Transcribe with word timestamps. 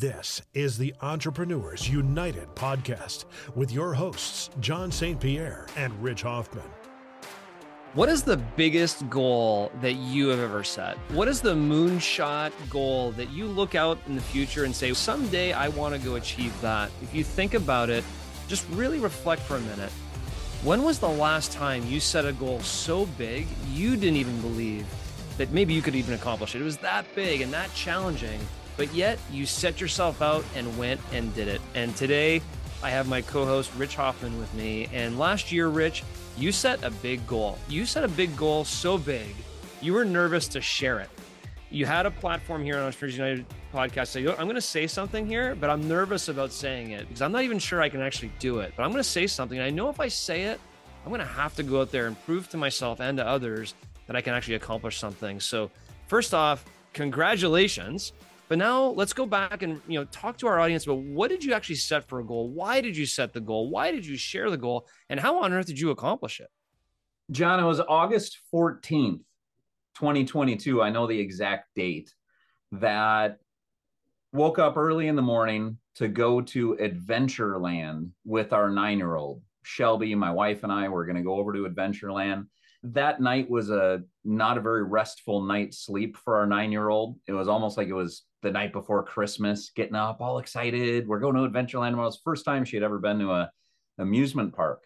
This 0.00 0.42
is 0.54 0.78
the 0.78 0.94
Entrepreneurs 1.02 1.88
United 1.88 2.46
podcast 2.54 3.24
with 3.56 3.72
your 3.72 3.94
hosts, 3.94 4.48
John 4.60 4.92
St. 4.92 5.18
Pierre 5.18 5.66
and 5.74 5.92
Rich 6.00 6.22
Hoffman. 6.22 6.70
What 7.94 8.08
is 8.08 8.22
the 8.22 8.36
biggest 8.36 9.10
goal 9.10 9.72
that 9.80 9.94
you 9.94 10.28
have 10.28 10.38
ever 10.38 10.62
set? 10.62 10.96
What 11.10 11.26
is 11.26 11.40
the 11.40 11.56
moonshot 11.56 12.52
goal 12.70 13.10
that 13.12 13.30
you 13.30 13.46
look 13.46 13.74
out 13.74 13.98
in 14.06 14.14
the 14.14 14.20
future 14.20 14.62
and 14.62 14.76
say, 14.76 14.92
someday 14.92 15.52
I 15.52 15.66
want 15.66 15.96
to 15.96 16.00
go 16.00 16.14
achieve 16.14 16.54
that? 16.60 16.92
If 17.02 17.12
you 17.12 17.24
think 17.24 17.54
about 17.54 17.90
it, 17.90 18.04
just 18.46 18.68
really 18.70 19.00
reflect 19.00 19.42
for 19.42 19.56
a 19.56 19.60
minute. 19.60 19.90
When 20.62 20.84
was 20.84 21.00
the 21.00 21.08
last 21.08 21.50
time 21.50 21.84
you 21.88 21.98
set 21.98 22.24
a 22.24 22.32
goal 22.32 22.60
so 22.60 23.06
big 23.18 23.48
you 23.72 23.96
didn't 23.96 24.18
even 24.18 24.40
believe 24.42 24.86
that 25.38 25.50
maybe 25.50 25.74
you 25.74 25.82
could 25.82 25.96
even 25.96 26.14
accomplish 26.14 26.54
it? 26.54 26.60
It 26.60 26.64
was 26.64 26.76
that 26.76 27.04
big 27.16 27.40
and 27.40 27.52
that 27.52 27.74
challenging 27.74 28.38
but 28.78 28.94
yet 28.94 29.18
you 29.30 29.44
set 29.44 29.80
yourself 29.80 30.22
out 30.22 30.44
and 30.54 30.78
went 30.78 31.00
and 31.12 31.34
did 31.34 31.48
it. 31.48 31.60
And 31.74 31.94
today 31.96 32.40
I 32.82 32.90
have 32.90 33.08
my 33.08 33.20
co 33.20 33.44
host, 33.44 33.70
Rich 33.76 33.96
Hoffman, 33.96 34.38
with 34.38 34.54
me. 34.54 34.88
And 34.92 35.18
last 35.18 35.52
year, 35.52 35.68
Rich, 35.68 36.04
you 36.38 36.52
set 36.52 36.82
a 36.84 36.90
big 36.90 37.26
goal. 37.26 37.58
You 37.68 37.84
set 37.84 38.04
a 38.04 38.08
big 38.08 38.34
goal 38.36 38.64
so 38.64 38.96
big, 38.96 39.34
you 39.82 39.92
were 39.92 40.04
nervous 40.04 40.48
to 40.48 40.60
share 40.60 41.00
it. 41.00 41.10
You 41.70 41.84
had 41.84 42.06
a 42.06 42.10
platform 42.10 42.64
here 42.64 42.76
on 42.76 42.84
Entrepreneurs 42.84 43.18
United 43.18 43.46
podcast. 43.74 44.16
I'm 44.16 44.46
going 44.46 44.54
to 44.54 44.60
say 44.60 44.86
something 44.86 45.26
here, 45.26 45.54
but 45.54 45.68
I'm 45.68 45.86
nervous 45.86 46.28
about 46.28 46.50
saying 46.50 46.92
it 46.92 47.06
because 47.08 47.20
I'm 47.20 47.32
not 47.32 47.42
even 47.42 47.58
sure 47.58 47.82
I 47.82 47.90
can 47.90 48.00
actually 48.00 48.32
do 48.38 48.60
it. 48.60 48.72
But 48.74 48.84
I'm 48.84 48.90
going 48.90 49.02
to 49.02 49.08
say 49.08 49.26
something. 49.26 49.60
I 49.60 49.68
know 49.68 49.90
if 49.90 50.00
I 50.00 50.08
say 50.08 50.44
it, 50.44 50.60
I'm 51.04 51.10
going 51.10 51.20
to 51.20 51.26
have 51.26 51.54
to 51.56 51.62
go 51.62 51.82
out 51.82 51.90
there 51.90 52.06
and 52.06 52.18
prove 52.24 52.48
to 52.50 52.56
myself 52.56 53.00
and 53.00 53.18
to 53.18 53.26
others 53.26 53.74
that 54.06 54.16
I 54.16 54.22
can 54.22 54.32
actually 54.34 54.54
accomplish 54.54 54.98
something. 54.98 55.40
So, 55.40 55.70
first 56.06 56.32
off, 56.32 56.64
congratulations 56.94 58.12
but 58.48 58.58
now 58.58 58.86
let's 58.86 59.12
go 59.12 59.26
back 59.26 59.62
and 59.62 59.80
you 59.86 59.98
know 59.98 60.04
talk 60.06 60.38
to 60.38 60.46
our 60.46 60.58
audience 60.58 60.84
about 60.84 60.98
what 60.98 61.28
did 61.28 61.44
you 61.44 61.52
actually 61.52 61.76
set 61.76 62.08
for 62.08 62.20
a 62.20 62.24
goal? 62.24 62.48
Why 62.48 62.80
did 62.80 62.96
you 62.96 63.06
set 63.06 63.32
the 63.32 63.40
goal? 63.40 63.70
Why 63.70 63.90
did 63.90 64.06
you 64.06 64.16
share 64.16 64.50
the 64.50 64.56
goal? 64.56 64.88
And 65.08 65.20
how 65.20 65.42
on 65.42 65.52
earth 65.52 65.66
did 65.66 65.78
you 65.78 65.90
accomplish 65.90 66.40
it? 66.40 66.48
John, 67.30 67.60
it 67.60 67.66
was 67.66 67.80
August 67.80 68.38
14th, 68.52 69.20
2022. 69.96 70.82
I 70.82 70.90
know 70.90 71.06
the 71.06 71.18
exact 71.18 71.74
date 71.74 72.14
that 72.72 73.38
woke 74.32 74.58
up 74.58 74.76
early 74.76 75.08
in 75.08 75.16
the 75.16 75.22
morning 75.22 75.78
to 75.96 76.08
go 76.08 76.40
to 76.40 76.76
Adventureland 76.80 78.10
with 78.24 78.52
our 78.52 78.70
nine 78.70 78.98
year 78.98 79.16
old. 79.16 79.42
Shelby, 79.62 80.14
my 80.14 80.30
wife, 80.30 80.62
and 80.62 80.72
I 80.72 80.88
were 80.88 81.04
going 81.04 81.16
to 81.16 81.22
go 81.22 81.34
over 81.34 81.52
to 81.52 81.68
Adventureland. 81.68 82.46
That 82.84 83.20
night 83.20 83.50
was 83.50 83.68
a 83.68 84.02
not 84.24 84.56
a 84.56 84.62
very 84.62 84.84
restful 84.84 85.42
night's 85.42 85.78
sleep 85.78 86.16
for 86.16 86.36
our 86.36 86.46
nine 86.46 86.72
year 86.72 86.88
old. 86.88 87.18
It 87.26 87.32
was 87.32 87.48
almost 87.48 87.76
like 87.76 87.88
it 87.88 87.94
was 87.94 88.22
the 88.42 88.50
night 88.50 88.72
before 88.72 89.02
Christmas, 89.02 89.70
getting 89.74 89.94
up 89.94 90.20
all 90.20 90.38
excited. 90.38 91.08
We're 91.08 91.18
going 91.18 91.34
to 91.34 91.48
Adventureland. 91.48 91.92
It 91.92 91.96
was 91.96 92.20
first 92.24 92.44
time 92.44 92.64
she 92.64 92.76
had 92.76 92.82
ever 92.82 92.98
been 92.98 93.18
to 93.18 93.32
a 93.32 93.50
amusement 93.98 94.54
park. 94.54 94.84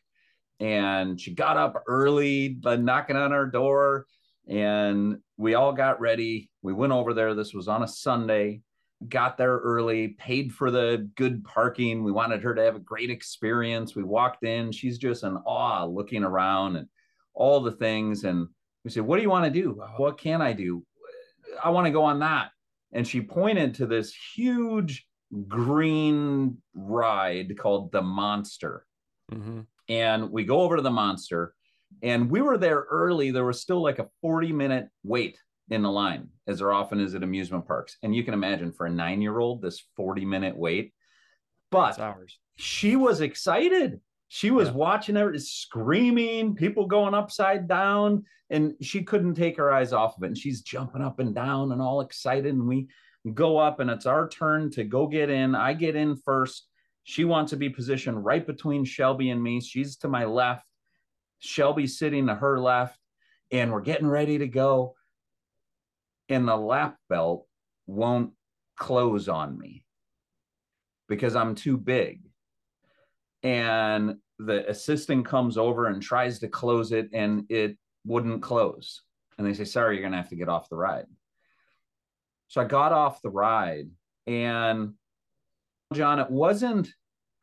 And 0.60 1.20
she 1.20 1.34
got 1.34 1.56
up 1.56 1.82
early, 1.86 2.58
uh, 2.64 2.76
knocking 2.76 3.16
on 3.16 3.32
our 3.32 3.46
door, 3.46 4.06
and 4.48 5.18
we 5.36 5.54
all 5.54 5.72
got 5.72 6.00
ready. 6.00 6.50
We 6.62 6.72
went 6.72 6.92
over 6.92 7.14
there. 7.14 7.34
This 7.34 7.52
was 7.52 7.68
on 7.68 7.82
a 7.82 7.88
Sunday. 7.88 8.62
Got 9.08 9.36
there 9.36 9.58
early, 9.58 10.08
paid 10.08 10.52
for 10.52 10.70
the 10.70 11.10
good 11.16 11.44
parking. 11.44 12.04
We 12.04 12.12
wanted 12.12 12.42
her 12.42 12.54
to 12.54 12.62
have 12.62 12.76
a 12.76 12.80
great 12.80 13.10
experience. 13.10 13.96
We 13.96 14.04
walked 14.04 14.44
in. 14.44 14.70
She's 14.70 14.98
just 14.98 15.24
in 15.24 15.36
awe 15.44 15.84
looking 15.84 16.22
around 16.22 16.76
and 16.76 16.86
all 17.34 17.60
the 17.60 17.72
things. 17.72 18.22
And 18.22 18.46
we 18.84 18.90
said, 18.92 19.02
What 19.02 19.16
do 19.16 19.22
you 19.22 19.30
want 19.30 19.52
to 19.52 19.60
do? 19.60 19.82
What 19.96 20.18
can 20.18 20.40
I 20.40 20.52
do? 20.52 20.84
I 21.62 21.70
want 21.70 21.86
to 21.86 21.92
go 21.92 22.04
on 22.04 22.20
that 22.20 22.52
and 22.92 23.06
she 23.06 23.20
pointed 23.20 23.74
to 23.74 23.86
this 23.86 24.14
huge 24.34 25.06
green 25.48 26.58
ride 26.74 27.56
called 27.58 27.92
the 27.92 28.02
Monster. 28.02 28.86
Mm-hmm. 29.32 29.60
And 29.88 30.30
we 30.30 30.44
go 30.44 30.60
over 30.60 30.76
to 30.76 30.82
the 30.82 30.90
Monster, 30.90 31.54
and 32.02 32.30
we 32.30 32.40
were 32.40 32.58
there 32.58 32.86
early. 32.90 33.30
There 33.30 33.44
was 33.44 33.60
still 33.60 33.82
like 33.82 33.98
a 33.98 34.08
40 34.20 34.52
minute 34.52 34.88
wait 35.02 35.38
in 35.70 35.82
the 35.82 35.90
line, 35.90 36.28
as 36.46 36.58
there 36.58 36.72
often 36.72 37.00
is 37.00 37.14
at 37.14 37.22
amusement 37.22 37.66
parks. 37.66 37.96
And 38.02 38.14
you 38.14 38.24
can 38.24 38.34
imagine 38.34 38.72
for 38.72 38.86
a 38.86 38.90
nine 38.90 39.22
year 39.22 39.38
old, 39.38 39.62
this 39.62 39.82
40 39.96 40.24
minute 40.24 40.56
wait. 40.56 40.92
But 41.70 41.98
she 42.56 42.96
was 42.96 43.20
excited. 43.20 44.00
She 44.34 44.50
was 44.50 44.68
yeah. 44.68 44.74
watching 44.74 45.16
it, 45.18 45.38
screaming, 45.42 46.54
people 46.54 46.86
going 46.86 47.12
upside 47.12 47.68
down, 47.68 48.24
and 48.48 48.72
she 48.80 49.02
couldn't 49.02 49.34
take 49.34 49.58
her 49.58 49.70
eyes 49.70 49.92
off 49.92 50.16
of 50.16 50.22
it. 50.22 50.28
And 50.28 50.38
she's 50.38 50.62
jumping 50.62 51.02
up 51.02 51.18
and 51.18 51.34
down 51.34 51.70
and 51.70 51.82
all 51.82 52.00
excited. 52.00 52.46
And 52.46 52.66
we 52.66 52.88
go 53.34 53.58
up, 53.58 53.78
and 53.78 53.90
it's 53.90 54.06
our 54.06 54.26
turn 54.26 54.70
to 54.70 54.84
go 54.84 55.06
get 55.06 55.28
in. 55.28 55.54
I 55.54 55.74
get 55.74 55.96
in 55.96 56.16
first. 56.16 56.66
She 57.04 57.26
wants 57.26 57.50
to 57.50 57.58
be 57.58 57.68
positioned 57.68 58.24
right 58.24 58.46
between 58.46 58.86
Shelby 58.86 59.28
and 59.28 59.42
me. 59.42 59.60
She's 59.60 59.98
to 59.98 60.08
my 60.08 60.24
left. 60.24 60.64
Shelby's 61.40 61.98
sitting 61.98 62.28
to 62.28 62.34
her 62.34 62.58
left, 62.58 62.98
and 63.50 63.70
we're 63.70 63.82
getting 63.82 64.08
ready 64.08 64.38
to 64.38 64.48
go. 64.48 64.94
And 66.30 66.48
the 66.48 66.56
lap 66.56 66.96
belt 67.10 67.46
won't 67.86 68.32
close 68.78 69.28
on 69.28 69.58
me 69.58 69.84
because 71.06 71.36
I'm 71.36 71.54
too 71.54 71.76
big 71.76 72.22
and 73.42 74.16
the 74.38 74.68
assistant 74.68 75.26
comes 75.26 75.56
over 75.56 75.86
and 75.86 76.02
tries 76.02 76.38
to 76.40 76.48
close 76.48 76.92
it 76.92 77.10
and 77.12 77.44
it 77.50 77.76
wouldn't 78.04 78.42
close. 78.42 79.02
And 79.38 79.46
they 79.46 79.54
say 79.54 79.64
sorry 79.64 79.94
you're 79.96 80.02
going 80.02 80.12
to 80.12 80.18
have 80.18 80.30
to 80.30 80.36
get 80.36 80.48
off 80.48 80.68
the 80.68 80.76
ride. 80.76 81.06
So 82.48 82.60
i 82.60 82.64
got 82.64 82.92
off 82.92 83.22
the 83.22 83.30
ride 83.30 83.88
and 84.26 84.92
john 85.94 86.18
it 86.18 86.30
wasn't 86.30 86.92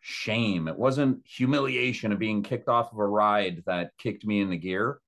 shame. 0.01 0.67
It 0.67 0.77
wasn't 0.77 1.25
humiliation 1.25 2.11
of 2.11 2.19
being 2.19 2.43
kicked 2.43 2.69
off 2.69 2.93
of 2.93 2.99
a 2.99 3.07
ride 3.07 3.63
that 3.65 3.91
kicked 3.97 4.25
me 4.25 4.39
in 4.39 4.49
the 4.49 4.57
gear. 4.57 4.99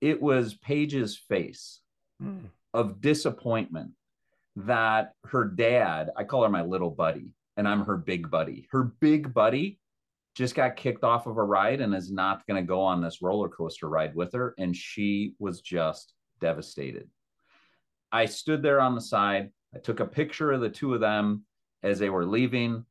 It 0.00 0.20
was 0.20 0.54
paige's 0.54 1.16
face 1.16 1.80
mm. 2.22 2.44
of 2.74 3.00
disappointment 3.00 3.92
that 4.56 5.12
her 5.26 5.44
dad 5.44 6.10
i 6.16 6.24
call 6.24 6.42
her 6.42 6.48
my 6.48 6.62
little 6.62 6.90
buddy 6.90 7.34
and 7.58 7.68
i'm 7.68 7.84
her 7.84 7.96
big 7.96 8.30
buddy. 8.30 8.66
Her 8.70 8.84
big 8.84 9.32
buddy 9.32 9.78
just 10.36 10.54
got 10.54 10.76
kicked 10.76 11.02
off 11.02 11.26
of 11.26 11.38
a 11.38 11.42
ride 11.42 11.80
and 11.80 11.94
is 11.94 12.12
not 12.12 12.46
going 12.46 12.62
to 12.62 12.66
go 12.66 12.82
on 12.82 13.00
this 13.00 13.22
roller 13.22 13.48
coaster 13.48 13.88
ride 13.88 14.14
with 14.14 14.34
her. 14.34 14.54
And 14.58 14.76
she 14.76 15.34
was 15.38 15.62
just 15.62 16.12
devastated. 16.40 17.08
I 18.12 18.26
stood 18.26 18.62
there 18.62 18.80
on 18.80 18.94
the 18.94 19.00
side. 19.00 19.50
I 19.74 19.78
took 19.78 20.00
a 20.00 20.06
picture 20.06 20.52
of 20.52 20.60
the 20.60 20.68
two 20.68 20.92
of 20.92 21.00
them 21.00 21.44
as 21.82 21.98
they 21.98 22.10
were 22.10 22.26
leaving. 22.26 22.84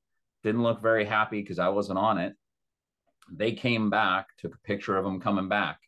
Didn't 0.44 0.64
look 0.64 0.82
very 0.82 1.06
happy 1.06 1.40
because 1.40 1.60
I 1.60 1.70
wasn't 1.70 2.00
on 2.00 2.18
it. 2.18 2.34
They 3.32 3.52
came 3.52 3.92
back, 3.92 4.28
took 4.40 4.56
a 4.56 4.68
picture 4.68 4.98
of 4.98 5.06
them 5.06 5.22
coming 5.22 5.48
back. 5.48 5.80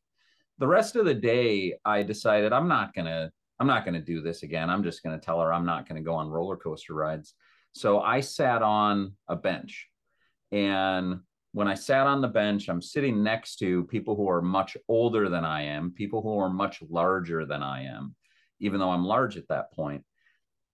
The 0.59 0.67
rest 0.67 0.95
of 0.95 1.05
the 1.05 1.13
day, 1.13 1.73
I 1.83 2.03
decided 2.03 2.53
I'm 2.53 2.67
not 2.67 2.93
going 2.93 3.05
to. 3.05 3.31
I'm 3.59 3.67
not 3.67 3.83
going 3.83 3.95
to 3.95 4.01
do 4.01 4.21
this 4.21 4.43
again. 4.43 4.69
I'm 4.69 4.83
just 4.83 5.01
going 5.01 5.19
to 5.19 5.25
tell 5.25 5.41
her 5.41 5.51
I'm 5.51 5.65
not 5.65 5.89
going 5.89 5.99
to 5.99 6.05
go 6.05 6.13
on 6.13 6.29
roller 6.29 6.57
coaster 6.57 6.93
rides. 6.93 7.33
So 7.73 7.99
I 7.99 8.19
sat 8.19 8.61
on 8.61 9.13
a 9.27 9.35
bench 9.35 9.87
and 10.51 11.21
when 11.53 11.67
I 11.67 11.73
sat 11.73 12.07
on 12.07 12.21
the 12.21 12.27
bench, 12.27 12.69
I'm 12.69 12.81
sitting 12.81 13.23
next 13.23 13.57
to 13.57 13.85
people 13.85 14.15
who 14.15 14.29
are 14.29 14.41
much 14.41 14.77
older 14.87 15.29
than 15.29 15.45
I 15.45 15.63
am, 15.63 15.91
people 15.91 16.21
who 16.21 16.37
are 16.39 16.49
much 16.49 16.81
larger 16.89 17.45
than 17.45 17.63
I 17.63 17.85
am, 17.85 18.15
even 18.59 18.79
though 18.79 18.91
I'm 18.91 19.05
large 19.05 19.37
at 19.37 19.47
that 19.49 19.71
point. 19.73 20.03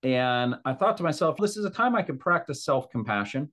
And 0.03 0.55
I 0.65 0.73
thought 0.73 0.97
to 0.97 1.03
myself, 1.03 1.37
this 1.37 1.55
is 1.55 1.65
a 1.65 1.69
time 1.69 1.95
I 1.95 2.01
can 2.01 2.17
practice 2.17 2.65
self 2.65 2.89
compassion. 2.89 3.51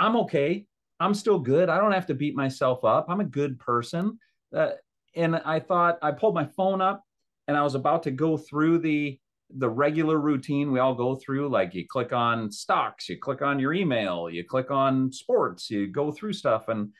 I'm 0.00 0.16
okay. 0.16 0.66
I'm 0.98 1.14
still 1.14 1.38
good. 1.38 1.68
I 1.68 1.78
don't 1.78 1.92
have 1.92 2.06
to 2.06 2.14
beat 2.14 2.34
myself 2.34 2.84
up. 2.84 3.06
I'm 3.08 3.20
a 3.20 3.24
good 3.24 3.58
person. 3.58 4.18
Uh, 4.54 4.70
and 5.14 5.36
I 5.36 5.60
thought, 5.60 5.98
I 6.02 6.10
pulled 6.10 6.34
my 6.34 6.46
phone 6.46 6.80
up 6.80 7.04
and 7.46 7.56
I 7.56 7.62
was 7.62 7.74
about 7.74 8.04
to 8.04 8.10
go 8.10 8.36
through 8.36 8.78
the 8.78 9.18
the 9.50 9.68
regular 9.68 10.18
routine 10.18 10.72
we 10.72 10.80
all 10.80 10.94
go 10.94 11.14
through 11.14 11.48
like 11.48 11.74
you 11.74 11.86
click 11.86 12.12
on 12.12 12.50
stocks 12.50 13.08
you 13.08 13.18
click 13.18 13.42
on 13.42 13.58
your 13.58 13.74
email 13.74 14.28
you 14.30 14.42
click 14.42 14.70
on 14.70 15.12
sports 15.12 15.70
you 15.70 15.86
go 15.86 16.10
through 16.10 16.32
stuff 16.32 16.68
and 16.68 16.90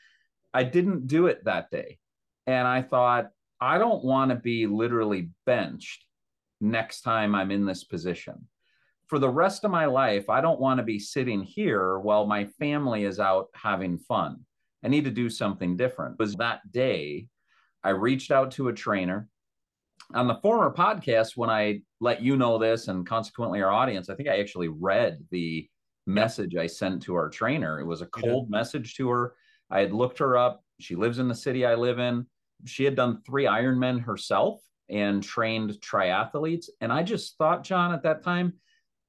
i 0.53 0.63
didn't 0.63 1.07
do 1.07 1.27
it 1.27 1.43
that 1.45 1.69
day. 1.71 1.97
And 2.47 2.67
i 2.67 2.81
thought 2.81 3.29
i 3.59 3.77
don't 3.77 4.03
want 4.03 4.29
to 4.29 4.35
be 4.35 4.67
literally 4.67 5.29
benched 5.45 6.05
next 6.61 7.01
time 7.01 7.35
i'm 7.35 7.51
in 7.51 7.65
this 7.65 7.83
position. 7.83 8.47
For 9.07 9.19
the 9.19 9.29
rest 9.29 9.63
of 9.63 9.71
my 9.71 9.85
life 9.85 10.29
i 10.29 10.39
don't 10.39 10.59
want 10.59 10.77
to 10.77 10.83
be 10.83 10.99
sitting 10.99 11.41
here 11.41 11.99
while 11.99 12.25
my 12.25 12.45
family 12.59 13.05
is 13.05 13.19
out 13.19 13.47
having 13.55 13.97
fun. 13.97 14.45
I 14.83 14.87
need 14.87 15.05
to 15.05 15.11
do 15.11 15.31
something 15.31 15.75
different. 15.77 16.13
It 16.13 16.23
was 16.23 16.35
that 16.35 16.71
day 16.71 17.27
i 17.83 17.89
reached 17.89 18.31
out 18.31 18.51
to 18.51 18.67
a 18.67 18.73
trainer 18.73 19.27
on 20.15 20.27
the 20.27 20.35
former 20.35 20.73
podcast, 20.73 21.35
when 21.35 21.49
I 21.49 21.81
let 21.99 22.21
you 22.21 22.37
know 22.37 22.57
this 22.57 22.87
and 22.87 23.05
consequently 23.05 23.61
our 23.61 23.71
audience, 23.71 24.09
I 24.09 24.15
think 24.15 24.29
I 24.29 24.39
actually 24.39 24.69
read 24.69 25.19
the 25.29 25.67
message 26.07 26.55
I 26.55 26.67
sent 26.67 27.03
to 27.03 27.15
our 27.15 27.29
trainer. 27.29 27.79
It 27.79 27.85
was 27.85 28.01
a 28.01 28.07
cold 28.07 28.47
yeah. 28.49 28.57
message 28.57 28.95
to 28.95 29.09
her. 29.09 29.35
I 29.69 29.81
had 29.81 29.93
looked 29.93 30.19
her 30.19 30.37
up. 30.37 30.63
She 30.79 30.95
lives 30.95 31.19
in 31.19 31.27
the 31.27 31.35
city 31.35 31.65
I 31.65 31.75
live 31.75 31.99
in. 31.99 32.25
She 32.65 32.85
had 32.85 32.95
done 32.95 33.21
three 33.25 33.43
Ironmen 33.43 34.01
herself 34.01 34.61
and 34.89 35.21
trained 35.21 35.71
triathletes. 35.81 36.69
And 36.79 36.93
I 36.93 37.03
just 37.03 37.37
thought, 37.37 37.63
John, 37.63 37.93
at 37.93 38.03
that 38.03 38.23
time, 38.23 38.53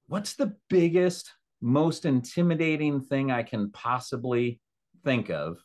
what's 0.09 0.35
the 0.35 0.57
biggest 0.69 1.31
most 1.61 2.05
intimidating 2.05 3.01
thing 3.01 3.31
I 3.31 3.43
can 3.43 3.71
possibly 3.71 4.61
think 5.05 5.31
of 5.31 5.59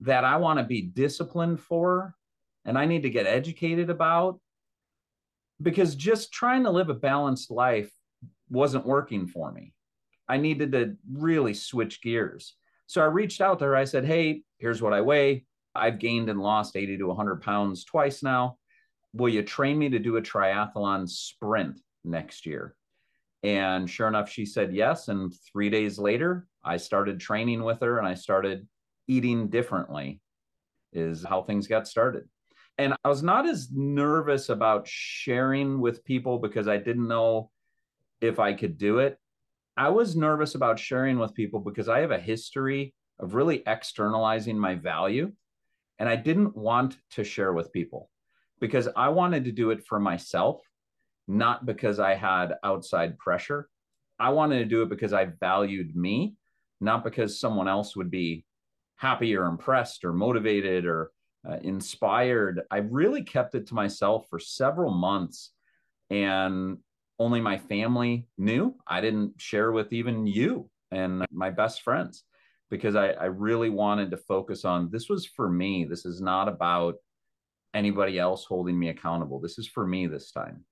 that 0.00 0.24
I 0.24 0.36
want 0.36 0.58
to 0.58 0.64
be 0.64 0.82
disciplined 0.82 1.60
for 1.60 2.14
and 2.64 2.78
I 2.78 2.86
need 2.86 3.02
to 3.02 3.10
get 3.10 3.26
educated 3.26 3.90
about 3.90 4.40
because 5.60 5.94
just 5.94 6.32
trying 6.32 6.64
to 6.64 6.70
live 6.70 6.88
a 6.88 6.94
balanced 6.94 7.50
life 7.50 7.90
wasn't 8.50 8.86
working 8.86 9.26
for 9.26 9.52
me. 9.52 9.72
I 10.28 10.38
needed 10.38 10.72
to 10.72 10.96
really 11.12 11.54
switch 11.54 12.02
gears. 12.02 12.54
So 12.86 13.02
I 13.02 13.06
reached 13.06 13.40
out 13.40 13.58
to 13.58 13.66
her. 13.66 13.76
I 13.76 13.84
said, 13.84 14.04
Hey, 14.04 14.42
here's 14.58 14.82
what 14.82 14.92
I 14.92 15.00
weigh. 15.00 15.44
I've 15.74 15.98
gained 15.98 16.30
and 16.30 16.40
lost 16.40 16.76
80 16.76 16.98
to 16.98 17.06
100 17.08 17.42
pounds 17.42 17.84
twice 17.84 18.22
now. 18.22 18.58
Will 19.12 19.28
you 19.28 19.42
train 19.42 19.78
me 19.78 19.88
to 19.90 19.98
do 19.98 20.16
a 20.16 20.22
triathlon 20.22 21.08
sprint 21.08 21.80
next 22.04 22.46
year? 22.46 22.74
And 23.42 23.88
sure 23.88 24.08
enough, 24.08 24.30
she 24.30 24.46
said 24.46 24.74
yes. 24.74 25.08
And 25.08 25.32
three 25.52 25.68
days 25.68 25.98
later, 25.98 26.46
I 26.64 26.78
started 26.78 27.20
training 27.20 27.62
with 27.62 27.80
her 27.80 27.98
and 27.98 28.06
I 28.06 28.14
started 28.14 28.66
eating 29.06 29.48
differently, 29.48 30.20
is 30.92 31.24
how 31.24 31.42
things 31.42 31.66
got 31.66 31.86
started. 31.86 32.24
And 32.76 32.94
I 33.04 33.08
was 33.08 33.22
not 33.22 33.48
as 33.48 33.68
nervous 33.72 34.48
about 34.48 34.88
sharing 34.88 35.80
with 35.80 36.04
people 36.04 36.38
because 36.38 36.66
I 36.66 36.76
didn't 36.76 37.06
know 37.06 37.50
if 38.20 38.40
I 38.40 38.52
could 38.52 38.78
do 38.78 38.98
it. 38.98 39.18
I 39.76 39.90
was 39.90 40.16
nervous 40.16 40.54
about 40.54 40.78
sharing 40.78 41.18
with 41.18 41.34
people 41.34 41.60
because 41.60 41.88
I 41.88 42.00
have 42.00 42.10
a 42.10 42.18
history 42.18 42.94
of 43.20 43.34
really 43.34 43.62
externalizing 43.66 44.58
my 44.58 44.74
value. 44.74 45.32
And 45.98 46.08
I 46.08 46.16
didn't 46.16 46.56
want 46.56 46.96
to 47.12 47.22
share 47.22 47.52
with 47.52 47.72
people 47.72 48.10
because 48.60 48.88
I 48.96 49.08
wanted 49.10 49.44
to 49.44 49.52
do 49.52 49.70
it 49.70 49.84
for 49.86 50.00
myself, 50.00 50.60
not 51.28 51.66
because 51.66 52.00
I 52.00 52.14
had 52.14 52.54
outside 52.64 53.18
pressure. 53.18 53.68
I 54.18 54.30
wanted 54.30 54.58
to 54.58 54.64
do 54.64 54.82
it 54.82 54.88
because 54.88 55.12
I 55.12 55.26
valued 55.26 55.94
me, 55.94 56.34
not 56.80 57.04
because 57.04 57.38
someone 57.38 57.68
else 57.68 57.94
would 57.94 58.10
be 58.10 58.44
happy 58.96 59.36
or 59.36 59.46
impressed 59.46 60.04
or 60.04 60.12
motivated 60.12 60.86
or 60.86 61.10
uh, 61.48 61.58
inspired. 61.62 62.62
I 62.70 62.78
really 62.78 63.22
kept 63.22 63.54
it 63.54 63.66
to 63.68 63.74
myself 63.74 64.26
for 64.30 64.38
several 64.38 64.92
months. 64.92 65.50
And 66.10 66.78
only 67.18 67.40
my 67.40 67.58
family 67.58 68.26
knew. 68.38 68.74
I 68.86 69.00
didn't 69.00 69.40
share 69.40 69.72
with 69.72 69.92
even 69.92 70.26
you 70.26 70.68
and 70.90 71.24
my 71.30 71.50
best 71.50 71.82
friends 71.82 72.24
because 72.70 72.96
I, 72.96 73.10
I 73.10 73.26
really 73.26 73.70
wanted 73.70 74.10
to 74.10 74.16
focus 74.16 74.64
on 74.64 74.90
this 74.90 75.08
was 75.08 75.26
for 75.26 75.48
me. 75.48 75.84
This 75.84 76.04
is 76.04 76.20
not 76.20 76.48
about 76.48 76.96
anybody 77.72 78.18
else 78.18 78.44
holding 78.44 78.78
me 78.78 78.88
accountable. 78.88 79.40
This 79.40 79.58
is 79.58 79.68
for 79.68 79.86
me 79.86 80.06
this 80.06 80.32
time. 80.32 80.64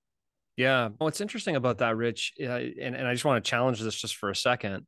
Yeah. 0.57 0.89
What's 0.97 1.21
interesting 1.21 1.55
about 1.55 1.79
that, 1.79 1.97
Rich, 1.97 2.33
uh, 2.41 2.45
and, 2.45 2.95
and 2.95 3.07
I 3.07 3.13
just 3.13 3.25
want 3.25 3.43
to 3.43 3.49
challenge 3.49 3.79
this 3.79 3.95
just 3.95 4.17
for 4.17 4.29
a 4.29 4.35
second. 4.35 4.85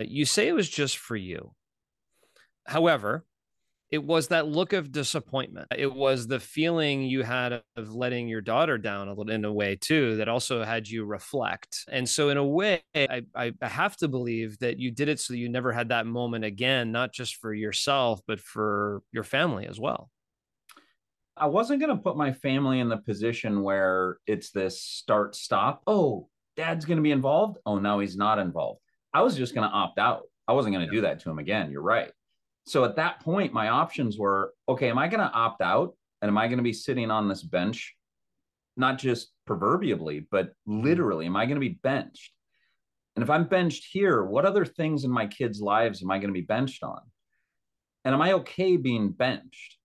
You 0.00 0.24
say 0.24 0.48
it 0.48 0.54
was 0.54 0.68
just 0.68 0.98
for 0.98 1.16
you. 1.16 1.52
However, 2.66 3.24
it 3.94 4.02
was 4.02 4.26
that 4.26 4.48
look 4.48 4.72
of 4.72 4.90
disappointment. 4.90 5.68
It 5.78 5.94
was 5.94 6.26
the 6.26 6.40
feeling 6.40 7.02
you 7.02 7.22
had 7.22 7.62
of 7.76 7.94
letting 7.94 8.26
your 8.26 8.40
daughter 8.40 8.76
down 8.76 9.06
a 9.06 9.14
little 9.14 9.32
in 9.32 9.44
a 9.44 9.52
way 9.52 9.76
too, 9.76 10.16
that 10.16 10.28
also 10.28 10.64
had 10.64 10.88
you 10.88 11.04
reflect. 11.04 11.84
And 11.88 12.08
so, 12.08 12.28
in 12.30 12.36
a 12.36 12.44
way, 12.44 12.82
I, 12.92 13.22
I 13.36 13.52
have 13.62 13.96
to 13.98 14.08
believe 14.08 14.58
that 14.58 14.80
you 14.80 14.90
did 14.90 15.08
it 15.08 15.20
so 15.20 15.34
you 15.34 15.48
never 15.48 15.70
had 15.70 15.90
that 15.90 16.06
moment 16.06 16.44
again, 16.44 16.90
not 16.90 17.12
just 17.12 17.36
for 17.36 17.54
yourself, 17.54 18.20
but 18.26 18.40
for 18.40 19.00
your 19.12 19.22
family 19.22 19.68
as 19.68 19.78
well. 19.78 20.10
I 21.36 21.46
wasn't 21.46 21.78
going 21.78 21.96
to 21.96 22.02
put 22.02 22.16
my 22.16 22.32
family 22.32 22.80
in 22.80 22.88
the 22.88 22.96
position 22.96 23.62
where 23.62 24.18
it's 24.26 24.50
this 24.50 24.82
start 24.82 25.36
stop. 25.36 25.84
Oh, 25.86 26.28
dad's 26.56 26.84
going 26.84 26.98
to 26.98 27.02
be 27.02 27.12
involved. 27.12 27.58
Oh, 27.64 27.78
no, 27.78 28.00
he's 28.00 28.16
not 28.16 28.40
involved. 28.40 28.80
I 29.12 29.22
was 29.22 29.36
just 29.36 29.54
going 29.54 29.68
to 29.68 29.72
opt 29.72 30.00
out. 30.00 30.22
I 30.48 30.52
wasn't 30.52 30.74
going 30.74 30.84
to 30.84 30.92
do 30.92 31.02
that 31.02 31.20
to 31.20 31.30
him 31.30 31.38
again. 31.38 31.70
You're 31.70 31.80
right. 31.80 32.10
So 32.66 32.84
at 32.84 32.96
that 32.96 33.20
point, 33.20 33.52
my 33.52 33.68
options 33.68 34.18
were 34.18 34.52
okay, 34.68 34.90
am 34.90 34.98
I 34.98 35.08
going 35.08 35.20
to 35.20 35.32
opt 35.32 35.60
out? 35.60 35.94
And 36.22 36.28
am 36.30 36.38
I 36.38 36.46
going 36.46 36.58
to 36.58 36.64
be 36.64 36.72
sitting 36.72 37.10
on 37.10 37.28
this 37.28 37.42
bench, 37.42 37.94
not 38.76 38.98
just 38.98 39.32
proverbially, 39.46 40.26
but 40.30 40.52
literally? 40.66 41.26
Am 41.26 41.36
I 41.36 41.44
going 41.44 41.56
to 41.56 41.60
be 41.60 41.78
benched? 41.82 42.32
And 43.16 43.22
if 43.22 43.30
I'm 43.30 43.44
benched 43.44 43.88
here, 43.92 44.24
what 44.24 44.46
other 44.46 44.64
things 44.64 45.04
in 45.04 45.10
my 45.10 45.26
kids' 45.26 45.60
lives 45.60 46.02
am 46.02 46.10
I 46.10 46.18
going 46.18 46.28
to 46.28 46.40
be 46.40 46.40
benched 46.40 46.82
on? 46.82 47.00
And 48.04 48.14
am 48.14 48.22
I 48.22 48.32
okay 48.32 48.76
being 48.76 49.10
benched? 49.10 49.76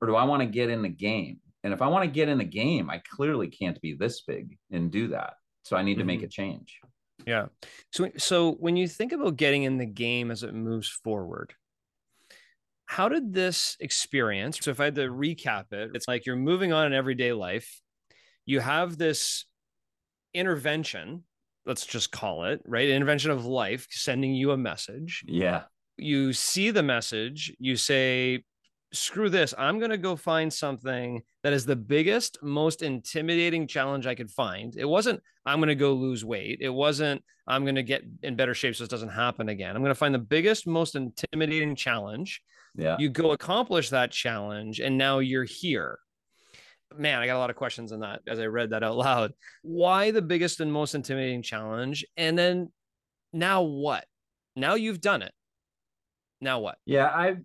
Or 0.00 0.06
do 0.06 0.14
I 0.14 0.24
want 0.24 0.40
to 0.42 0.46
get 0.46 0.70
in 0.70 0.82
the 0.82 0.88
game? 0.88 1.40
And 1.64 1.74
if 1.74 1.82
I 1.82 1.88
want 1.88 2.04
to 2.04 2.10
get 2.10 2.28
in 2.28 2.38
the 2.38 2.44
game, 2.44 2.88
I 2.88 3.02
clearly 3.10 3.48
can't 3.48 3.80
be 3.80 3.94
this 3.94 4.22
big 4.22 4.56
and 4.70 4.90
do 4.90 5.08
that. 5.08 5.34
So 5.64 5.76
I 5.76 5.82
need 5.82 5.92
mm-hmm. 5.92 6.00
to 6.00 6.04
make 6.04 6.18
mm-hmm. 6.20 6.26
a 6.26 6.28
change. 6.28 6.78
Yeah. 7.26 7.46
So 7.92 8.10
so 8.16 8.52
when 8.52 8.76
you 8.76 8.86
think 8.86 9.12
about 9.12 9.36
getting 9.36 9.64
in 9.64 9.76
the 9.76 9.86
game 9.86 10.30
as 10.30 10.44
it 10.44 10.54
moves 10.54 10.88
forward, 10.88 11.52
how 12.88 13.10
did 13.10 13.34
this 13.34 13.76
experience? 13.80 14.58
So, 14.60 14.70
if 14.70 14.80
I 14.80 14.86
had 14.86 14.94
to 14.94 15.08
recap 15.08 15.72
it, 15.72 15.90
it's 15.94 16.08
like 16.08 16.24
you're 16.24 16.36
moving 16.36 16.72
on 16.72 16.86
in 16.86 16.94
everyday 16.94 17.32
life. 17.32 17.80
You 18.46 18.60
have 18.60 18.96
this 18.96 19.44
intervention, 20.32 21.22
let's 21.66 21.84
just 21.84 22.10
call 22.10 22.44
it, 22.44 22.62
right? 22.64 22.88
Intervention 22.88 23.30
of 23.30 23.44
life 23.44 23.86
sending 23.90 24.34
you 24.34 24.52
a 24.52 24.56
message. 24.56 25.22
Yeah. 25.26 25.64
You 25.98 26.32
see 26.32 26.70
the 26.70 26.82
message, 26.82 27.54
you 27.58 27.76
say, 27.76 28.42
screw 28.94 29.28
this. 29.28 29.52
I'm 29.58 29.78
going 29.78 29.90
to 29.90 29.98
go 29.98 30.16
find 30.16 30.50
something 30.50 31.20
that 31.42 31.52
is 31.52 31.66
the 31.66 31.76
biggest, 31.76 32.38
most 32.42 32.80
intimidating 32.80 33.66
challenge 33.66 34.06
I 34.06 34.14
could 34.14 34.30
find. 34.30 34.74
It 34.76 34.86
wasn't, 34.86 35.20
I'm 35.44 35.58
going 35.58 35.68
to 35.68 35.74
go 35.74 35.92
lose 35.92 36.24
weight. 36.24 36.60
It 36.62 36.70
wasn't, 36.70 37.22
I'm 37.46 37.64
going 37.64 37.74
to 37.74 37.82
get 37.82 38.02
in 38.22 38.34
better 38.34 38.54
shape 38.54 38.76
so 38.76 38.84
this 38.84 38.88
doesn't 38.88 39.10
happen 39.10 39.50
again. 39.50 39.76
I'm 39.76 39.82
going 39.82 39.90
to 39.90 39.94
find 39.94 40.14
the 40.14 40.18
biggest, 40.18 40.66
most 40.66 40.94
intimidating 40.94 41.76
challenge 41.76 42.40
yeah. 42.74 42.96
You 42.98 43.08
go 43.08 43.32
accomplish 43.32 43.90
that 43.90 44.10
challenge 44.10 44.80
and 44.80 44.96
now 44.98 45.18
you're 45.18 45.44
here. 45.44 45.98
Man, 46.96 47.18
I 47.18 47.26
got 47.26 47.36
a 47.36 47.38
lot 47.38 47.50
of 47.50 47.56
questions 47.56 47.92
on 47.92 48.00
that 48.00 48.20
as 48.26 48.40
I 48.40 48.46
read 48.46 48.70
that 48.70 48.82
out 48.82 48.96
loud. 48.96 49.32
Why 49.62 50.10
the 50.10 50.22
biggest 50.22 50.60
and 50.60 50.72
most 50.72 50.94
intimidating 50.94 51.42
challenge? 51.42 52.04
And 52.16 52.38
then 52.38 52.72
now 53.32 53.62
what? 53.62 54.06
Now 54.56 54.74
you've 54.74 55.00
done 55.00 55.22
it. 55.22 55.32
Now 56.40 56.60
what? 56.60 56.78
Yeah, 56.86 57.06
I 57.06 57.36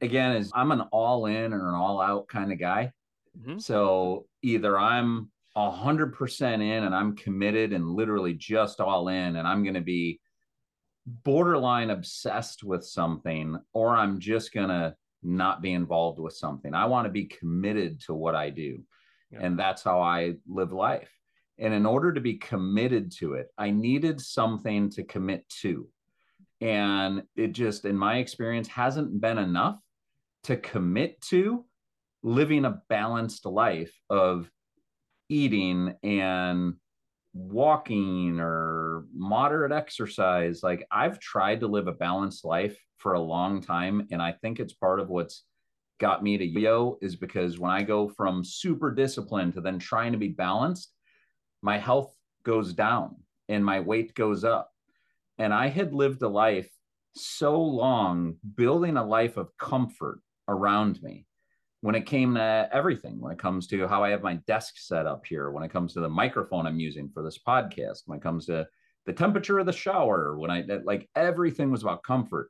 again 0.00 0.36
is 0.36 0.50
I'm 0.54 0.70
an 0.70 0.82
all 0.92 1.26
in 1.26 1.52
or 1.52 1.68
an 1.68 1.74
all 1.74 2.00
out 2.00 2.28
kind 2.28 2.52
of 2.52 2.60
guy. 2.60 2.92
Mm-hmm. 3.38 3.58
So 3.58 4.26
either 4.42 4.78
I'm 4.78 5.30
a 5.56 5.70
hundred 5.70 6.12
percent 6.14 6.62
in 6.62 6.84
and 6.84 6.94
I'm 6.94 7.16
committed 7.16 7.72
and 7.72 7.88
literally 7.88 8.34
just 8.34 8.80
all 8.80 9.08
in 9.08 9.36
and 9.36 9.46
I'm 9.46 9.62
going 9.62 9.74
to 9.74 9.80
be 9.80 10.20
borderline 11.06 11.90
obsessed 11.90 12.64
with 12.64 12.84
something 12.84 13.58
or 13.72 13.96
I'm 13.96 14.18
just 14.18 14.52
going 14.52 14.68
to 14.68 14.94
not 15.22 15.62
be 15.62 15.72
involved 15.72 16.18
with 16.18 16.34
something. 16.34 16.74
I 16.74 16.86
want 16.86 17.06
to 17.06 17.10
be 17.10 17.24
committed 17.24 18.00
to 18.02 18.14
what 18.14 18.34
I 18.34 18.50
do. 18.50 18.82
Yeah. 19.30 19.40
And 19.42 19.58
that's 19.58 19.82
how 19.82 20.00
I 20.00 20.34
live 20.46 20.72
life. 20.72 21.10
And 21.58 21.72
in 21.72 21.86
order 21.86 22.12
to 22.12 22.20
be 22.20 22.34
committed 22.34 23.12
to 23.18 23.34
it, 23.34 23.48
I 23.56 23.70
needed 23.70 24.20
something 24.20 24.90
to 24.90 25.04
commit 25.04 25.48
to. 25.60 25.88
And 26.60 27.22
it 27.36 27.52
just, 27.52 27.84
in 27.84 27.96
my 27.96 28.18
experience, 28.18 28.68
hasn't 28.68 29.20
been 29.20 29.38
enough 29.38 29.78
to 30.44 30.56
commit 30.56 31.20
to 31.22 31.64
living 32.22 32.64
a 32.64 32.82
balanced 32.88 33.46
life 33.46 33.94
of 34.08 34.50
eating 35.28 35.94
and 36.02 36.74
walking 37.34 38.38
or 38.38 39.04
moderate 39.12 39.72
exercise. 39.72 40.62
Like 40.62 40.86
I've 40.90 41.18
tried 41.18 41.60
to 41.60 41.66
live 41.66 41.88
a 41.88 41.92
balanced 41.92 42.44
life 42.44 42.78
for 42.98 43.14
a 43.14 43.20
long 43.20 43.60
time. 43.60 44.06
And 44.12 44.22
I 44.22 44.32
think 44.32 44.60
it's 44.60 44.72
part 44.72 45.00
of 45.00 45.08
what's 45.08 45.42
got 46.00 46.22
me 46.22 46.38
to 46.38 46.44
yo 46.44 46.98
is 47.02 47.16
because 47.16 47.58
when 47.58 47.70
I 47.70 47.82
go 47.82 48.08
from 48.08 48.44
super 48.44 48.92
disciplined 48.92 49.54
to 49.54 49.60
then 49.60 49.78
trying 49.78 50.12
to 50.12 50.18
be 50.18 50.28
balanced, 50.28 50.92
my 51.60 51.76
health 51.76 52.14
goes 52.44 52.72
down 52.72 53.16
and 53.48 53.64
my 53.64 53.80
weight 53.80 54.14
goes 54.14 54.44
up. 54.44 54.70
And 55.38 55.52
I 55.52 55.68
had 55.68 55.92
lived 55.92 56.22
a 56.22 56.28
life 56.28 56.70
so 57.16 57.60
long 57.60 58.36
building 58.54 58.96
a 58.96 59.04
life 59.04 59.36
of 59.36 59.56
comfort 59.56 60.20
around 60.48 61.02
me 61.02 61.26
when 61.84 61.94
it 61.94 62.06
came 62.06 62.34
to 62.34 62.66
everything, 62.72 63.20
when 63.20 63.30
it 63.30 63.38
comes 63.38 63.66
to 63.66 63.86
how 63.86 64.02
I 64.02 64.08
have 64.08 64.22
my 64.22 64.36
desk 64.46 64.76
set 64.78 65.04
up 65.04 65.26
here, 65.26 65.50
when 65.50 65.62
it 65.62 65.70
comes 65.70 65.92
to 65.92 66.00
the 66.00 66.08
microphone 66.08 66.66
I'm 66.66 66.80
using 66.80 67.10
for 67.12 67.22
this 67.22 67.38
podcast, 67.46 68.04
when 68.06 68.16
it 68.16 68.22
comes 68.22 68.46
to 68.46 68.66
the 69.04 69.12
temperature 69.12 69.58
of 69.58 69.66
the 69.66 69.72
shower, 69.72 70.38
when 70.38 70.50
I 70.50 70.64
like 70.84 71.10
everything 71.14 71.70
was 71.70 71.82
about 71.82 72.02
comfort. 72.02 72.48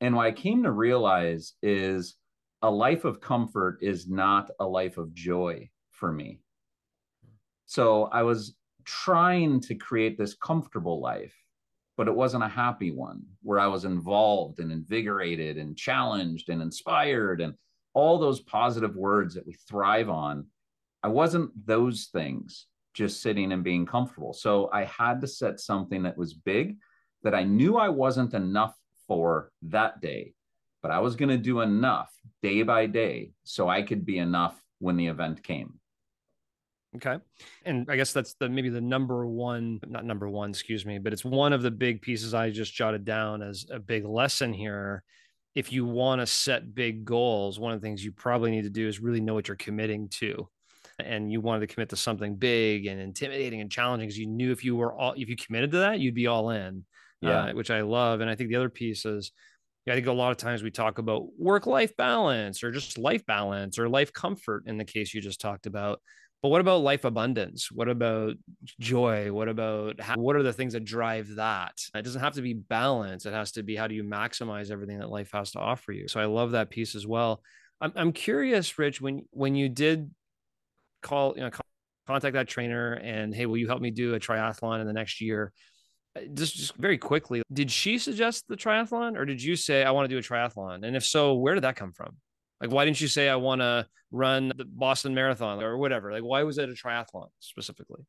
And 0.00 0.16
what 0.16 0.26
I 0.26 0.32
came 0.32 0.64
to 0.64 0.72
realize 0.72 1.52
is 1.62 2.16
a 2.60 2.68
life 2.68 3.04
of 3.04 3.20
comfort 3.20 3.78
is 3.82 4.08
not 4.08 4.50
a 4.58 4.66
life 4.66 4.98
of 4.98 5.14
joy 5.14 5.70
for 5.92 6.10
me. 6.10 6.40
So 7.66 8.06
I 8.06 8.24
was 8.24 8.56
trying 8.84 9.60
to 9.60 9.76
create 9.76 10.18
this 10.18 10.34
comfortable 10.34 11.00
life, 11.00 11.36
but 11.96 12.08
it 12.08 12.16
wasn't 12.16 12.42
a 12.42 12.48
happy 12.48 12.90
one 12.90 13.22
where 13.42 13.60
I 13.60 13.68
was 13.68 13.84
involved 13.84 14.58
and 14.58 14.72
invigorated 14.72 15.56
and 15.56 15.76
challenged 15.76 16.48
and 16.48 16.60
inspired 16.60 17.40
and 17.40 17.54
all 17.94 18.18
those 18.18 18.40
positive 18.40 18.96
words 18.96 19.34
that 19.34 19.46
we 19.46 19.54
thrive 19.68 20.08
on. 20.08 20.46
I 21.02 21.08
wasn't 21.08 21.50
those 21.66 22.08
things 22.12 22.66
just 22.94 23.22
sitting 23.22 23.52
and 23.52 23.64
being 23.64 23.86
comfortable. 23.86 24.32
So 24.32 24.70
I 24.72 24.84
had 24.84 25.20
to 25.22 25.26
set 25.26 25.60
something 25.60 26.02
that 26.02 26.16
was 26.16 26.34
big 26.34 26.76
that 27.22 27.34
I 27.34 27.44
knew 27.44 27.76
I 27.76 27.88
wasn't 27.88 28.34
enough 28.34 28.76
for 29.06 29.50
that 29.62 30.00
day, 30.00 30.34
but 30.82 30.90
I 30.90 31.00
was 31.00 31.16
going 31.16 31.28
to 31.30 31.38
do 31.38 31.60
enough 31.60 32.12
day 32.42 32.62
by 32.62 32.86
day 32.86 33.32
so 33.44 33.68
I 33.68 33.82
could 33.82 34.04
be 34.04 34.18
enough 34.18 34.60
when 34.78 34.96
the 34.96 35.06
event 35.06 35.42
came. 35.42 35.78
Okay. 36.96 37.16
And 37.64 37.86
I 37.90 37.96
guess 37.96 38.12
that's 38.12 38.34
the 38.34 38.50
maybe 38.50 38.68
the 38.68 38.80
number 38.80 39.26
one, 39.26 39.80
not 39.86 40.04
number 40.04 40.28
one, 40.28 40.50
excuse 40.50 40.84
me, 40.84 40.98
but 40.98 41.12
it's 41.12 41.24
one 41.24 41.54
of 41.54 41.62
the 41.62 41.70
big 41.70 42.02
pieces 42.02 42.34
I 42.34 42.50
just 42.50 42.74
jotted 42.74 43.04
down 43.04 43.42
as 43.42 43.66
a 43.70 43.78
big 43.78 44.04
lesson 44.04 44.52
here. 44.52 45.02
If 45.54 45.72
you 45.72 45.84
want 45.84 46.20
to 46.20 46.26
set 46.26 46.74
big 46.74 47.04
goals, 47.04 47.60
one 47.60 47.72
of 47.72 47.80
the 47.80 47.86
things 47.86 48.04
you 48.04 48.12
probably 48.12 48.50
need 48.50 48.62
to 48.62 48.70
do 48.70 48.88
is 48.88 49.00
really 49.00 49.20
know 49.20 49.34
what 49.34 49.48
you're 49.48 49.56
committing 49.56 50.08
to. 50.08 50.48
And 50.98 51.30
you 51.32 51.40
wanted 51.40 51.60
to 51.66 51.74
commit 51.74 51.88
to 51.90 51.96
something 51.96 52.36
big 52.36 52.86
and 52.86 53.00
intimidating 53.00 53.60
and 53.60 53.70
challenging 53.70 54.06
because 54.06 54.18
you 54.18 54.26
knew 54.26 54.52
if 54.52 54.64
you 54.64 54.76
were 54.76 54.94
all 54.94 55.14
if 55.16 55.28
you 55.28 55.36
committed 55.36 55.72
to 55.72 55.78
that, 55.78 56.00
you'd 56.00 56.14
be 56.14 56.26
all 56.26 56.50
in. 56.50 56.84
Yeah. 57.20 57.44
Uh, 57.44 57.52
which 57.52 57.70
I 57.70 57.82
love. 57.82 58.20
And 58.20 58.28
I 58.28 58.34
think 58.34 58.50
the 58.50 58.56
other 58.56 58.68
piece 58.68 59.04
is 59.04 59.32
I 59.88 59.94
think 59.94 60.06
a 60.06 60.12
lot 60.12 60.30
of 60.30 60.36
times 60.36 60.62
we 60.62 60.70
talk 60.70 60.98
about 60.98 61.26
work 61.38 61.66
life 61.66 61.96
balance 61.96 62.62
or 62.62 62.70
just 62.70 62.98
life 62.98 63.26
balance 63.26 63.78
or 63.78 63.88
life 63.88 64.12
comfort 64.12 64.64
in 64.66 64.78
the 64.78 64.84
case 64.84 65.12
you 65.12 65.20
just 65.20 65.40
talked 65.40 65.66
about. 65.66 66.00
But 66.42 66.48
what 66.48 66.60
about 66.60 66.82
life 66.82 67.04
abundance? 67.04 67.70
What 67.70 67.88
about 67.88 68.34
joy? 68.80 69.32
What 69.32 69.48
about 69.48 70.00
how, 70.00 70.16
what 70.16 70.34
are 70.34 70.42
the 70.42 70.52
things 70.52 70.72
that 70.72 70.84
drive 70.84 71.36
that? 71.36 71.74
It 71.94 72.02
doesn't 72.02 72.20
have 72.20 72.34
to 72.34 72.42
be 72.42 72.52
balance. 72.52 73.26
It 73.26 73.32
has 73.32 73.52
to 73.52 73.62
be 73.62 73.76
how 73.76 73.86
do 73.86 73.94
you 73.94 74.02
maximize 74.02 74.72
everything 74.72 74.98
that 74.98 75.08
life 75.08 75.30
has 75.32 75.52
to 75.52 75.60
offer 75.60 75.92
you. 75.92 76.08
So 76.08 76.18
I 76.18 76.24
love 76.24 76.50
that 76.50 76.70
piece 76.70 76.96
as 76.96 77.06
well. 77.06 77.42
I'm 77.80 77.92
I'm 77.94 78.12
curious, 78.12 78.76
Rich, 78.76 79.00
when 79.00 79.22
when 79.30 79.54
you 79.54 79.68
did 79.68 80.10
call, 81.00 81.34
you 81.36 81.42
know, 81.42 81.50
contact 82.08 82.34
that 82.34 82.48
trainer 82.48 82.94
and 82.94 83.32
hey, 83.32 83.46
will 83.46 83.56
you 83.56 83.68
help 83.68 83.80
me 83.80 83.92
do 83.92 84.14
a 84.14 84.20
triathlon 84.20 84.80
in 84.80 84.86
the 84.88 84.92
next 84.92 85.20
year? 85.20 85.52
Uh, 86.16 86.22
just 86.34 86.56
just 86.56 86.74
very 86.76 86.98
quickly, 86.98 87.42
did 87.52 87.70
she 87.70 87.98
suggest 87.98 88.46
the 88.48 88.56
triathlon 88.56 89.16
or 89.16 89.24
did 89.24 89.40
you 89.40 89.54
say 89.54 89.84
I 89.84 89.92
want 89.92 90.08
to 90.10 90.14
do 90.14 90.18
a 90.18 90.22
triathlon? 90.22 90.84
And 90.84 90.96
if 90.96 91.04
so, 91.04 91.34
where 91.34 91.54
did 91.54 91.62
that 91.62 91.76
come 91.76 91.92
from? 91.92 92.16
Like, 92.62 92.70
why 92.70 92.84
didn't 92.84 93.00
you 93.00 93.08
say 93.08 93.28
I 93.28 93.36
want 93.36 93.60
to 93.60 93.86
run 94.12 94.52
the 94.56 94.64
Boston 94.64 95.14
Marathon 95.14 95.60
or 95.62 95.76
whatever? 95.76 96.12
Like, 96.12 96.22
why 96.22 96.44
was 96.44 96.58
it 96.58 96.70
a 96.70 96.72
triathlon 96.72 97.26
specifically? 97.40 98.02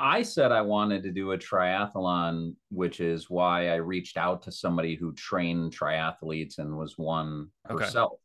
I 0.00 0.22
said 0.22 0.50
I 0.50 0.62
wanted 0.62 1.04
to 1.04 1.12
do 1.12 1.30
a 1.30 1.38
triathlon, 1.38 2.56
which 2.70 2.98
is 2.98 3.30
why 3.30 3.68
I 3.68 3.76
reached 3.76 4.16
out 4.16 4.42
to 4.42 4.52
somebody 4.52 4.96
who 4.96 5.14
trained 5.14 5.72
triathletes 5.72 6.58
and 6.58 6.76
was 6.76 6.98
one 6.98 7.50
okay. 7.70 7.84
herself. 7.84 8.18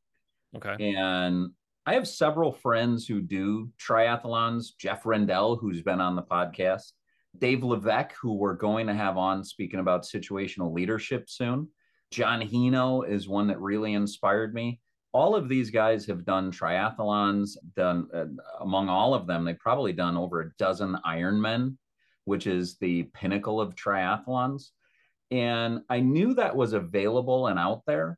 Okay. 0.55 0.95
And 0.95 1.51
I 1.85 1.93
have 1.93 2.07
several 2.07 2.51
friends 2.51 3.05
who 3.05 3.21
do 3.21 3.69
triathlons. 3.79 4.69
Jeff 4.79 5.05
Rendell, 5.05 5.55
who's 5.55 5.83
been 5.83 6.01
on 6.01 6.15
the 6.15 6.23
podcast, 6.23 6.93
Dave 7.38 7.63
Levesque, 7.63 8.15
who 8.19 8.33
we're 8.33 8.55
going 8.55 8.88
to 8.88 8.95
have 8.95 9.17
on 9.17 9.43
speaking 9.43 9.79
about 9.79 10.01
situational 10.01 10.73
leadership 10.73 11.29
soon. 11.29 11.67
John 12.09 12.41
Hino 12.41 13.07
is 13.07 13.29
one 13.29 13.47
that 13.47 13.61
really 13.61 13.93
inspired 13.93 14.55
me 14.55 14.79
all 15.11 15.35
of 15.35 15.49
these 15.49 15.71
guys 15.71 16.05
have 16.05 16.25
done 16.25 16.51
triathlons 16.51 17.57
done 17.75 18.07
uh, 18.13 18.25
among 18.61 18.89
all 18.89 19.13
of 19.13 19.27
them 19.27 19.43
they've 19.43 19.59
probably 19.59 19.93
done 19.93 20.15
over 20.15 20.41
a 20.41 20.51
dozen 20.57 20.97
ironmen 21.05 21.75
which 22.29 22.45
is 22.45 22.77
the 22.77 23.03
pinnacle 23.15 23.59
of 23.59 23.75
triathlons. 23.75 24.69
And 25.31 25.81
i 25.89 25.99
knew 25.99 26.35
that 26.35 26.55
was 26.55 26.73
available 26.73 27.47
and 27.47 27.57
out 27.57 27.81
there 27.87 28.17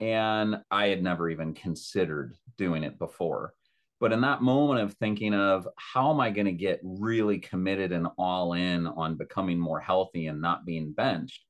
and 0.00 0.56
i 0.70 0.86
had 0.86 1.02
never 1.02 1.30
even 1.30 1.54
considered 1.54 2.34
doing 2.58 2.82
it 2.82 2.98
before. 2.98 3.54
But 4.00 4.12
in 4.12 4.22
that 4.22 4.42
moment 4.42 4.80
of 4.80 4.94
thinking 4.94 5.32
of 5.32 5.68
how 5.76 6.12
am 6.12 6.20
i 6.20 6.30
going 6.30 6.46
to 6.46 6.52
get 6.52 6.80
really 6.82 7.38
committed 7.38 7.92
and 7.92 8.08
all 8.18 8.54
in 8.54 8.88
on 8.88 9.16
becoming 9.16 9.60
more 9.60 9.80
healthy 9.80 10.26
and 10.26 10.40
not 10.40 10.66
being 10.66 10.92
benched? 10.92 11.44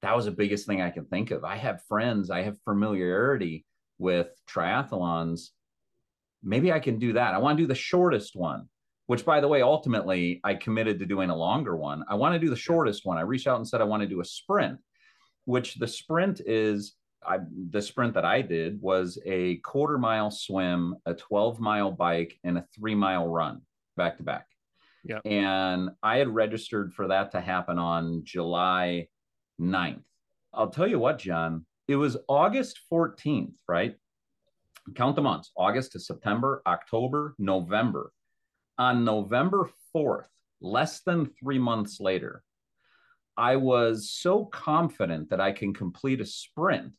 That 0.00 0.16
was 0.16 0.24
the 0.24 0.30
biggest 0.30 0.66
thing 0.66 0.80
i 0.80 0.90
can 0.90 1.04
think 1.04 1.30
of. 1.30 1.44
I 1.44 1.56
have 1.56 1.84
friends 1.88 2.30
i 2.30 2.42
have 2.42 2.56
familiarity 2.64 3.66
with 3.98 4.28
triathlons, 4.48 5.50
maybe 6.42 6.72
I 6.72 6.80
can 6.80 6.98
do 6.98 7.14
that. 7.14 7.34
I 7.34 7.38
want 7.38 7.56
to 7.58 7.62
do 7.62 7.68
the 7.68 7.74
shortest 7.74 8.36
one, 8.36 8.68
which 9.06 9.24
by 9.24 9.40
the 9.40 9.48
way, 9.48 9.62
ultimately 9.62 10.40
I 10.44 10.54
committed 10.54 10.98
to 10.98 11.06
doing 11.06 11.30
a 11.30 11.36
longer 11.36 11.76
one. 11.76 12.04
I 12.08 12.14
want 12.14 12.34
to 12.34 12.38
do 12.38 12.50
the 12.50 12.56
shortest 12.56 13.04
one. 13.04 13.18
I 13.18 13.22
reached 13.22 13.46
out 13.46 13.56
and 13.56 13.66
said 13.66 13.80
I 13.80 13.84
want 13.84 14.02
to 14.02 14.08
do 14.08 14.20
a 14.20 14.24
sprint, 14.24 14.78
which 15.44 15.76
the 15.76 15.88
sprint 15.88 16.40
is 16.44 16.94
I, 17.26 17.38
the 17.70 17.80
sprint 17.80 18.14
that 18.14 18.24
I 18.24 18.42
did 18.42 18.80
was 18.80 19.18
a 19.24 19.56
quarter 19.56 19.98
mile 19.98 20.30
swim, 20.30 20.96
a 21.06 21.14
12 21.14 21.60
mile 21.60 21.90
bike, 21.90 22.38
and 22.44 22.58
a 22.58 22.66
three 22.74 22.94
mile 22.94 23.26
run 23.26 23.62
back 23.96 24.18
to 24.18 24.22
back. 24.22 24.46
Yeah. 25.04 25.20
And 25.24 25.90
I 26.02 26.18
had 26.18 26.28
registered 26.28 26.94
for 26.94 27.08
that 27.08 27.32
to 27.32 27.40
happen 27.40 27.78
on 27.78 28.22
July 28.24 29.08
9th. 29.60 30.02
I'll 30.52 30.70
tell 30.70 30.86
you 30.86 30.98
what, 30.98 31.18
John, 31.18 31.66
it 31.88 31.96
was 31.96 32.16
August 32.28 32.80
14th, 32.90 33.54
right? 33.68 33.96
Count 34.94 35.16
the 35.16 35.22
months 35.22 35.50
August 35.56 35.92
to 35.92 36.00
September, 36.00 36.62
October, 36.66 37.34
November. 37.38 38.12
On 38.78 39.04
November 39.04 39.70
4th, 39.94 40.26
less 40.60 41.00
than 41.00 41.30
three 41.40 41.58
months 41.58 42.00
later, 42.00 42.42
I 43.36 43.56
was 43.56 44.10
so 44.10 44.44
confident 44.46 45.30
that 45.30 45.40
I 45.40 45.52
can 45.52 45.74
complete 45.74 46.20
a 46.20 46.26
sprint 46.26 46.92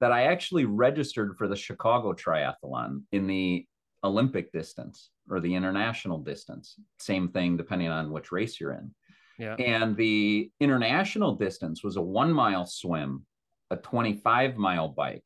that 0.00 0.12
I 0.12 0.24
actually 0.24 0.64
registered 0.64 1.36
for 1.36 1.48
the 1.48 1.56
Chicago 1.56 2.12
Triathlon 2.12 3.02
in 3.12 3.26
the 3.26 3.66
Olympic 4.04 4.52
distance 4.52 5.10
or 5.28 5.40
the 5.40 5.54
international 5.54 6.18
distance. 6.18 6.76
Same 6.98 7.28
thing 7.28 7.56
depending 7.56 7.88
on 7.88 8.10
which 8.10 8.30
race 8.30 8.60
you're 8.60 8.72
in. 8.72 8.94
Yeah. 9.38 9.54
And 9.54 9.96
the 9.96 10.50
international 10.60 11.34
distance 11.34 11.82
was 11.82 11.96
a 11.96 12.02
one 12.02 12.32
mile 12.32 12.66
swim 12.66 13.24
a 13.70 13.76
25 13.76 14.56
mile 14.56 14.88
bike, 14.88 15.24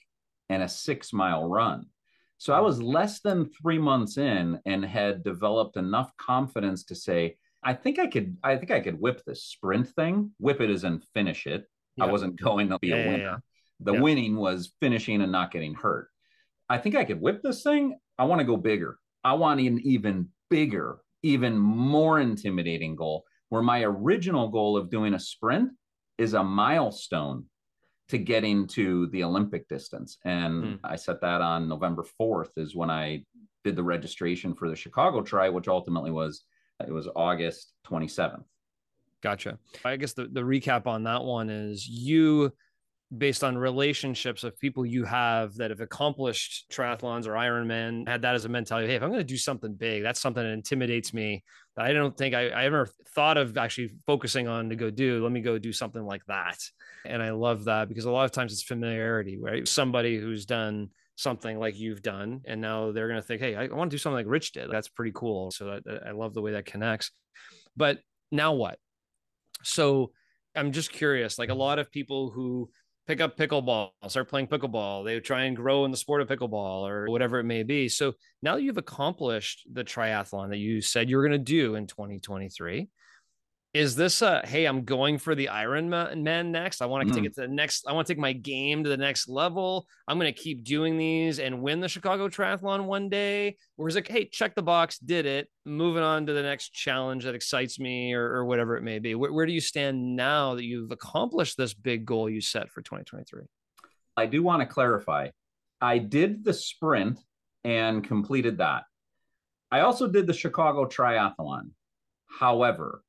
and 0.49 0.62
a 0.62 0.68
six 0.68 1.12
mile 1.12 1.49
run. 1.49 1.87
So 2.38 2.54
I 2.54 2.61
was 2.61 2.82
less 2.82 3.20
than 3.20 3.50
three 3.50 3.78
months 3.78 4.16
in 4.16 4.59
and 4.64 4.85
had 4.85 5.23
developed 5.23 5.76
enough 5.76 6.11
confidence 6.16 6.85
to 6.85 6.94
say, 6.94 7.37
I 7.62 7.75
think 7.75 7.99
I 7.99 8.06
could, 8.06 8.38
I 8.42 8.56
think 8.56 8.70
I 8.70 8.80
could 8.80 8.99
whip 8.99 9.23
this 9.26 9.44
sprint 9.44 9.88
thing. 9.88 10.32
Whip 10.38 10.61
it 10.61 10.70
as 10.70 10.85
in 10.85 11.02
finish 11.12 11.47
it. 11.47 11.66
I 12.00 12.06
wasn't 12.06 12.40
going 12.40 12.70
to 12.70 12.78
be 12.78 12.88
yeah, 12.88 12.94
a 12.94 13.09
winner. 13.09 13.18
Yeah, 13.18 13.25
yeah. 13.25 13.37
The 13.80 14.00
winning 14.00 14.37
was 14.37 14.73
finishing 14.80 15.20
and 15.20 15.30
not 15.30 15.52
getting 15.52 15.75
hurt. 15.75 16.09
I 16.68 16.78
think 16.78 16.94
I 16.94 17.04
could 17.04 17.20
whip 17.20 17.42
this 17.42 17.62
thing. 17.62 17.99
I 18.18 18.25
want 18.25 18.38
to 18.40 18.47
go 18.47 18.56
bigger. 18.56 18.99
I 19.23 19.35
want 19.35 19.61
an 19.61 19.80
even 19.85 20.28
bigger, 20.49 20.99
even 21.23 21.59
more 21.59 22.20
intimidating 22.20 22.97
goal 22.97 23.25
where 23.50 23.62
my 23.62 23.82
original 23.82 24.49
goal 24.49 24.76
of 24.76 24.90
doing 24.90 25.12
a 25.12 25.20
sprint 25.20 25.73
is 26.16 26.35
a 26.35 26.42
milestone 26.42 27.44
to 28.10 28.18
getting 28.18 28.66
to 28.68 29.06
the 29.08 29.24
Olympic 29.24 29.68
distance. 29.68 30.18
And 30.24 30.64
mm. 30.64 30.78
I 30.84 30.96
set 30.96 31.20
that 31.20 31.40
on 31.40 31.68
November 31.68 32.04
4th 32.20 32.50
is 32.56 32.74
when 32.74 32.90
I 32.90 33.24
did 33.64 33.76
the 33.76 33.82
registration 33.82 34.54
for 34.54 34.68
the 34.68 34.76
Chicago 34.76 35.22
try, 35.22 35.48
which 35.48 35.68
ultimately 35.68 36.10
was 36.10 36.44
it 36.86 36.92
was 36.92 37.08
August 37.14 37.74
27th. 37.86 38.44
Gotcha. 39.22 39.58
I 39.84 39.96
guess 39.96 40.14
the, 40.14 40.26
the 40.26 40.40
recap 40.40 40.86
on 40.86 41.04
that 41.04 41.22
one 41.22 41.50
is 41.50 41.86
you 41.86 42.52
based 43.16 43.42
on 43.42 43.58
relationships 43.58 44.44
of 44.44 44.58
people 44.58 44.86
you 44.86 45.04
have 45.04 45.54
that 45.56 45.70
have 45.70 45.80
accomplished 45.80 46.66
triathlons 46.70 47.26
or 47.26 47.32
Ironman, 47.32 48.06
had 48.06 48.22
that 48.22 48.36
as 48.36 48.44
a 48.44 48.48
mentality. 48.48 48.86
Hey, 48.86 48.94
if 48.94 49.02
I'm 49.02 49.08
going 49.08 49.20
to 49.20 49.24
do 49.24 49.36
something 49.36 49.74
big, 49.74 50.02
that's 50.02 50.20
something 50.20 50.42
that 50.42 50.52
intimidates 50.52 51.12
me. 51.12 51.42
That 51.76 51.86
I 51.86 51.92
don't 51.92 52.16
think 52.16 52.34
I, 52.34 52.50
I 52.50 52.64
ever 52.64 52.88
thought 53.14 53.36
of 53.36 53.58
actually 53.58 53.90
focusing 54.06 54.46
on 54.46 54.68
to 54.70 54.76
go 54.76 54.90
do. 54.90 55.22
Let 55.22 55.32
me 55.32 55.40
go 55.40 55.58
do 55.58 55.72
something 55.72 56.04
like 56.04 56.24
that. 56.26 56.58
And 57.07 57.23
I 57.23 57.30
love 57.30 57.64
that 57.64 57.88
because 57.88 58.04
a 58.04 58.11
lot 58.11 58.25
of 58.25 58.33
times 58.33 58.52
it's 58.52 58.62
familiarity, 58.62 59.38
right? 59.40 59.66
Somebody 59.66 60.19
who's 60.19 60.47
done 60.47 60.90
something 61.16 61.59
like 61.59 61.78
you've 61.78 62.02
done, 62.02 62.40
and 62.47 62.61
now 62.61 62.92
they're 62.92 63.09
going 63.09 63.21
to 63.21 63.26
think, 63.26 63.40
hey, 63.40 63.54
I 63.54 63.66
want 63.69 63.90
to 63.90 63.95
do 63.95 63.99
something 63.99 64.16
like 64.16 64.26
Rich 64.26 64.52
did. 64.52 64.71
That's 64.71 64.88
pretty 64.88 65.12
cool. 65.14 65.50
So 65.50 65.80
I, 65.87 66.09
I 66.09 66.12
love 66.12 66.35
the 66.35 66.42
way 66.42 66.52
that 66.52 66.66
connects. 66.66 67.11
But 67.76 67.99
now 68.30 68.54
what? 68.54 68.78
So 69.62 70.12
I'm 70.54 70.73
just 70.73 70.92
curious, 70.92 71.38
like 71.38 71.50
a 71.50 71.54
lot 71.54 71.78
of 71.78 71.90
people 71.90 72.30
who 72.30 72.71
pick 73.07 73.21
up 73.21 73.37
pickleball, 73.37 73.90
start 74.09 74.28
playing 74.28 74.47
pickleball. 74.47 75.04
They 75.04 75.19
try 75.21 75.45
and 75.45 75.57
grow 75.57 75.85
in 75.85 75.90
the 75.90 75.97
sport 75.97 76.23
of 76.23 76.28
pickleball 76.28 76.88
or 76.88 77.07
whatever 77.09 77.38
it 77.38 77.45
may 77.45 77.62
be. 77.62 77.88
So 77.88 78.12
now 78.42 78.57
you've 78.57 78.78
accomplished 78.78 79.64
the 79.73 79.85
triathlon 79.85 80.50
that 80.50 80.59
you 80.59 80.80
said 80.80 81.11
you 81.11 81.16
were 81.16 81.26
going 81.26 81.33
to 81.33 81.38
do 81.38 81.75
in 81.75 81.87
2023 81.87 82.88
is 83.72 83.94
this 83.94 84.20
a 84.20 84.42
hey 84.44 84.64
i'm 84.64 84.84
going 84.84 85.16
for 85.16 85.34
the 85.34 85.48
iron 85.48 85.88
man 85.88 86.50
next. 86.50 86.82
I 86.82 86.86
want 86.86 87.06
to 87.06 87.12
mm. 87.12 87.16
take 87.16 87.24
it 87.26 87.34
to 87.36 87.42
the 87.42 87.48
next 87.48 87.86
i 87.86 87.92
want 87.92 88.06
to 88.06 88.12
take 88.12 88.18
my 88.18 88.32
game 88.32 88.82
to 88.82 88.90
the 88.90 88.96
next 88.96 89.28
level. 89.28 89.86
I'm 90.08 90.18
going 90.18 90.32
to 90.32 90.40
keep 90.40 90.64
doing 90.64 90.98
these 90.98 91.38
and 91.38 91.62
win 91.62 91.80
the 91.80 91.88
chicago 91.88 92.28
triathlon 92.28 92.86
one 92.86 93.08
day. 93.08 93.56
Or 93.76 93.88
is 93.88 93.96
it 93.96 94.08
hey 94.08 94.24
check 94.26 94.54
the 94.54 94.62
box 94.62 94.98
did 94.98 95.24
it. 95.26 95.48
Moving 95.64 96.02
on 96.02 96.26
to 96.26 96.32
the 96.32 96.42
next 96.42 96.72
challenge 96.72 97.24
that 97.24 97.34
excites 97.34 97.78
me 97.78 98.12
or, 98.12 98.24
or 98.24 98.44
whatever 98.44 98.76
it 98.76 98.82
may 98.82 98.98
be. 98.98 99.14
Where, 99.14 99.32
where 99.32 99.46
do 99.46 99.52
you 99.52 99.60
stand 99.60 100.16
now 100.16 100.56
that 100.56 100.64
you've 100.64 100.90
accomplished 100.90 101.56
this 101.56 101.74
big 101.74 102.04
goal 102.04 102.28
you 102.28 102.40
set 102.40 102.70
for 102.70 102.82
2023 102.82 103.42
i 104.16 104.26
do 104.26 104.42
want 104.42 104.60
to 104.60 104.66
clarify. 104.66 105.28
I 105.80 105.98
did 105.98 106.44
the 106.44 106.52
sprint 106.52 107.20
and 107.62 108.02
completed 108.02 108.58
that. 108.58 108.82
I 109.70 109.80
also 109.80 110.08
did 110.08 110.26
the 110.26 110.34
chicago 110.34 110.86
triathlon. 110.86 111.70
However 112.26 113.02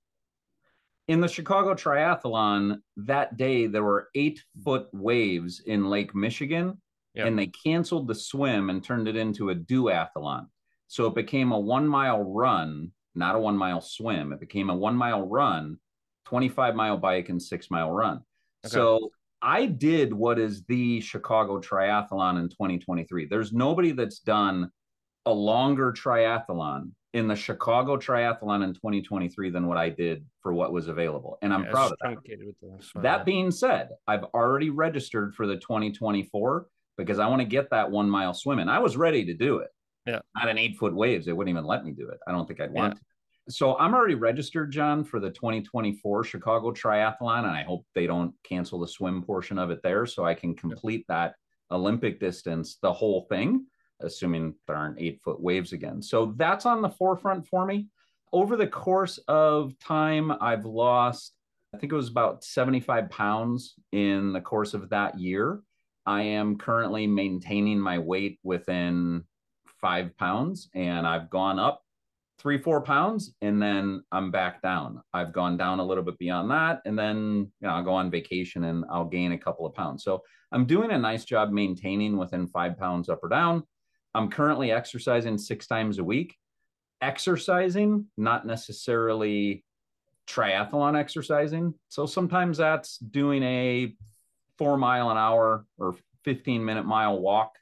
in 1.08 1.22
the 1.22 1.28
Chicago 1.28 1.74
Triathlon 1.74 2.78
that 2.98 3.38
day, 3.38 3.68
there 3.68 3.84
were 3.84 4.10
eight 4.16 4.44
foot 4.64 4.88
waves 4.94 5.62
in 5.66 5.90
Lake 5.90 6.16
Michigan, 6.16 6.82
yep. 7.14 7.28
and 7.28 7.38
they 7.38 7.48
canceled 7.48 8.08
the 8.08 8.16
swim 8.16 8.70
and 8.70 8.84
turned 8.84 9.08
it 9.08 9.16
into 9.16 9.50
a 9.50 9.56
duathlon. 9.56 10.48
So 10.88 11.08
it 11.08 11.16
became 11.16 11.52
a 11.52 11.60
one 11.60 11.88
mile 11.88 12.24
run, 12.24 12.92
not 13.16 13.36
a 13.36 13.40
one 13.40 13.58
mile 13.58 13.82
swim. 13.82 14.32
It 14.32 14.40
became 14.40 14.70
a 14.70 14.76
one 14.76 14.96
mile 14.96 15.28
run, 15.28 15.78
25 16.26 16.76
mile 16.76 16.98
bike, 16.98 17.30
and 17.30 17.42
six 17.42 17.72
mile 17.72 17.92
run. 17.92 18.22
Okay. 18.66 18.74
So 18.74 19.10
I 19.42 19.66
did 19.66 20.14
what 20.14 20.38
is 20.38 20.64
the 20.66 21.02
Chicago 21.02 21.60
Triathlon 21.60 22.40
in 22.40 22.50
2023. 22.50 23.26
There's 23.26 23.52
nobody 23.52 23.92
that's 23.92 24.20
done 24.20 24.72
a 25.26 25.34
longer 25.34 25.92
triathlon 25.92 26.92
in 27.14 27.28
the 27.28 27.36
Chicago 27.36 27.98
Triathlon 27.98 28.64
in 28.64 28.74
2023 28.74 29.50
than 29.50 29.68
what 29.68 29.78
I 29.78 29.90
did 29.90 30.26
for 30.42 30.54
what 30.54 30.72
was 30.72 30.88
available. 30.88 31.38
And 31.42 31.54
I'm 31.54 31.66
yeah, 31.66 31.72
proud 31.72 31.92
of 31.92 31.98
that. 32.02 33.02
That 33.02 33.26
being 33.26 33.52
said, 33.52 33.90
I've 34.08 34.24
already 34.34 34.70
registered 34.70 35.36
for 35.36 35.46
the 35.46 35.58
2024 35.58 36.68
because 36.98 37.20
I 37.20 37.28
want 37.28 37.42
to 37.42 37.48
get 37.48 37.70
that 37.72 37.92
one 37.92 38.10
mile 38.10 38.34
swim, 38.34 38.56
swimming. 38.56 38.70
I 38.70 38.80
was 38.80 38.96
ready 38.96 39.26
to 39.26 39.34
do 39.34 39.58
it. 39.58 39.70
Yeah. 40.06 40.20
Not 40.36 40.50
an 40.50 40.58
eight 40.58 40.78
foot 40.78 40.96
waves. 40.96 41.26
They 41.26 41.34
wouldn't 41.34 41.54
even 41.54 41.66
let 41.66 41.84
me 41.84 41.92
do 41.92 42.10
it. 42.10 42.20
I 42.28 42.32
don't 42.32 42.48
think 42.48 42.62
I'd 42.62 42.72
want 42.72 42.94
yeah. 42.94 43.00
to. 43.00 43.06
So 43.50 43.78
I'm 43.78 43.94
already 43.94 44.16
registered, 44.16 44.72
John, 44.72 45.04
for 45.04 45.20
the 45.20 45.32
2024 45.32 46.24
Chicago 46.24 46.72
Triathlon. 46.72 47.40
And 47.40 47.48
I 47.48 47.64
hope 47.64 47.86
they 47.94 48.08
don't 48.08 48.34
cancel 48.44 48.80
the 48.80 48.88
swim 48.88 49.22
portion 49.24 49.58
of 49.58 49.70
it 49.70 49.82
there 49.84 50.06
so 50.06 50.26
I 50.26 50.34
can 50.34 50.56
complete 50.56 51.06
that 51.10 51.36
Olympic 51.72 52.20
distance, 52.20 52.78
the 52.82 52.94
whole 52.94 53.26
thing 53.30 53.66
assuming 54.04 54.54
there 54.68 54.76
aren't 54.76 55.00
eight 55.00 55.22
foot 55.24 55.42
waves 55.42 55.74
again. 55.74 56.02
So 56.02 56.34
that's 56.38 56.66
on 56.66 56.82
the 56.82 56.90
forefront 56.90 57.48
for 57.48 57.66
me. 57.66 57.88
Over 58.34 58.56
the 58.56 58.68
course 58.68 59.18
of 59.28 59.78
time, 59.80 60.32
I've 60.40 60.66
lost, 60.66 61.34
I 61.74 61.78
think 61.78 61.92
it 61.92 61.96
was 61.96 62.10
about 62.10 62.44
75 62.44 63.10
pounds 63.10 63.76
in 63.92 64.34
the 64.34 64.42
course 64.42 64.74
of 64.74 64.90
that 64.90 65.20
year. 65.20 65.62
I 66.06 66.22
am 66.24 66.58
currently 66.58 67.08
maintaining 67.08 67.80
my 67.80 68.00
weight 68.00 68.40
within 68.44 69.24
five 69.80 70.16
pounds, 70.18 70.70
and 70.74 71.06
I've 71.06 71.30
gone 71.30 71.60
up 71.60 71.82
three, 72.42 72.58
four 72.58 72.82
pounds, 72.82 73.36
and 73.42 73.62
then 73.62 74.04
I'm 74.12 74.32
back 74.32 74.62
down. 74.62 75.02
I've 75.14 75.32
gone 75.32 75.58
down 75.58 75.80
a 75.80 75.86
little 75.86 76.04
bit 76.04 76.18
beyond 76.18 76.50
that, 76.52 76.82
and 76.86 76.98
then 76.98 77.52
you 77.62 77.68
know, 77.68 77.70
I'll 77.70 77.84
go 77.84 77.94
on 77.94 78.10
vacation 78.10 78.64
and 78.64 78.84
I'll 78.90 79.06
gain 79.06 79.34
a 79.34 79.38
couple 79.38 79.66
of 79.66 79.76
pounds. 79.76 80.04
So 80.04 80.24
I'm 80.52 80.66
doing 80.66 80.92
a 80.92 80.98
nice 80.98 81.24
job 81.24 81.52
maintaining 81.52 82.18
within 82.18 82.48
five 82.48 82.78
pounds 82.78 83.10
up 83.10 83.24
or 83.24 83.30
down. 83.30 83.64
I'm 84.14 84.30
currently 84.30 84.72
exercising 84.72 85.38
six 85.38 85.68
times 85.68 86.00
a 86.00 86.04
week. 86.04 86.36
Exercising, 87.02 88.06
not 88.18 88.46
necessarily 88.46 89.64
triathlon 90.28 90.98
exercising. 90.98 91.74
So 91.90 92.06
sometimes 92.06 92.58
that's 92.58 92.98
doing 92.98 93.44
a 93.44 93.96
four 94.58 94.78
mile 94.78 95.10
an 95.10 95.18
hour 95.18 95.66
or 95.78 95.96
15 96.24 96.64
minute 96.64 96.86
mile 96.86 97.20
walk 97.20 97.56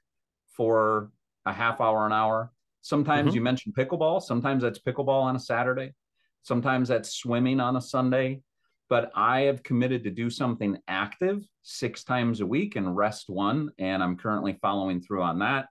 for 0.47 1.11
a 1.45 1.53
half 1.53 1.79
hour 1.81 2.05
an 2.05 2.11
hour. 2.11 2.51
Sometimes 2.81 3.29
mm-hmm. 3.29 3.35
you 3.35 3.41
mentioned 3.41 3.75
pickleball. 3.75 4.21
Sometimes 4.21 4.63
that's 4.63 4.79
pickleball 4.79 5.21
on 5.23 5.35
a 5.35 5.39
Saturday. 5.39 5.93
Sometimes 6.41 6.89
that's 6.89 7.13
swimming 7.13 7.59
on 7.59 7.75
a 7.75 7.81
Sunday. 7.81 8.41
But 8.89 9.11
I 9.15 9.41
have 9.41 9.61
committed 9.61 10.03
to 10.05 10.09
do 10.09 10.29
something 10.29 10.77
active 10.87 11.43
six 11.61 12.03
times 12.03 12.41
a 12.41 12.45
week 12.45 12.75
and 12.75 12.95
rest 12.97 13.29
one. 13.29 13.71
And 13.77 14.01
I'm 14.01 14.17
currently 14.17 14.57
following 14.61 14.99
through 14.99 15.21
on 15.21 15.39
that. 15.39 15.67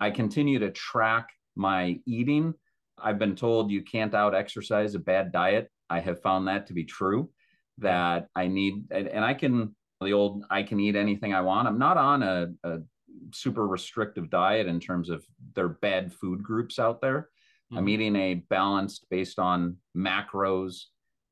I 0.00 0.10
continue 0.10 0.58
to 0.60 0.70
track 0.70 1.30
my 1.56 2.00
eating. 2.06 2.54
I've 2.98 3.18
been 3.18 3.36
told 3.36 3.70
you 3.70 3.82
can't 3.82 4.14
out 4.14 4.34
exercise 4.34 4.94
a 4.94 4.98
bad 4.98 5.32
diet. 5.32 5.70
I 5.90 6.00
have 6.00 6.22
found 6.22 6.48
that 6.48 6.66
to 6.68 6.72
be 6.72 6.84
true. 6.84 7.30
That 7.78 8.28
I 8.36 8.46
need, 8.46 8.84
and, 8.90 9.08
and 9.08 9.24
I 9.24 9.34
can, 9.34 9.74
the 10.00 10.12
old, 10.12 10.44
I 10.50 10.62
can 10.62 10.78
eat 10.78 10.94
anything 10.94 11.34
I 11.34 11.40
want. 11.40 11.66
I'm 11.66 11.78
not 11.78 11.96
on 11.96 12.22
a, 12.22 12.48
a 12.62 12.78
super 13.32 13.66
restrictive 13.66 14.30
diet 14.30 14.66
in 14.66 14.80
terms 14.80 15.10
of 15.10 15.24
their 15.54 15.68
bad 15.68 16.12
food 16.12 16.42
groups 16.42 16.78
out 16.78 17.00
there. 17.00 17.28
Mm-hmm. 17.72 17.78
I'm 17.78 17.88
eating 17.88 18.16
a 18.16 18.34
balanced 18.34 19.06
based 19.10 19.38
on 19.38 19.76
macros 19.96 20.84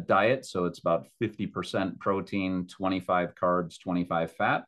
diet. 0.07 0.45
So 0.47 0.65
it's 0.65 0.81
about 0.81 1.07
50% 1.23 1.99
protein, 2.01 2.67
25 2.67 3.35
carbs, 3.35 3.81
25 3.81 4.33
fat. 4.33 4.65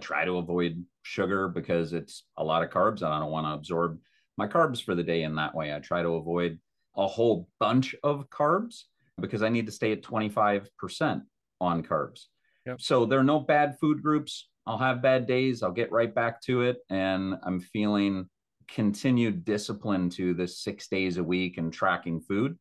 Try 0.00 0.24
to 0.24 0.38
avoid 0.38 0.84
sugar 1.02 1.48
because 1.48 1.92
it's 1.92 2.24
a 2.36 2.44
lot 2.44 2.62
of 2.62 2.70
carbs 2.70 3.02
and 3.02 3.12
I 3.12 3.18
don't 3.18 3.30
want 3.30 3.46
to 3.46 3.52
absorb 3.52 3.98
my 4.38 4.46
carbs 4.46 4.82
for 4.82 4.94
the 4.94 5.02
day 5.02 5.22
in 5.22 5.34
that 5.36 5.54
way. 5.54 5.74
I 5.74 5.78
try 5.80 6.02
to 6.02 6.14
avoid 6.14 6.58
a 6.96 7.06
whole 7.06 7.48
bunch 7.60 7.94
of 8.02 8.28
carbs 8.30 8.84
because 9.20 9.42
I 9.42 9.48
need 9.48 9.66
to 9.66 9.72
stay 9.72 9.92
at 9.92 10.02
25% 10.02 11.22
on 11.60 11.82
carbs. 11.82 12.26
Yep. 12.66 12.80
So 12.80 13.04
there 13.04 13.18
are 13.18 13.24
no 13.24 13.40
bad 13.40 13.78
food 13.80 14.02
groups. 14.02 14.48
I'll 14.66 14.78
have 14.78 15.02
bad 15.02 15.26
days. 15.26 15.62
I'll 15.62 15.72
get 15.72 15.92
right 15.92 16.14
back 16.14 16.40
to 16.42 16.62
it. 16.62 16.78
And 16.88 17.36
I'm 17.42 17.60
feeling 17.60 18.28
continued 18.68 19.44
discipline 19.44 20.08
to 20.10 20.32
this 20.32 20.60
six 20.60 20.88
days 20.88 21.18
a 21.18 21.24
week 21.24 21.58
and 21.58 21.72
tracking 21.72 22.20
food. 22.20 22.58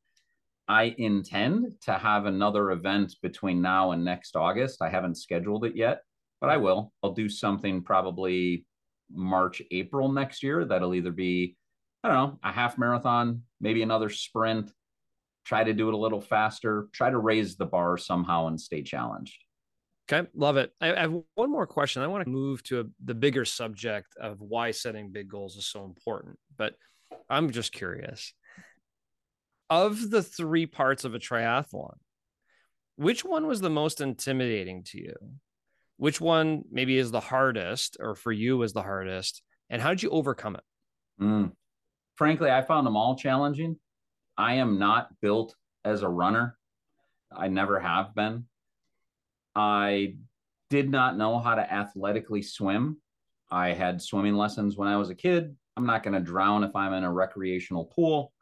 I 0.68 0.96
intend 0.98 1.74
to 1.84 1.94
have 1.94 2.26
another 2.26 2.72
event 2.72 3.16
between 3.22 3.62
now 3.62 3.92
and 3.92 4.04
next 4.04 4.36
August. 4.36 4.82
I 4.82 4.90
haven't 4.90 5.16
scheduled 5.16 5.66
it 5.66 5.76
yet 5.76 6.02
but 6.42 6.50
I 6.50 6.58
will. 6.58 6.92
I'll 7.02 7.14
do 7.14 7.30
something 7.30 7.84
probably 7.84 8.66
March, 9.12 9.62
April 9.72 10.12
next 10.12 10.44
year. 10.44 10.66
That'll 10.66 10.96
either 10.96 11.12
be, 11.12 11.56
I 12.04 12.10
don't 12.10 12.18
know, 12.18 12.40
a 12.44 12.52
half 12.52 12.78
marathon, 12.78 13.44
maybe 13.62 13.84
another 13.84 14.10
sprint, 14.10 14.72
try 15.46 15.64
to 15.64 15.74
do 15.74 15.88
it 15.88 15.94
a 15.94 15.98
little 15.98 16.22
faster, 16.22 16.88
try 16.92 17.12
to 17.12 17.18
raise 17.20 17.56
the 17.56 17.66
bar 17.66 17.98
somehow 17.98 18.48
and 18.48 18.60
stay 18.60 18.82
challenged. 18.82 19.38
Okay, 20.12 20.28
love 20.34 20.58
it. 20.58 20.72
I, 20.82 20.88
have 20.88 21.14
one 21.36 21.52
more 21.52 21.68
question. 21.68 22.02
I 22.02 22.08
want 22.08 22.26
to 22.26 22.30
move 22.30 22.64
to 22.64 22.82
a, 22.82 22.84
the 23.06 23.14
bigger 23.14 23.46
subject 23.46 24.16
of 24.20 24.42
why 24.42 24.72
setting 24.72 25.12
big 25.12 25.30
goals 25.30 25.56
is 25.56 25.68
so 25.68 25.86
important. 25.86 26.38
But 26.58 26.74
I'm 27.30 27.52
just 27.52 27.72
curious 27.72 28.34
of 29.70 30.10
the 30.10 30.22
three 30.22 30.66
parts 30.66 31.06
of 31.06 31.16
a 31.16 31.20
triathlon, 31.20 31.96
which 32.98 33.24
one 33.24 33.48
was 33.48 33.62
the 33.62 33.70
most 33.70 34.02
intimidating 34.02 34.84
to 34.84 34.98
you? 34.98 35.16
Which 36.02 36.20
one 36.20 36.64
maybe 36.72 36.98
is 36.98 37.12
the 37.12 37.20
hardest 37.20 37.96
or 38.00 38.16
for 38.16 38.32
you 38.32 38.64
is 38.64 38.74
the 38.74 38.82
hardest 38.82 39.44
and 39.70 39.80
how 39.80 39.90
did 39.90 40.02
you 40.02 40.10
overcome 40.10 40.56
it? 40.56 40.64
Mm. 41.22 41.52
frankly 42.16 42.50
i 42.50 42.64
found 42.64 42.88
them 42.88 42.98
all 42.98 43.16
challenging. 43.16 43.76
I 44.36 44.56
am 44.56 44.80
not 44.80 45.10
built 45.22 45.56
as 45.86 46.02
a 46.02 46.10
runner. 46.10 46.58
I 47.32 47.50
never 47.50 47.80
have 47.80 48.16
been. 48.16 48.46
I 49.56 50.16
did 50.72 50.90
not 50.90 51.18
know 51.18 51.38
how 51.38 51.54
to 51.54 51.72
athletically 51.72 52.42
swim. 52.42 53.00
I 53.52 53.74
had 53.74 54.02
swimming 54.02 54.34
lessons 54.34 54.78
when 54.78 54.88
i 54.88 54.98
was 54.98 55.12
a 55.12 55.16
kid. 55.16 55.56
I'm 55.78 55.86
not 55.86 56.02
going 56.02 56.16
to 56.16 56.32
drown 56.32 56.64
if 56.64 56.76
i'm 56.76 56.94
in 56.94 57.04
a 57.04 57.14
recreational 57.14 57.86
pool 57.86 58.34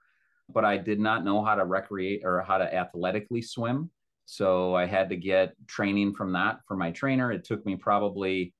but 0.47 0.63
i 0.63 0.77
did 0.77 0.99
not 0.99 1.25
know 1.25 1.43
how 1.43 1.55
to 1.55 1.65
recreate 1.65 2.21
or 2.23 2.41
how 2.41 2.57
to 2.57 2.73
athletically 2.73 3.41
swim 3.41 3.91
so 4.29 4.75
I 4.75 4.85
had 4.85 5.09
to 5.09 5.15
get 5.15 5.55
training 5.65 6.13
from 6.13 6.33
that 6.33 6.59
for 6.67 6.77
my 6.77 6.91
trainer. 6.91 7.31
It 7.31 7.43
took 7.43 7.65
me 7.65 7.75
probably 7.75 8.53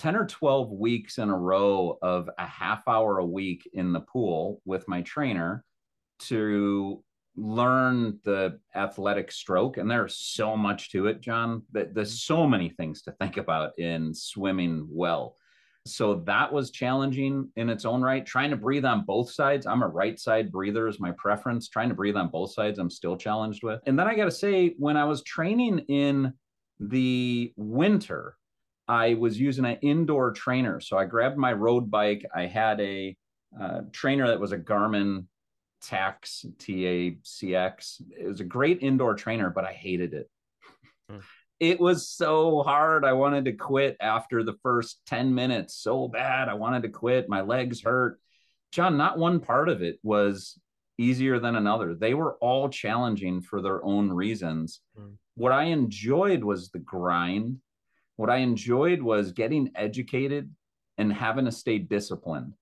10 0.00 0.16
or 0.16 0.26
12 0.26 0.72
weeks 0.72 1.18
in 1.18 1.30
a 1.30 1.38
row 1.38 1.96
of 2.02 2.28
a 2.38 2.44
half 2.44 2.88
hour 2.88 3.18
a 3.18 3.24
week 3.24 3.70
in 3.72 3.92
the 3.92 4.00
pool 4.00 4.60
with 4.64 4.88
my 4.88 5.00
trainer 5.02 5.64
to 6.18 7.04
learn 7.36 8.18
the 8.24 8.58
athletic 8.74 9.30
stroke. 9.30 9.76
And 9.76 9.88
there's 9.88 10.16
so 10.16 10.56
much 10.56 10.90
to 10.90 11.06
it, 11.06 11.20
John, 11.20 11.62
that 11.70 11.94
there's 11.94 12.24
so 12.24 12.44
many 12.44 12.70
things 12.70 13.02
to 13.02 13.12
think 13.12 13.36
about 13.36 13.78
in 13.78 14.12
swimming 14.12 14.88
well. 14.90 15.36
So 15.84 16.22
that 16.26 16.52
was 16.52 16.70
challenging 16.70 17.50
in 17.56 17.68
its 17.68 17.84
own 17.84 18.02
right. 18.02 18.24
Trying 18.24 18.50
to 18.50 18.56
breathe 18.56 18.84
on 18.84 19.04
both 19.04 19.32
sides. 19.32 19.66
I'm 19.66 19.82
a 19.82 19.88
right 19.88 20.18
side 20.18 20.52
breather 20.52 20.86
is 20.86 21.00
my 21.00 21.10
preference. 21.12 21.68
Trying 21.68 21.88
to 21.88 21.94
breathe 21.94 22.16
on 22.16 22.28
both 22.28 22.52
sides, 22.52 22.78
I'm 22.78 22.90
still 22.90 23.16
challenged 23.16 23.64
with. 23.64 23.80
And 23.86 23.98
then 23.98 24.06
I 24.06 24.14
got 24.14 24.26
to 24.26 24.30
say, 24.30 24.74
when 24.78 24.96
I 24.96 25.04
was 25.04 25.22
training 25.22 25.80
in 25.88 26.32
the 26.78 27.52
winter, 27.56 28.36
I 28.86 29.14
was 29.14 29.40
using 29.40 29.64
an 29.64 29.78
indoor 29.82 30.32
trainer. 30.32 30.78
So 30.80 30.98
I 30.98 31.04
grabbed 31.04 31.36
my 31.36 31.52
road 31.52 31.90
bike. 31.90 32.24
I 32.34 32.46
had 32.46 32.80
a 32.80 33.16
uh, 33.60 33.80
trainer 33.92 34.28
that 34.28 34.40
was 34.40 34.52
a 34.52 34.58
Garmin 34.58 35.26
Tax 35.82 36.44
TACX. 36.58 38.02
It 38.10 38.28
was 38.28 38.40
a 38.40 38.44
great 38.44 38.82
indoor 38.82 39.14
trainer, 39.14 39.50
but 39.50 39.64
I 39.64 39.72
hated 39.72 40.14
it. 40.14 40.30
It 41.62 41.78
was 41.78 42.08
so 42.08 42.64
hard. 42.64 43.04
I 43.04 43.12
wanted 43.12 43.44
to 43.44 43.52
quit 43.52 43.96
after 44.00 44.42
the 44.42 44.56
first 44.64 45.00
10 45.06 45.32
minutes 45.32 45.76
so 45.76 46.08
bad. 46.08 46.48
I 46.48 46.54
wanted 46.54 46.82
to 46.82 46.88
quit. 46.88 47.28
My 47.28 47.42
legs 47.42 47.80
hurt. 47.80 48.18
John, 48.72 48.96
not 48.96 49.16
one 49.16 49.38
part 49.38 49.68
of 49.68 49.80
it 49.80 50.00
was 50.02 50.58
easier 50.98 51.38
than 51.38 51.54
another. 51.54 51.94
They 51.94 52.14
were 52.14 52.34
all 52.40 52.68
challenging 52.68 53.42
for 53.42 53.62
their 53.62 53.84
own 53.84 54.10
reasons. 54.10 54.80
Mm. 54.98 55.12
What 55.36 55.52
I 55.52 55.66
enjoyed 55.66 56.42
was 56.42 56.70
the 56.70 56.80
grind. 56.80 57.58
What 58.16 58.28
I 58.28 58.38
enjoyed 58.38 59.00
was 59.00 59.30
getting 59.30 59.70
educated 59.76 60.52
and 60.98 61.12
having 61.12 61.44
to 61.44 61.52
stay 61.52 61.78
disciplined. 61.78 62.54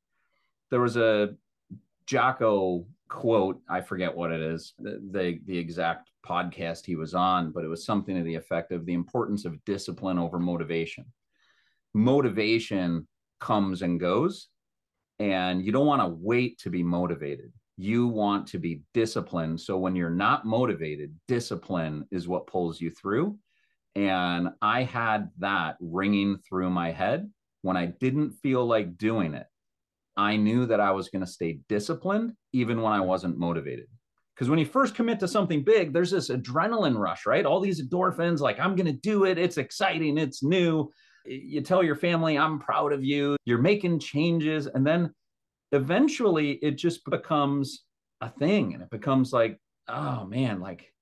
There 0.71 0.83
was 0.83 0.99
a 0.99 1.37
Jocko 2.05 2.85
quote 3.11 3.61
i 3.69 3.81
forget 3.81 4.17
what 4.17 4.31
it 4.31 4.41
is 4.41 4.73
the, 4.79 5.01
the, 5.11 5.39
the 5.47 5.59
exact 5.59 6.11
podcast 6.25 6.87
he 6.87 6.97
was 6.97 7.15
on 7.15 7.51
but 7.51 7.65
it 7.65 7.69
was 7.69 7.85
something 7.85 8.17
to 8.17 8.23
the 8.23 8.35
effect 8.35 8.73
of 8.73 8.87
the 8.87 8.93
importance 8.93 9.45
of 9.45 9.63
discipline 9.65 10.19
over 10.19 10.39
motivation. 10.39 11.05
Motivation 11.95 13.07
comes 13.41 13.83
and 13.83 13.99
goes 13.99 14.49
and 15.19 15.65
you 15.65 15.73
don't 15.73 15.87
want 15.87 16.03
to 16.03 16.17
wait 16.21 16.59
to 16.59 16.71
be 16.71 16.83
motivated. 16.83 17.53
You 17.77 18.07
want 18.07 18.47
to 18.49 18.59
be 18.59 18.83
disciplined. 18.95 19.61
So 19.61 19.77
when 19.77 19.97
you're 19.97 20.11
not 20.11 20.47
motivated 20.47 21.15
discipline 21.27 22.07
is 22.11 22.29
what 22.29 22.47
pulls 22.47 22.81
you 22.81 22.91
through. 22.91 23.39
And 23.97 24.51
i 24.63 24.85
had 24.85 25.31
that 25.39 25.77
ringing 25.81 26.39
through 26.49 26.71
my 26.71 26.93
head 26.93 27.29
when 27.63 27.77
i 27.77 27.87
didn't 27.87 28.31
feel 28.43 28.65
like 28.65 28.97
doing 28.97 29.35
it 29.35 29.47
I 30.21 30.37
knew 30.37 30.67
that 30.67 30.81
I 30.81 30.91
was 30.91 31.09
going 31.09 31.25
to 31.25 31.31
stay 31.31 31.61
disciplined 31.71 32.35
even 32.53 32.83
when 32.83 32.93
I 32.93 33.01
wasn't 33.01 33.39
motivated. 33.39 33.87
Because 34.35 34.51
when 34.51 34.59
you 34.59 34.67
first 34.67 34.95
commit 34.95 35.19
to 35.21 35.29
something 35.29 35.65
big, 35.65 35.95
there's 35.95 36.11
this 36.11 36.29
adrenaline 36.29 36.99
rush, 36.99 37.25
right? 37.25 37.47
All 37.47 37.59
these 37.59 37.83
endorphins, 37.83 38.41
like, 38.41 38.61
I'm 38.61 38.77
going 38.77 38.87
to 38.87 39.01
do 39.01 39.25
it. 39.25 39.39
It's 39.39 39.57
exciting. 39.57 40.19
It's 40.19 40.43
new. 40.43 40.91
You 41.25 41.63
tell 41.63 41.83
your 41.83 41.97
family, 41.97 42.37
I'm 42.37 42.59
proud 42.59 42.93
of 42.93 43.03
you. 43.03 43.37
You're 43.47 43.63
making 43.63 44.01
changes. 44.01 44.67
And 44.67 44.87
then 44.87 45.15
eventually 45.73 46.53
it 46.53 46.77
just 46.77 47.03
becomes 47.07 47.85
a 48.21 48.29
thing. 48.29 48.75
And 48.75 48.83
it 48.83 48.91
becomes 48.91 49.33
like, 49.33 49.59
oh 49.89 50.27
man, 50.27 50.61
like, 50.61 50.93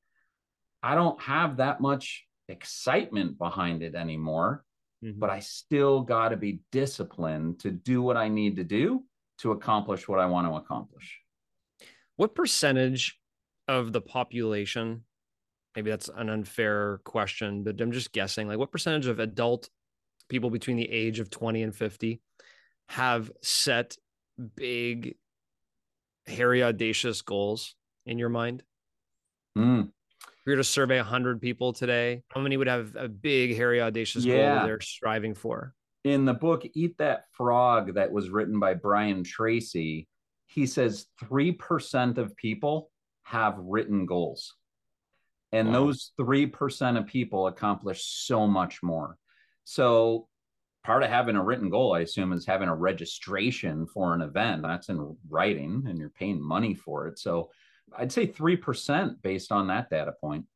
I 0.81 0.95
don't 0.95 1.21
have 1.23 1.57
that 1.57 1.81
much 1.81 2.25
excitement 2.49 3.37
behind 3.37 3.83
it 3.83 3.97
anymore. 3.97 4.65
Mm-hmm. 5.05 5.19
But 5.19 5.31
I 5.31 5.41
still 5.41 6.03
got 6.03 6.31
to 6.31 6.37
be 6.37 6.61
disciplined 6.73 7.61
to 7.61 7.71
do 7.71 8.01
what 8.03 8.17
I 8.17 8.29
need 8.29 8.57
to 8.57 8.65
do 8.65 9.05
to 9.39 9.53
accomplish 9.53 10.09
what 10.09 10.19
I 10.19 10.27
want 10.27 10.47
to 10.47 10.55
accomplish. 10.55 11.21
What 12.17 12.35
percentage 12.35 13.19
of 13.67 13.93
the 13.93 14.01
population, 14.01 15.05
maybe 15.77 15.91
that's 15.91 16.09
an 16.09 16.29
unfair 16.29 17.01
question, 17.05 17.63
but 17.63 17.81
I'm 17.81 17.93
just 17.93 18.13
guessing, 18.13 18.49
like 18.49 18.59
what 18.59 18.73
percentage 18.73 19.07
of 19.07 19.21
adult 19.21 19.69
people 20.29 20.51
between 20.51 20.77
the 20.77 20.91
age 20.91 21.21
of 21.21 21.31
20 21.31 21.63
and 21.63 21.75
50 21.75 22.21
have 22.89 23.31
set 23.43 23.97
big, 24.57 25.17
hairy, 26.27 26.63
audacious 26.63 27.23
goals 27.23 27.75
in 28.07 28.19
your 28.19 28.29
mind? 28.29 28.63
Mm 29.57 29.91
we 30.49 30.53
were 30.55 30.57
to 30.57 30.65
survey 30.65 30.97
100 30.97 31.43
people 31.43 31.75
today, 31.75 32.23
how 32.31 32.41
many 32.41 32.57
would 32.57 32.69
have 32.69 32.97
a 32.97 33.07
big, 33.07 33.55
hairy, 33.55 33.83
audacious 33.83 34.25
yeah. 34.25 34.61
goal 34.61 34.67
they're 34.67 34.81
striving 34.81 35.35
for? 35.35 35.75
In 36.09 36.25
the 36.25 36.33
book, 36.33 36.65
Eat 36.73 36.97
That 36.97 37.25
Frog, 37.33 37.95
that 37.95 38.11
was 38.11 38.31
written 38.31 38.59
by 38.59 38.73
Brian 38.73 39.23
Tracy, 39.23 40.09
he 40.47 40.65
says 40.65 41.05
3% 41.23 42.17
of 42.17 42.35
people 42.35 42.91
have 43.25 43.59
written 43.59 44.07
goals. 44.07 44.55
And 45.53 45.69
wow. 45.69 45.75
those 45.75 46.13
3% 46.19 46.99
of 46.99 47.07
people 47.07 47.47
accomplish 47.47 48.07
so 48.07 48.47
much 48.47 48.83
more. 48.83 49.19
So, 49.65 50.29
part 50.83 51.03
of 51.03 51.11
having 51.11 51.37
a 51.37 51.45
written 51.45 51.69
goal, 51.69 51.95
I 51.95 52.01
assume, 52.01 52.33
is 52.33 52.47
having 52.47 52.71
a 52.71 52.75
registration 52.75 53.87
for 53.87 54.15
an 54.15 54.23
event. 54.23 54.63
That's 54.63 54.89
in 54.89 55.15
writing 55.29 55.85
and 55.87 55.99
you're 55.99 56.09
paying 56.09 56.43
money 56.43 56.75
for 56.75 57.07
it. 57.09 57.19
So, 57.19 57.51
I'd 57.95 58.13
say 58.13 58.27
3% 58.27 59.21
based 59.21 59.53
on 59.53 59.67
that 59.67 59.91
data 59.91 60.15
point. 60.19 60.47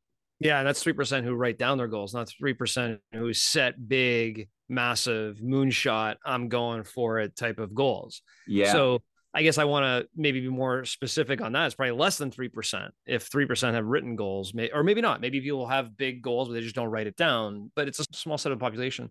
Yeah, 0.42 0.62
that's 0.62 0.83
3% 0.83 1.24
who 1.24 1.35
write 1.35 1.59
down 1.59 1.78
their 1.78 1.87
goals, 1.87 2.14
not 2.14 2.28
3% 2.28 2.98
who 3.12 3.33
set 3.33 3.88
big, 3.88 4.48
massive 4.68 5.38
moonshot, 5.38 6.16
I'm 6.24 6.48
going 6.48 6.85
for 6.85 7.20
it 7.20 7.37
type 7.37 7.59
of 7.59 7.74
goals. 7.74 8.22
Yeah. 8.46 8.72
So 8.72 9.02
I 9.35 9.42
guess 9.42 9.57
I 9.57 9.64
want 9.64 9.85
to 9.85 10.09
maybe 10.16 10.40
be 10.40 10.48
more 10.48 10.85
specific 10.85 11.40
on 11.40 11.52
that. 11.52 11.66
It's 11.66 11.74
probably 11.74 11.92
less 11.92 12.18
than 12.18 12.31
3%. 12.31 12.90
If 13.07 13.31
3% 13.31 13.74
have 13.74 13.87
written 13.87 14.16
goals, 14.16 14.52
or 14.74 14.83
maybe 14.83 15.00
not. 15.00 15.20
Maybe 15.20 15.40
people 15.40 15.66
have 15.66 15.96
big 15.96 16.22
goals, 16.22 16.48
but 16.48 16.55
they 16.55 16.61
just 16.61 16.74
don't 16.74 16.90
write 16.90 17.07
it 17.07 17.16
down. 17.16 17.70
But 17.74 17.88
it's 17.88 18.00
a 18.00 18.05
small 18.12 18.37
set 18.37 18.52
of 18.52 18.59
population. 18.59 19.11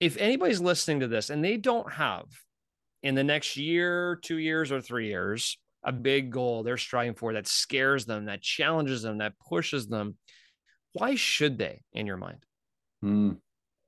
If 0.00 0.16
anybody's 0.16 0.60
listening 0.60 1.00
to 1.00 1.08
this 1.08 1.30
and 1.30 1.42
they 1.44 1.56
don't 1.56 1.90
have 1.92 2.24
in 3.02 3.14
the 3.14 3.24
next 3.24 3.56
year, 3.56 4.18
two 4.22 4.38
years, 4.38 4.70
or 4.70 4.80
three 4.80 5.08
years, 5.08 5.56
a 5.84 5.92
big 5.92 6.30
goal 6.30 6.62
they're 6.62 6.76
striving 6.76 7.14
for 7.14 7.32
that 7.32 7.46
scares 7.46 8.04
them, 8.04 8.26
that 8.26 8.42
challenges 8.42 9.02
them, 9.02 9.18
that 9.18 9.38
pushes 9.38 9.86
them, 9.86 10.16
why 10.92 11.14
should 11.14 11.58
they, 11.58 11.82
in 11.92 12.06
your 12.06 12.16
mind? 12.16 12.44
Hmm. 13.02 13.32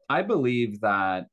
I 0.09 0.23
believe 0.23 0.81
that 0.81 1.27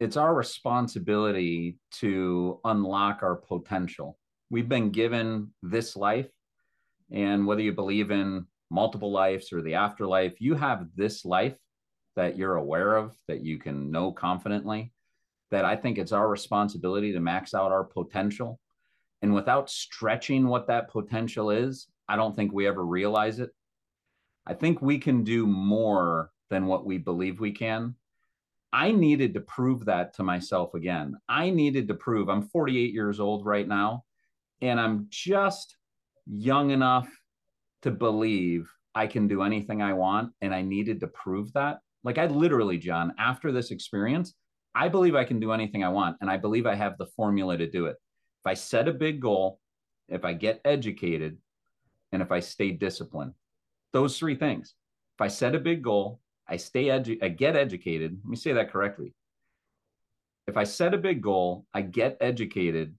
it's 0.00 0.16
our 0.16 0.34
responsibility 0.34 1.78
to 1.92 2.60
unlock 2.64 3.22
our 3.22 3.36
potential. 3.36 4.18
We've 4.50 4.68
been 4.68 4.90
given 4.90 5.52
this 5.62 5.96
life, 5.96 6.28
and 7.10 7.46
whether 7.46 7.62
you 7.62 7.72
believe 7.72 8.10
in 8.10 8.46
multiple 8.70 9.12
lives 9.12 9.52
or 9.52 9.62
the 9.62 9.74
afterlife, 9.74 10.40
you 10.40 10.54
have 10.54 10.88
this 10.94 11.24
life 11.24 11.56
that 12.16 12.36
you're 12.36 12.56
aware 12.56 12.96
of, 12.96 13.14
that 13.28 13.42
you 13.42 13.58
can 13.58 13.90
know 13.90 14.12
confidently. 14.12 14.92
That 15.50 15.64
I 15.64 15.76
think 15.76 15.98
it's 15.98 16.12
our 16.12 16.28
responsibility 16.28 17.12
to 17.12 17.20
max 17.20 17.54
out 17.54 17.70
our 17.70 17.84
potential 17.84 18.58
and 19.24 19.32
without 19.32 19.70
stretching 19.70 20.46
what 20.48 20.66
that 20.66 20.90
potential 20.90 21.48
is, 21.48 21.86
I 22.06 22.14
don't 22.14 22.36
think 22.36 22.52
we 22.52 22.66
ever 22.66 22.84
realize 22.84 23.38
it. 23.38 23.48
I 24.46 24.52
think 24.52 24.82
we 24.82 24.98
can 24.98 25.24
do 25.24 25.46
more 25.46 26.30
than 26.50 26.66
what 26.66 26.84
we 26.84 26.98
believe 26.98 27.40
we 27.40 27.52
can. 27.52 27.94
I 28.70 28.92
needed 28.92 29.32
to 29.32 29.40
prove 29.40 29.86
that 29.86 30.12
to 30.16 30.22
myself 30.22 30.74
again. 30.74 31.16
I 31.26 31.48
needed 31.48 31.88
to 31.88 31.94
prove 31.94 32.28
I'm 32.28 32.42
48 32.50 32.92
years 32.92 33.18
old 33.18 33.46
right 33.46 33.66
now, 33.66 34.04
and 34.60 34.78
I'm 34.78 35.06
just 35.08 35.74
young 36.26 36.70
enough 36.70 37.08
to 37.80 37.90
believe 37.90 38.70
I 38.94 39.06
can 39.06 39.26
do 39.26 39.40
anything 39.40 39.80
I 39.80 39.94
want. 39.94 40.32
And 40.42 40.54
I 40.54 40.60
needed 40.60 41.00
to 41.00 41.06
prove 41.06 41.50
that. 41.54 41.78
Like, 42.02 42.18
I 42.18 42.26
literally, 42.26 42.76
John, 42.76 43.14
after 43.18 43.52
this 43.52 43.70
experience, 43.70 44.34
I 44.74 44.90
believe 44.90 45.14
I 45.14 45.24
can 45.24 45.40
do 45.40 45.52
anything 45.52 45.82
I 45.82 45.88
want. 45.88 46.18
And 46.20 46.30
I 46.30 46.36
believe 46.36 46.66
I 46.66 46.74
have 46.74 46.98
the 46.98 47.08
formula 47.16 47.56
to 47.56 47.70
do 47.70 47.86
it 47.86 47.96
if 48.44 48.50
I 48.50 48.54
set 48.54 48.88
a 48.88 48.92
big 48.92 49.20
goal, 49.20 49.58
if 50.08 50.22
I 50.22 50.34
get 50.34 50.60
educated, 50.66 51.38
and 52.12 52.20
if 52.20 52.30
I 52.30 52.40
stay 52.40 52.72
disciplined, 52.72 53.32
those 53.94 54.18
three 54.18 54.34
things. 54.34 54.74
If 55.16 55.22
I 55.22 55.28
set 55.28 55.54
a 55.54 55.58
big 55.58 55.82
goal, 55.82 56.20
I 56.46 56.58
stay 56.58 56.86
edu- 56.86 57.22
I 57.22 57.28
get 57.28 57.56
educated. 57.56 58.20
Let 58.22 58.28
me 58.28 58.36
say 58.36 58.52
that 58.52 58.70
correctly. 58.70 59.14
If 60.46 60.58
I 60.58 60.64
set 60.64 60.92
a 60.92 60.98
big 60.98 61.22
goal, 61.22 61.64
I 61.72 61.80
get 61.80 62.18
educated, 62.20 62.94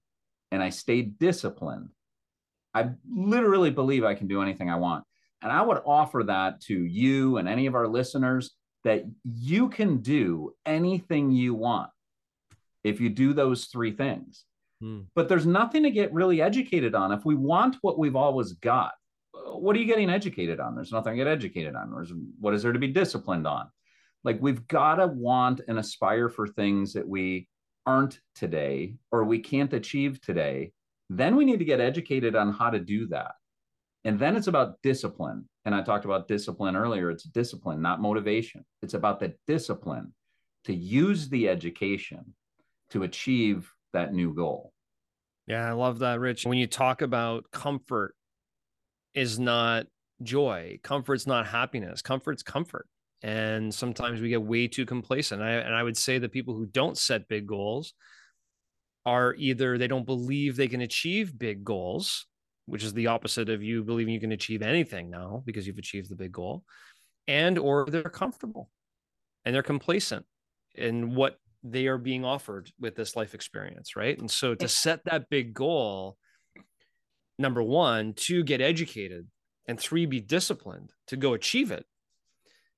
and 0.50 0.60
I 0.60 0.70
stay 0.70 1.02
disciplined. 1.02 1.90
I 2.74 2.90
literally 3.08 3.70
believe 3.70 4.02
I 4.02 4.16
can 4.16 4.26
do 4.26 4.42
anything 4.42 4.68
I 4.68 4.76
want. 4.76 5.04
And 5.42 5.52
I 5.52 5.62
would 5.62 5.80
offer 5.86 6.24
that 6.24 6.60
to 6.62 6.74
you 6.74 7.36
and 7.36 7.48
any 7.48 7.66
of 7.66 7.76
our 7.76 7.86
listeners 7.86 8.56
that 8.82 9.04
you 9.22 9.68
can 9.68 9.98
do 9.98 10.54
anything 10.66 11.30
you 11.30 11.54
want 11.54 11.90
if 12.82 13.00
you 13.00 13.10
do 13.10 13.32
those 13.32 13.66
three 13.66 13.92
things. 13.92 14.44
Hmm. 14.80 15.02
But 15.14 15.28
there's 15.28 15.46
nothing 15.46 15.82
to 15.84 15.90
get 15.90 16.12
really 16.12 16.42
educated 16.42 16.94
on. 16.94 17.12
If 17.12 17.24
we 17.24 17.34
want 17.34 17.76
what 17.80 17.98
we've 17.98 18.16
always 18.16 18.52
got, 18.52 18.92
what 19.32 19.76
are 19.76 19.78
you 19.78 19.86
getting 19.86 20.10
educated 20.10 20.60
on? 20.60 20.74
There's 20.74 20.92
nothing 20.92 21.12
to 21.12 21.16
get 21.16 21.26
educated 21.26 21.74
on. 21.74 21.90
There's, 21.90 22.12
what 22.40 22.54
is 22.54 22.62
there 22.62 22.72
to 22.72 22.78
be 22.78 22.88
disciplined 22.88 23.46
on? 23.46 23.68
Like 24.24 24.38
we've 24.40 24.66
got 24.66 24.96
to 24.96 25.06
want 25.06 25.60
and 25.68 25.78
aspire 25.78 26.28
for 26.28 26.46
things 26.46 26.92
that 26.94 27.08
we 27.08 27.48
aren't 27.86 28.20
today 28.34 28.96
or 29.12 29.24
we 29.24 29.38
can't 29.38 29.72
achieve 29.72 30.20
today. 30.20 30.72
Then 31.08 31.36
we 31.36 31.44
need 31.44 31.60
to 31.60 31.64
get 31.64 31.80
educated 31.80 32.34
on 32.34 32.52
how 32.52 32.70
to 32.70 32.80
do 32.80 33.06
that. 33.08 33.32
And 34.04 34.18
then 34.18 34.36
it's 34.36 34.48
about 34.48 34.82
discipline. 34.82 35.48
And 35.64 35.74
I 35.74 35.82
talked 35.82 36.04
about 36.04 36.28
discipline 36.28 36.76
earlier. 36.76 37.10
It's 37.10 37.24
discipline, 37.24 37.80
not 37.80 38.00
motivation. 38.00 38.64
It's 38.82 38.94
about 38.94 39.20
the 39.20 39.34
discipline 39.46 40.12
to 40.64 40.74
use 40.74 41.28
the 41.28 41.48
education 41.48 42.34
to 42.90 43.04
achieve 43.04 43.72
that 43.92 44.12
new 44.12 44.34
goal. 44.34 44.72
Yeah, 45.46 45.68
I 45.68 45.72
love 45.72 46.00
that, 46.00 46.18
Rich. 46.18 46.44
When 46.44 46.58
you 46.58 46.66
talk 46.66 47.02
about 47.02 47.50
comfort 47.52 48.14
is 49.14 49.38
not 49.38 49.86
joy, 50.22 50.80
comfort's 50.82 51.26
not 51.26 51.46
happiness, 51.46 52.02
comfort's 52.02 52.42
comfort. 52.42 52.86
And 53.22 53.74
sometimes 53.74 54.20
we 54.20 54.28
get 54.28 54.42
way 54.42 54.68
too 54.68 54.84
complacent. 54.84 55.42
I, 55.42 55.52
and 55.52 55.74
I 55.74 55.82
would 55.82 55.96
say 55.96 56.18
that 56.18 56.32
people 56.32 56.54
who 56.54 56.66
don't 56.66 56.98
set 56.98 57.28
big 57.28 57.46
goals 57.46 57.94
are 59.06 59.34
either 59.38 59.78
they 59.78 59.86
don't 59.86 60.04
believe 60.04 60.56
they 60.56 60.68
can 60.68 60.82
achieve 60.82 61.38
big 61.38 61.64
goals, 61.64 62.26
which 62.66 62.82
is 62.82 62.92
the 62.92 63.06
opposite 63.06 63.48
of 63.48 63.62
you 63.62 63.84
believing 63.84 64.12
you 64.12 64.20
can 64.20 64.32
achieve 64.32 64.62
anything 64.62 65.08
now 65.08 65.42
because 65.46 65.66
you've 65.66 65.78
achieved 65.78 66.10
the 66.10 66.16
big 66.16 66.32
goal, 66.32 66.64
and 67.28 67.56
or 67.56 67.86
they're 67.86 68.02
comfortable 68.02 68.68
and 69.44 69.54
they're 69.54 69.62
complacent 69.62 70.26
in 70.74 71.14
what 71.14 71.38
they 71.70 71.86
are 71.86 71.98
being 71.98 72.24
offered 72.24 72.70
with 72.78 72.94
this 72.94 73.16
life 73.16 73.34
experience, 73.34 73.96
right? 73.96 74.18
And 74.18 74.30
so 74.30 74.54
to 74.54 74.68
set 74.68 75.04
that 75.04 75.28
big 75.30 75.54
goal, 75.54 76.16
number 77.38 77.62
one, 77.62 78.14
to 78.14 78.42
get 78.42 78.60
educated, 78.60 79.26
and 79.68 79.78
three, 79.78 80.06
be 80.06 80.20
disciplined 80.20 80.92
to 81.08 81.16
go 81.16 81.34
achieve 81.34 81.70
it, 81.70 81.84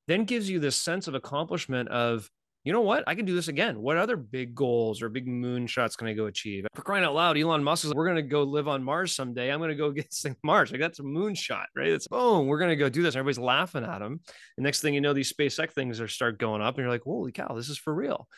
then 0.07 0.25
gives 0.25 0.49
you 0.49 0.59
this 0.59 0.77
sense 0.77 1.07
of 1.07 1.15
accomplishment 1.15 1.89
of 1.91 2.31
you 2.65 2.73
know 2.73 2.83
what? 2.83 3.05
I 3.07 3.15
can 3.15 3.25
do 3.25 3.35
this 3.35 3.49
again. 3.49 3.81
What 3.81 3.97
other 3.97 4.17
big 4.17 4.55
goals 4.55 5.01
or 5.01 5.09
big 5.09 5.27
moonshots 5.27 5.97
can 5.97 6.07
I 6.07 6.13
go 6.13 6.27
achieve? 6.27 6.67
For 6.75 6.83
crying 6.83 7.05
out 7.05 7.15
loud, 7.15 7.39
Elon 7.39 7.65
Musk 7.65 7.87
is 7.87 7.95
we're 7.95 8.05
going 8.05 8.17
to 8.17 8.23
go 8.23 8.43
live 8.43 8.69
on 8.69 8.85
Mars 8.85 9.17
someday. 9.17 9.51
I'm 9.51 9.59
going 9.59 9.71
to 9.71 9.77
go 9.77 9.91
get 9.93 10.13
some 10.13 10.37
Mars. 10.43 10.71
Like 10.71 10.81
that's 10.81 10.99
a 10.99 11.03
moonshot, 11.03 11.65
right? 11.75 11.89
It's 11.89 12.09
boom, 12.09 12.47
we're 12.47 12.59
going 12.59 12.71
to 12.71 12.77
go 12.77 12.91
do 12.91 13.03
this. 13.03 13.17
Everybody's 13.17 13.39
laughing 13.39 13.85
at 13.85 14.03
him. 14.03 14.21
The 14.57 14.63
next 14.63 14.83
thing 14.83 14.93
you 14.93 15.01
know, 15.01 15.15
these 15.15 15.33
SpaceX 15.33 15.71
things 15.71 16.01
are 16.01 16.09
start 16.09 16.39
going 16.39 16.61
up 16.61 16.75
and 16.75 16.83
you're 16.83 16.93
like, 16.93 17.05
holy 17.05 17.33
cow, 17.33 17.55
this 17.55 17.71
is 17.71 17.79
for 17.79 17.95
real. 17.95 18.29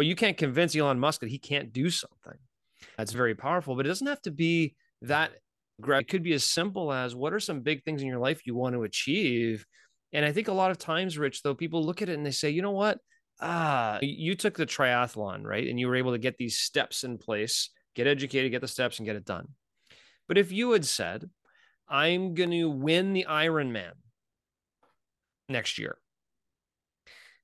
But 0.00 0.06
you 0.06 0.16
can't 0.16 0.38
convince 0.38 0.74
Elon 0.74 0.98
Musk 0.98 1.20
that 1.20 1.28
he 1.28 1.38
can't 1.38 1.74
do 1.74 1.90
something. 1.90 2.38
That's 2.96 3.12
very 3.12 3.34
powerful, 3.34 3.76
but 3.76 3.84
it 3.84 3.90
doesn't 3.90 4.06
have 4.06 4.22
to 4.22 4.30
be 4.30 4.74
that 5.02 5.32
it 5.78 6.08
could 6.08 6.22
be 6.22 6.32
as 6.32 6.42
simple 6.42 6.90
as 6.90 7.14
what 7.14 7.34
are 7.34 7.40
some 7.40 7.60
big 7.60 7.84
things 7.84 8.00
in 8.00 8.08
your 8.08 8.18
life 8.18 8.46
you 8.46 8.54
want 8.54 8.74
to 8.74 8.84
achieve? 8.84 9.66
And 10.14 10.24
I 10.24 10.32
think 10.32 10.48
a 10.48 10.54
lot 10.54 10.70
of 10.70 10.78
times, 10.78 11.18
Rich, 11.18 11.42
though, 11.42 11.54
people 11.54 11.84
look 11.84 12.00
at 12.00 12.08
it 12.08 12.14
and 12.14 12.24
they 12.24 12.30
say, 12.30 12.48
you 12.48 12.62
know 12.62 12.70
what? 12.70 12.98
ah, 13.40 13.98
you 14.00 14.34
took 14.34 14.56
the 14.56 14.66
triathlon, 14.66 15.44
right? 15.44 15.68
And 15.68 15.78
you 15.78 15.88
were 15.88 15.96
able 15.96 16.12
to 16.12 16.18
get 16.18 16.36
these 16.36 16.58
steps 16.58 17.04
in 17.04 17.18
place, 17.18 17.70
get 17.94 18.06
educated, 18.06 18.52
get 18.52 18.60
the 18.60 18.68
steps, 18.68 18.98
and 18.98 19.06
get 19.06 19.16
it 19.16 19.24
done. 19.26 19.48
But 20.28 20.38
if 20.38 20.50
you 20.50 20.72
had 20.72 20.84
said, 20.84 21.28
I'm 21.88 22.34
going 22.34 22.50
to 22.52 22.70
win 22.70 23.12
the 23.12 23.26
Ironman 23.28 23.92
next 25.48 25.78
year, 25.78 25.98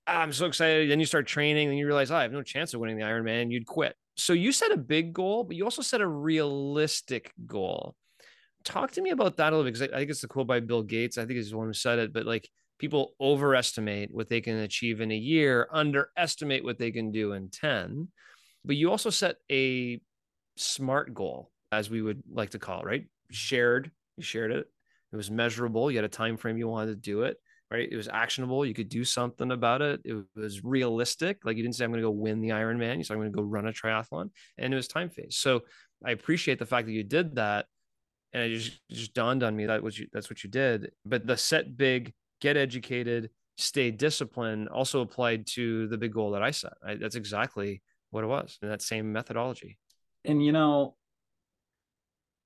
I'm 0.07 0.33
so 0.33 0.47
excited. 0.47 0.91
Then 0.91 1.01
you 1.01 1.07
start 1.07 1.27
training, 1.27 1.69
and 1.69 1.79
you 1.79 1.87
realize, 1.87 2.11
oh, 2.11 2.17
I 2.17 2.23
have 2.23 2.33
no 2.33 2.43
chance 2.43 2.75
of 2.75 2.81
winning 2.81 2.97
the 2.97 3.05
Ironman, 3.05 3.51
you'd 3.51 3.67
quit. 3.67 3.97
So 4.17 4.33
you 4.33 4.53
set 4.53 4.73
a 4.73 4.77
big 4.77 5.13
goal, 5.13 5.45
but 5.45 5.57
you 5.57 5.65
also 5.65 5.83
set 5.83 6.01
a 6.01 6.07
realistic 6.07 7.33
goal. 7.47 7.95
Talk 8.65 8.93
to 8.93 9.03
me 9.03 9.11
about 9.11 9.37
that 9.37 9.53
a 9.53 9.57
little 9.57 9.71
bit 9.71 9.79
because 9.79 9.95
I 9.95 9.99
think 9.99 10.11
it's 10.11 10.23
the 10.23 10.29
quote 10.29 10.47
by 10.47 10.61
Bill 10.61 10.83
Gates. 10.83 11.19
I 11.19 11.27
think 11.27 11.37
he's 11.37 11.51
the 11.51 11.57
one 11.57 11.67
who 11.67 11.73
said 11.73 11.99
it, 11.99 12.13
but 12.13 12.25
like 12.25 12.49
people 12.79 13.15
overestimate 13.21 14.13
what 14.13 14.29
they 14.29 14.41
can 14.41 14.57
achieve 14.57 15.01
in 15.01 15.11
a 15.11 15.17
year, 15.17 15.69
underestimate 15.71 16.65
what 16.65 16.79
they 16.79 16.91
can 16.91 17.13
do 17.13 17.33
in 17.33 17.49
10. 17.51 18.09
But 18.65 18.77
you 18.77 18.91
also 18.91 19.11
set 19.11 19.37
a 19.51 20.01
smart 20.57 21.15
goal, 21.15 21.51
as 21.71 21.91
we 21.91 22.03
would 22.03 22.23
like 22.31 22.51
to 22.51 22.59
call 22.59 22.81
it, 22.81 22.87
right? 22.87 23.05
Shared, 23.31 23.91
you 24.17 24.23
shared 24.23 24.51
it. 24.51 24.67
It 25.13 25.17
was 25.17 25.31
measurable. 25.31 25.91
You 25.91 25.99
had 25.99 26.05
a 26.05 26.09
time 26.09 26.37
frame 26.37 26.59
you 26.59 26.69
wanted 26.69 26.91
to 26.91 26.97
do 26.97 27.23
it, 27.23 27.37
right? 27.71 27.89
It 27.91 27.97
was 27.97 28.09
actionable. 28.09 28.65
You 28.65 28.75
could 28.75 28.89
do 28.89 29.05
something 29.05 29.51
about 29.51 29.83
it. 29.83 30.01
It 30.05 30.25
was 30.35 30.65
realistic. 30.65 31.39
Like 31.45 31.57
you 31.57 31.63
didn't 31.63 31.77
say, 31.77 31.85
I'm 31.85 31.91
going 31.91 32.03
to 32.03 32.07
go 32.07 32.11
win 32.11 32.41
the 32.41 32.51
Ironman. 32.51 32.99
You 32.99 33.05
said, 33.05 33.15
I'm 33.15 33.21
going 33.21 33.33
to 33.33 33.37
go 33.37 33.43
run 33.43 33.67
a 33.67 33.73
triathlon. 33.73 34.31
And 34.59 34.73
it 34.73 34.77
was 34.77 34.89
time 34.89 35.11
phase. 35.11 35.37
So 35.37 35.63
I 36.05 36.13
appreciate 36.13 36.59
the 36.59 36.67
fact 36.67 36.87
that 36.87 36.93
you 36.93 37.05
did 37.05 37.37
that. 37.37 37.67
And 38.33 38.43
it 38.45 38.59
just, 38.59 38.81
just 38.91 39.15
dawned 39.15 39.43
on 39.43 39.57
me 39.57 39.67
that 39.67 39.83
was 39.83 39.99
you, 39.99 40.07
that's 40.13 40.29
what 40.29 40.45
you 40.45 40.51
did. 40.51 40.91
But 41.05 41.27
the 41.27 41.37
set 41.37 41.77
big, 41.77 42.13
get 42.41 42.57
educated, 42.57 43.31
stay 43.57 43.91
disciplined 43.91 44.69
also 44.69 45.01
applied 45.01 45.47
to 45.47 45.89
the 45.89 45.97
big 45.97 46.13
goal 46.13 46.33
that 46.33 46.43
I 46.43 46.51
set. 46.51 46.75
I, 46.87 46.97
that's 46.97 47.17
exactly 47.17 47.83
what 48.11 48.25
it 48.25 48.29
was 48.29 48.59
in 48.63 48.69
that 48.69 48.83
same 48.83 49.13
methodology. 49.13 49.79
And 50.25 50.45
you 50.45 50.53
know, 50.53 50.97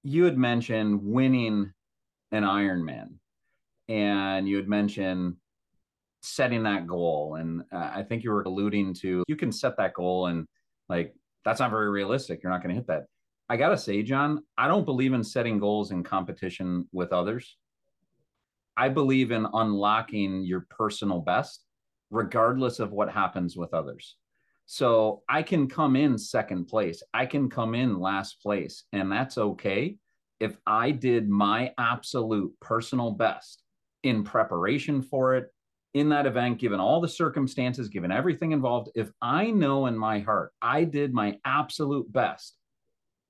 you 0.03 0.25
had 0.25 0.39
mentioned 0.39 1.01
winning 1.03 1.73
an 2.33 2.45
Ironman, 2.45 3.15
and 3.91 4.49
you 4.49 4.57
had 4.57 4.69
mentioned 4.69 5.35
setting 6.23 6.63
that 6.63 6.87
goal. 6.87 7.35
And 7.35 7.63
uh, 7.73 7.91
I 7.95 8.05
think 8.05 8.23
you 8.23 8.31
were 8.31 8.43
alluding 8.43 8.95
to 8.95 9.25
you 9.27 9.37
can 9.37 9.53
set 9.53 9.77
that 9.77 9.95
goal, 9.95 10.27
and 10.27 10.47
like 10.89 11.13
that's 11.45 11.61
not 11.61 11.71
very 11.71 11.91
realistic. 11.91 12.41
You're 12.43 12.53
not 12.53 12.63
going 12.63 12.75
to 12.75 12.81
hit 12.81 12.87
that. 12.87 13.05
I 13.49 13.57
got 13.57 13.71
to 13.71 13.79
say, 13.79 14.03
John, 14.03 14.45
I 14.57 14.69
don't 14.69 14.85
believe 14.85 15.13
in 15.13 15.25
setting 15.25 15.59
goals 15.59 15.91
in 15.91 16.05
competition 16.05 16.89
with 16.93 17.13
others. 17.13 17.57
I 18.77 18.89
believe 18.89 19.33
in 19.33 19.47
unlocking 19.53 20.45
your 20.45 20.67
personal 20.71 21.19
best, 21.19 21.65
regardless 22.11 22.79
of 22.79 22.93
what 22.93 23.11
happens 23.11 23.57
with 23.57 23.75
others. 23.75 24.17
So 24.67 25.23
I 25.29 25.43
can 25.43 25.69
come 25.69 25.97
in 25.97 26.17
second 26.17 26.67
place, 26.67 27.03
I 27.13 27.27
can 27.27 27.51
come 27.51 27.75
in 27.75 27.99
last 27.99 28.41
place, 28.41 28.85
and 28.93 29.11
that's 29.11 29.37
okay 29.37 29.97
if 30.39 30.57
I 30.65 30.93
did 30.93 31.29
my 31.29 31.73
absolute 31.77 32.53
personal 32.61 33.11
best 33.11 33.65
in 34.03 34.25
preparation 34.25 35.03
for 35.03 35.35
it, 35.35 35.53
in 35.95 36.09
that 36.11 36.27
event, 36.27 36.59
given 36.59 36.79
all 36.79 37.01
the 37.01 37.09
circumstances, 37.09 37.89
given 37.89 38.13
everything 38.13 38.53
involved, 38.53 38.91
if 38.95 39.11
I 39.21 39.51
know 39.51 39.87
in 39.87 39.99
my 39.99 40.21
heart 40.21 40.53
I 40.63 40.85
did 40.85 41.13
my 41.13 41.39
absolute 41.45 42.11
best, 42.13 42.57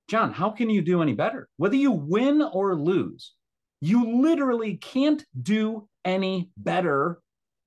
John, 0.09 0.33
how 0.33 0.51
can 0.51 0.69
you 0.69 0.83
do 0.83 1.03
any 1.03 1.15
better? 1.15 1.49
Whether 1.57 1.77
you 1.77 1.93
win 1.93 2.43
or 2.43 2.75
lose, 2.75 3.33
you 3.81 4.21
literally 4.21 4.77
can't 4.77 5.25
do 5.41 5.89
any 6.05 6.51
better 6.57 7.21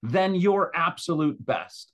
than 0.04 0.36
your 0.36 0.72
absolute 0.76 1.44
best. 1.44 1.92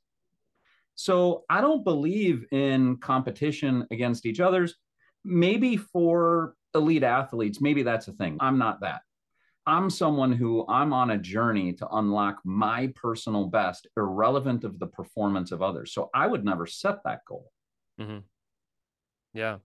So 0.95 1.45
I 1.49 1.61
don't 1.61 1.83
believe 1.83 2.45
in 2.51 2.97
competition 2.97 3.87
against 3.91 4.25
each 4.25 4.39
other's. 4.39 4.75
Maybe 5.23 5.77
for 5.77 6.55
elite 6.75 7.03
athletes, 7.03 7.61
maybe 7.61 7.83
that's 7.83 8.07
a 8.07 8.13
thing. 8.13 8.37
I'm 8.39 8.57
not 8.57 8.81
that. 8.81 9.01
I'm 9.69 9.91
someone 9.91 10.31
who 10.31 10.65
I'm 10.67 10.93
on 10.93 11.11
a 11.11 11.17
journey 11.17 11.73
to 11.73 11.87
unlock 11.89 12.39
my 12.43 12.91
personal 12.95 13.45
best, 13.45 13.85
irrelevant 13.95 14.63
of 14.63 14.79
the 14.79 14.87
performance 14.87 15.51
of 15.51 15.61
others. 15.61 15.93
So 15.93 16.09
I 16.11 16.25
would 16.25 16.43
never 16.43 16.65
set 16.65 17.03
that 17.03 17.23
goal. 17.27 17.51
Mm-hmm. 18.01 18.19
Yeah. 19.35 19.57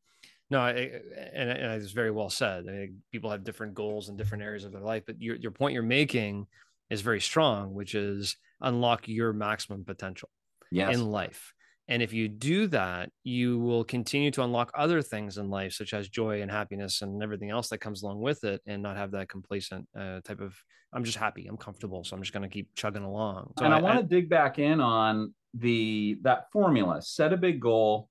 No, 0.51 0.61
I, 0.61 0.73
and, 0.73 1.51
and 1.51 1.83
it's 1.83 1.93
very 1.93 2.11
well 2.11 2.29
said. 2.29 2.67
I 2.69 2.73
mean, 2.73 3.03
people 3.13 3.31
have 3.31 3.45
different 3.45 3.73
goals 3.73 4.11
in 4.11 4.17
different 4.17 4.45
areas 4.45 4.65
of 4.65 4.73
their 4.73 4.83
life, 4.83 5.05
but 5.07 5.23
your, 5.23 5.37
your 5.37 5.53
point 5.53 5.73
you're 5.73 5.83
making 5.83 6.49
is 6.91 7.01
very 7.01 7.23
strong, 7.23 7.73
which 7.73 7.95
is 7.95 8.37
unlock 8.61 9.09
your 9.09 9.33
maximum 9.33 9.85
potential 9.87 10.29
yes. 10.71 10.95
in 10.95 11.11
life. 11.11 11.55
And 11.87 12.03
if 12.03 12.15
you 12.15 12.29
do 12.29 12.67
that, 12.69 13.11
you 13.25 13.59
will 13.59 13.85
continue 13.85 14.31
to 14.31 14.43
unlock 14.43 14.73
other 14.75 15.03
things 15.03 15.37
in 15.37 15.51
life, 15.51 15.75
such 15.75 15.93
as 15.93 16.09
joy 16.09 16.41
and 16.41 16.51
happiness 16.51 17.03
and 17.03 17.23
everything 17.23 17.51
else 17.51 17.69
that 17.69 17.79
comes 17.79 18.03
along 18.03 18.21
with 18.21 18.43
it, 18.45 18.63
and 18.67 18.83
not 18.83 18.97
have 18.97 19.11
that 19.11 19.29
complacent 19.29 19.87
uh, 19.99 20.21
type 20.25 20.41
of, 20.41 20.57
I'm 20.95 21.05
just 21.05 21.19
happy, 21.19 21.47
I'm 21.47 21.59
comfortable, 21.59 22.03
so 22.03 22.17
I'm 22.17 22.23
just 22.23 22.33
going 22.33 22.43
to 22.43 22.49
keep 22.49 22.75
chugging 22.75 23.03
along. 23.03 23.53
So 23.59 23.67
and 23.67 23.75
I, 23.75 23.79
I 23.79 23.83
want 23.83 24.01
to 24.01 24.07
dig 24.07 24.31
back 24.31 24.59
in 24.59 24.81
on 24.81 25.35
the 25.53 26.19
that 26.23 26.51
formula: 26.53 27.03
set 27.03 27.33
a 27.33 27.37
big 27.37 27.61
goal, 27.61 28.09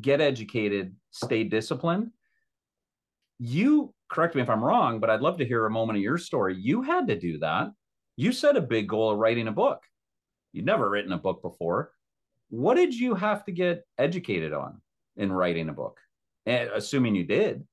get 0.00 0.20
educated, 0.20 0.96
stay 1.12 1.44
disciplined. 1.44 2.10
You 3.38 3.94
correct 4.10 4.34
me 4.34 4.42
if 4.42 4.50
I'm 4.50 4.64
wrong, 4.64 4.98
but 4.98 5.10
I'd 5.10 5.20
love 5.20 5.38
to 5.38 5.44
hear 5.44 5.64
a 5.64 5.70
moment 5.70 5.96
of 5.98 6.02
your 6.02 6.18
story. 6.18 6.56
You 6.58 6.82
had 6.82 7.06
to 7.06 7.18
do 7.18 7.38
that. 7.38 7.70
You 8.16 8.32
set 8.32 8.56
a 8.56 8.60
big 8.60 8.88
goal 8.88 9.12
of 9.12 9.18
writing 9.18 9.46
a 9.46 9.52
book. 9.52 9.80
You'd 10.52 10.66
never 10.66 10.90
written 10.90 11.12
a 11.12 11.18
book 11.18 11.40
before. 11.40 11.92
What 12.50 12.74
did 12.74 12.94
you 12.94 13.14
have 13.14 13.44
to 13.46 13.52
get 13.52 13.84
educated 13.98 14.52
on 14.52 14.80
in 15.16 15.32
writing 15.32 15.68
a 15.68 15.72
book? 15.72 15.98
And 16.46 16.70
assuming 16.74 17.14
you 17.14 17.24
did. 17.24 17.64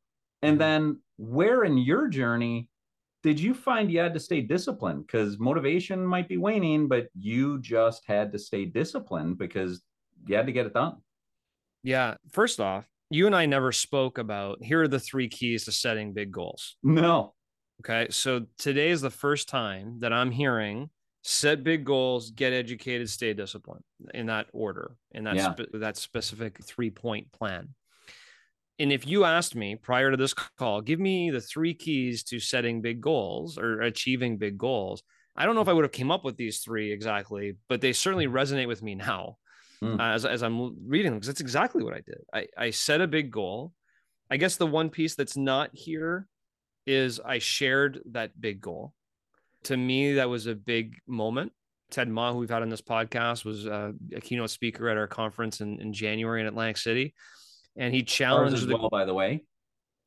And 0.41 0.53
mm-hmm. 0.53 0.59
then 0.59 1.01
where 1.17 1.63
in 1.63 1.77
your 1.77 2.07
journey 2.07 2.69
did 3.23 3.39
you 3.39 3.53
find 3.53 3.91
you 3.91 3.99
had 3.99 4.13
to 4.13 4.19
stay 4.19 4.41
disciplined? 4.41 5.05
Because 5.05 5.39
motivation 5.39 6.05
might 6.05 6.29
be 6.29 6.37
waning, 6.37 6.87
but 6.87 7.07
you 7.19 7.59
just 7.59 8.03
had 8.05 8.31
to 8.31 8.39
stay 8.39 8.65
disciplined 8.65 9.37
because 9.37 9.81
you 10.27 10.35
had 10.35 10.45
to 10.45 10.51
get 10.51 10.65
it 10.65 10.73
done. 10.73 10.97
Yeah. 11.83 12.15
First 12.31 12.59
off, 12.59 12.85
you 13.09 13.25
and 13.25 13.35
I 13.35 13.45
never 13.45 13.71
spoke 13.71 14.17
about 14.17 14.63
here 14.63 14.83
are 14.83 14.87
the 14.87 14.99
three 14.99 15.27
keys 15.27 15.65
to 15.65 15.71
setting 15.71 16.13
big 16.13 16.31
goals. 16.31 16.77
No. 16.83 17.33
Okay. 17.81 18.07
So 18.11 18.45
today 18.57 18.89
is 18.89 19.01
the 19.01 19.09
first 19.09 19.49
time 19.49 19.99
that 19.99 20.13
I'm 20.13 20.31
hearing 20.31 20.89
set 21.27 21.61
big 21.61 21.83
goals, 21.83 22.31
get 22.31 22.53
educated, 22.53 23.09
stay 23.09 23.33
disciplined 23.33 23.83
in 24.13 24.27
that 24.27 24.47
order, 24.53 24.95
in 25.11 25.25
that, 25.25 25.35
yeah. 25.35 25.51
spe- 25.51 25.73
that 25.73 25.97
specific 25.97 26.63
three 26.63 26.89
point 26.89 27.31
plan. 27.33 27.69
And 28.79 28.93
if 28.93 29.05
you 29.05 29.25
asked 29.25 29.55
me 29.55 29.75
prior 29.75 30.09
to 30.09 30.17
this 30.17 30.33
call, 30.33 30.81
give 30.81 30.99
me 30.99 31.29
the 31.29 31.41
three 31.41 31.73
keys 31.73 32.23
to 32.25 32.39
setting 32.39 32.81
big 32.81 33.01
goals 33.01 33.57
or 33.57 33.81
achieving 33.81 34.37
big 34.37 34.57
goals. 34.57 35.03
I 35.35 35.45
don't 35.45 35.55
know 35.55 35.61
if 35.61 35.67
I 35.67 35.73
would 35.73 35.83
have 35.83 35.91
came 35.91 36.11
up 36.11 36.23
with 36.23 36.37
these 36.37 36.59
three 36.59 36.91
exactly, 36.91 37.57
but 37.67 37.81
they 37.81 37.91
certainly 37.91 38.27
resonate 38.27 38.67
with 38.67 38.81
me 38.81 38.95
now 38.95 39.37
mm. 39.83 39.99
uh, 39.99 40.13
as, 40.13 40.25
as 40.25 40.43
I'm 40.43 40.77
reading 40.87 41.11
them 41.11 41.15
because 41.15 41.27
that's 41.27 41.41
exactly 41.41 41.83
what 41.83 41.93
I 41.93 42.01
did. 42.05 42.19
I, 42.33 42.47
I 42.57 42.69
set 42.69 43.01
a 43.01 43.07
big 43.07 43.31
goal. 43.31 43.73
I 44.31 44.37
guess 44.37 44.55
the 44.55 44.65
one 44.65 44.89
piece 44.89 45.15
that's 45.15 45.37
not 45.37 45.71
here 45.73 46.27
is 46.85 47.19
I 47.19 47.39
shared 47.39 47.99
that 48.11 48.39
big 48.39 48.61
goal. 48.61 48.93
To 49.65 49.78
me, 49.78 50.13
that 50.13 50.30
was 50.30 50.48
a 50.48 50.56
big 50.56 50.96
moment. 51.08 51.52
Ted 51.89 52.10
Ma, 52.10 52.34
who 52.34 52.39
we've 52.39 52.50
had 52.50 52.62
on 52.62 52.70
this 52.70 52.82
podcast, 52.82 53.46
was 53.46 53.65
uh, 53.65 53.91
a 54.13 54.22
keynote 54.22 54.50
speaker 54.50 54.89
at 54.89 54.98
our 54.98 55.08
conference 55.08 55.62
in, 55.62 55.80
in 55.80 55.93
January 55.93 56.41
in 56.41 56.48
Atlantic 56.48 56.78
City. 56.78 57.13
And 57.76 57.93
he 57.93 58.04
challenged 58.04 58.67
the, 58.67 58.76
well, 58.76 58.89
by 58.89 59.06
the 59.06 59.13
way. 59.13 59.43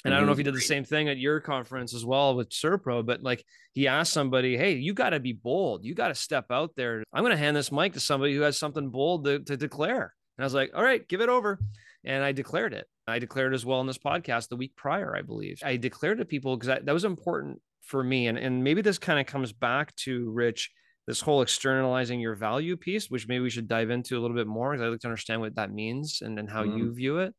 And 0.04 0.14
I 0.14 0.16
don't 0.16 0.26
know 0.26 0.32
if 0.32 0.38
he 0.38 0.44
did 0.44 0.54
the 0.54 0.60
same 0.60 0.84
thing 0.84 1.08
at 1.08 1.18
your 1.18 1.40
conference 1.40 1.94
as 1.94 2.04
well 2.04 2.34
with 2.34 2.48
CertaPro, 2.50 3.04
but 3.04 3.22
like 3.22 3.44
he 3.72 3.86
asked 3.86 4.12
somebody, 4.12 4.56
Hey, 4.56 4.74
you 4.74 4.94
got 4.94 5.10
to 5.10 5.20
be 5.20 5.32
bold. 5.32 5.84
You 5.84 5.94
got 5.94 6.08
to 6.08 6.14
step 6.14 6.46
out 6.50 6.70
there. 6.74 7.04
I'm 7.12 7.22
going 7.22 7.32
to 7.32 7.38
hand 7.38 7.56
this 7.56 7.70
mic 7.70 7.92
to 7.94 8.00
somebody 8.00 8.34
who 8.34 8.40
has 8.42 8.56
something 8.56 8.88
bold 8.88 9.24
to, 9.26 9.40
to 9.40 9.56
declare. 9.56 10.14
And 10.38 10.42
I 10.42 10.46
was 10.46 10.54
like, 10.54 10.70
All 10.74 10.82
right, 10.82 11.06
give 11.06 11.20
it 11.20 11.28
over. 11.28 11.58
And 12.04 12.24
I 12.24 12.32
declared 12.32 12.72
it. 12.72 12.86
I 13.06 13.18
declared 13.18 13.52
it 13.52 13.56
as 13.56 13.66
well 13.66 13.80
in 13.82 13.86
this 13.86 13.98
podcast 13.98 14.48
the 14.48 14.56
week 14.56 14.74
prior, 14.74 15.14
I 15.14 15.22
believe. 15.22 15.60
I 15.62 15.76
declared 15.76 16.18
to 16.18 16.24
people 16.24 16.56
because 16.56 16.80
that 16.82 16.92
was 16.92 17.04
important 17.04 17.60
for 17.82 18.02
me. 18.02 18.26
And, 18.26 18.38
and 18.38 18.62
maybe 18.62 18.82
this 18.82 18.98
kind 18.98 19.18
of 19.18 19.26
comes 19.26 19.52
back 19.52 19.94
to 19.96 20.30
Rich, 20.30 20.70
this 21.06 21.20
whole 21.20 21.42
externalizing 21.42 22.20
your 22.20 22.34
value 22.34 22.76
piece, 22.76 23.10
which 23.10 23.26
maybe 23.26 23.42
we 23.42 23.50
should 23.50 23.68
dive 23.68 23.90
into 23.90 24.18
a 24.18 24.20
little 24.20 24.36
bit 24.36 24.46
more 24.46 24.72
because 24.72 24.84
I'd 24.84 24.90
like 24.90 25.00
to 25.00 25.08
understand 25.08 25.40
what 25.40 25.56
that 25.56 25.72
means 25.72 26.22
and 26.22 26.36
then 26.36 26.46
how 26.46 26.64
mm. 26.64 26.78
you 26.78 26.92
view 26.92 27.18
it. 27.18 27.34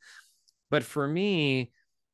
But 0.70 0.84
for 0.84 1.08
me, 1.08 1.72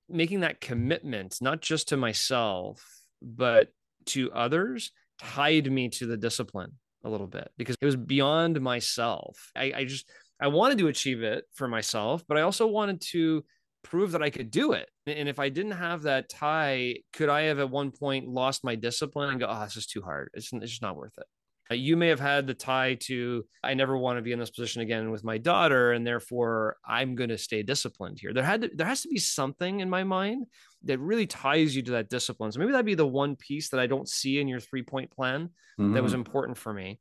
making 0.09 0.41
that 0.41 0.61
commitment, 0.61 1.37
not 1.41 1.61
just 1.61 1.89
to 1.89 1.97
myself, 1.97 2.83
but 3.21 3.69
to 4.07 4.31
others, 4.31 4.91
tied 5.19 5.71
me 5.71 5.89
to 5.89 6.05
the 6.05 6.17
discipline 6.17 6.73
a 7.03 7.09
little 7.09 7.27
bit 7.27 7.49
because 7.57 7.75
it 7.81 7.85
was 7.85 7.95
beyond 7.95 8.59
myself. 8.61 9.51
I, 9.55 9.73
I 9.75 9.85
just, 9.85 10.09
I 10.39 10.47
wanted 10.47 10.77
to 10.79 10.87
achieve 10.87 11.23
it 11.23 11.45
for 11.53 11.67
myself, 11.67 12.23
but 12.27 12.37
I 12.37 12.41
also 12.41 12.67
wanted 12.67 13.01
to 13.11 13.43
prove 13.89 14.11
that 14.11 14.23
I 14.23 14.29
could 14.29 14.51
do 14.51 14.73
it. 14.73 14.89
And 15.05 15.29
if 15.29 15.39
I 15.39 15.49
didn't 15.49 15.71
have 15.71 16.03
that 16.03 16.29
tie, 16.29 16.95
could 17.13 17.29
I 17.29 17.43
have 17.43 17.59
at 17.59 17.69
one 17.69 17.91
point 17.91 18.27
lost 18.27 18.63
my 18.63 18.75
discipline 18.75 19.29
and 19.29 19.39
go, 19.39 19.47
oh, 19.49 19.63
this 19.63 19.77
is 19.77 19.87
too 19.87 20.01
hard. 20.01 20.29
It's, 20.33 20.51
it's 20.51 20.71
just 20.71 20.81
not 20.81 20.97
worth 20.97 21.17
it. 21.17 21.25
Uh, 21.71 21.75
you 21.75 21.97
may 21.97 22.07
have 22.07 22.19
had 22.19 22.47
the 22.47 22.53
tie 22.53 22.95
to, 22.95 23.45
I 23.63 23.73
never 23.73 23.97
want 23.97 24.17
to 24.17 24.21
be 24.21 24.31
in 24.31 24.39
this 24.39 24.49
position 24.49 24.81
again 24.81 25.09
with 25.09 25.23
my 25.23 25.37
daughter. 25.37 25.93
And 25.93 26.05
therefore 26.05 26.77
I'm 26.85 27.15
going 27.15 27.29
to 27.29 27.37
stay 27.37 27.63
disciplined 27.63 28.19
here. 28.19 28.33
There 28.33 28.43
had 28.43 28.61
to, 28.61 28.69
there 28.73 28.87
has 28.87 29.01
to 29.01 29.09
be 29.09 29.19
something 29.19 29.79
in 29.79 29.89
my 29.89 30.03
mind 30.03 30.47
that 30.83 30.99
really 30.99 31.27
ties 31.27 31.75
you 31.75 31.81
to 31.83 31.91
that 31.91 32.09
discipline. 32.09 32.51
So 32.51 32.59
maybe 32.59 32.71
that'd 32.71 32.85
be 32.85 32.95
the 32.95 33.07
one 33.07 33.35
piece 33.35 33.69
that 33.69 33.79
I 33.79 33.87
don't 33.87 34.07
see 34.07 34.39
in 34.39 34.47
your 34.47 34.59
three 34.59 34.83
point 34.83 35.11
plan 35.11 35.49
mm-hmm. 35.79 35.93
that 35.93 36.03
was 36.03 36.11
mm-hmm. 36.11 36.19
important 36.19 36.57
for 36.57 36.73
me. 36.73 36.99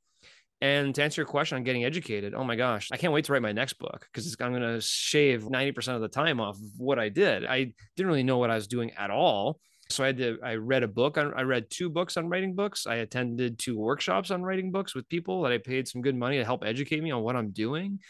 And 0.61 0.95
to 0.95 1.03
answer 1.03 1.21
your 1.21 1.27
question 1.27 1.57
on 1.57 1.65
getting 1.65 1.85
educated, 1.85 2.35
oh 2.35 2.45
my 2.45 2.57
gosh, 2.57 2.89
I 2.91 2.97
can't 2.97 3.13
wait 3.13 3.27
to 3.27 3.33
write 3.33 3.43
my 3.43 3.53
next 3.53 3.75
book 3.75 4.07
because 4.11 4.35
I'm 4.41 4.53
going 4.53 4.63
to 4.63 4.81
shave 4.81 5.43
90% 5.43 5.95
of 5.95 6.01
the 6.01 6.09
time 6.09 6.41
off 6.41 6.57
of 6.57 6.63
what 6.79 6.99
I 6.99 7.11
did. 7.11 7.45
I 7.45 7.73
didn't 7.97 8.09
really 8.09 8.23
know 8.23 8.39
what 8.39 8.51
I 8.51 8.55
was 8.55 8.67
doing 8.67 8.93
at 8.93 9.11
all. 9.11 9.61
So 9.91 10.03
I 10.03 10.09
had 10.09 10.17
to, 10.19 10.39
I 10.43 10.55
read 10.55 10.83
a 10.83 10.89
book. 10.89 11.19
On, 11.19 11.33
I 11.35 11.43
read 11.43 11.67
two 11.71 11.91
books 11.91 12.17
on 12.17 12.29
writing 12.29 12.55
books. 12.55 12.87
I 12.87 12.97
attended 12.97 13.59
two 13.59 13.79
workshops 13.79 14.31
on 14.31 14.43
writing 14.43 14.73
books 14.73 14.95
with 14.95 15.09
people 15.09 15.43
that 15.43 15.53
I 15.53 15.59
paid 15.59 15.87
some 15.87 16.03
good 16.03 16.17
money 16.17 16.39
to 16.39 16.45
help 16.45 16.65
educate 16.65 17.03
me 17.03 17.11
on 17.11 17.23
what 17.23 17.37
I'm 17.37 17.51
doing. 17.51 18.01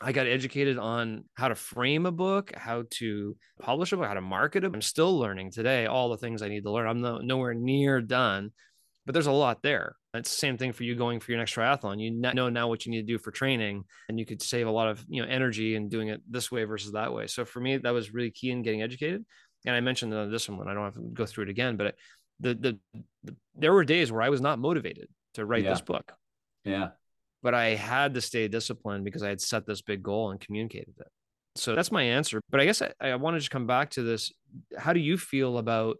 I 0.00 0.12
got 0.12 0.26
educated 0.26 0.76
on 0.76 1.24
how 1.34 1.48
to 1.48 1.54
frame 1.54 2.06
a 2.06 2.12
book, 2.12 2.52
how 2.54 2.84
to 2.92 3.36
publish 3.60 3.92
a 3.92 3.96
book, 3.96 4.06
how 4.06 4.14
to 4.14 4.20
market 4.20 4.64
it. 4.64 4.72
I'm 4.74 4.82
still 4.82 5.18
learning 5.18 5.52
today 5.52 5.86
all 5.86 6.10
the 6.10 6.18
things 6.18 6.42
I 6.42 6.48
need 6.48 6.64
to 6.64 6.70
learn. 6.70 6.86
I'm 6.86 7.00
no, 7.00 7.18
nowhere 7.18 7.54
near 7.54 8.00
done, 8.00 8.50
but 9.06 9.12
there's 9.12 9.26
a 9.26 9.32
lot 9.32 9.62
there. 9.62 9.96
It's 10.14 10.30
the 10.30 10.38
same 10.38 10.56
thing 10.56 10.72
for 10.72 10.84
you 10.84 10.94
going 10.94 11.20
for 11.20 11.32
your 11.32 11.38
next 11.38 11.54
triathlon. 11.54 12.00
You 12.00 12.10
know 12.10 12.48
now 12.48 12.68
what 12.68 12.86
you 12.86 12.92
need 12.92 13.06
to 13.06 13.12
do 13.12 13.18
for 13.18 13.30
training, 13.30 13.84
and 14.08 14.18
you 14.18 14.26
could 14.26 14.42
save 14.42 14.66
a 14.66 14.70
lot 14.70 14.88
of 14.88 15.04
you 15.08 15.22
know 15.22 15.28
energy 15.28 15.74
in 15.74 15.88
doing 15.88 16.08
it 16.08 16.20
this 16.28 16.50
way 16.50 16.64
versus 16.64 16.92
that 16.92 17.12
way. 17.12 17.26
So 17.26 17.44
for 17.44 17.60
me, 17.60 17.76
that 17.78 17.90
was 17.90 18.14
really 18.14 18.30
key 18.30 18.50
in 18.50 18.62
getting 18.62 18.82
educated. 18.82 19.24
And 19.66 19.74
I 19.74 19.80
mentioned 19.80 20.12
this 20.32 20.48
one. 20.48 20.68
I 20.68 20.74
don't 20.74 20.84
have 20.84 20.94
to 20.94 21.00
go 21.00 21.26
through 21.26 21.44
it 21.44 21.50
again, 21.50 21.76
but 21.76 21.94
the, 22.40 22.54
the, 22.54 22.78
the 23.24 23.36
there 23.54 23.72
were 23.72 23.84
days 23.84 24.12
where 24.12 24.22
I 24.22 24.28
was 24.28 24.40
not 24.40 24.58
motivated 24.58 25.08
to 25.34 25.46
write 25.46 25.64
yeah. 25.64 25.70
this 25.70 25.80
book. 25.80 26.12
Yeah 26.64 26.88
but 27.44 27.52
I 27.52 27.74
had 27.74 28.14
to 28.14 28.22
stay 28.22 28.48
disciplined 28.48 29.04
because 29.04 29.22
I 29.22 29.28
had 29.28 29.40
set 29.40 29.66
this 29.66 29.82
big 29.82 30.02
goal 30.02 30.30
and 30.30 30.40
communicated 30.40 30.94
it. 30.98 31.08
So 31.56 31.74
that's 31.74 31.92
my 31.92 32.02
answer. 32.02 32.40
But 32.50 32.60
I 32.60 32.64
guess 32.64 32.80
I, 32.80 32.92
I 33.00 33.14
want 33.16 33.36
to 33.36 33.38
just 33.38 33.50
come 33.50 33.66
back 33.66 33.90
to 33.90 34.02
this. 34.02 34.32
How 34.76 34.94
do 34.94 34.98
you 34.98 35.18
feel 35.18 35.58
about 35.58 35.98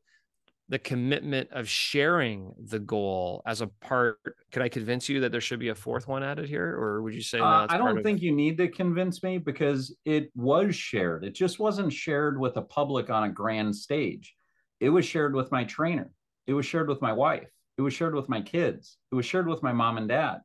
the 0.69 0.79
commitment 0.79 1.51
of 1.53 1.69
sharing 1.69 2.55
the 2.59 2.79
goal 2.79 3.43
as 3.47 3.61
a 3.61 3.67
part? 3.67 4.19
Could 4.53 4.63
I 4.63 4.69
convince 4.69 5.09
you 5.09 5.21
that 5.21 5.33
there 5.33 5.41
should 5.41 5.59
be 5.59 5.69
a 5.69 5.75
fourth 5.75 6.09
one 6.09 6.23
added 6.23 6.49
here? 6.49 6.67
Or 6.67 7.03
would 7.03 7.15
you 7.15 7.23
say 7.23 7.39
no, 7.39 7.45
uh, 7.45 7.67
I 7.69 7.77
don't 7.77 8.03
think 8.03 8.23
you 8.23 8.33
need 8.33 8.57
to 8.59 8.69
convince 8.69 9.23
me 9.23 9.39
because 9.39 9.95
it 10.05 10.31
was 10.35 10.75
shared. 10.75 11.25
It 11.25 11.35
just 11.35 11.59
wasn't 11.59 11.93
shared 11.93 12.39
with 12.39 12.55
the 12.55 12.63
public 12.63 13.11
on 13.11 13.25
a 13.25 13.31
grand 13.31 13.77
stage. 13.77 14.35
It 14.81 14.91
was 14.91 15.05
shared 15.05 15.35
with 15.35 15.53
my 15.53 15.65
trainer. 15.65 16.11
It 16.47 16.55
was 16.55 16.67
shared 16.67 16.89
with 16.89 17.01
my 17.01 17.13
wife. 17.13 17.49
It 17.77 17.83
was 17.83 17.95
shared 17.95 18.15
with 18.15 18.29
my 18.29 18.41
kids. 18.41 18.99
It 19.11 19.15
was 19.15 19.27
shared 19.27 19.49
with 19.49 19.63
my 19.63 19.73
mom 19.73 19.97
and 19.97 20.09
dad 20.09 20.41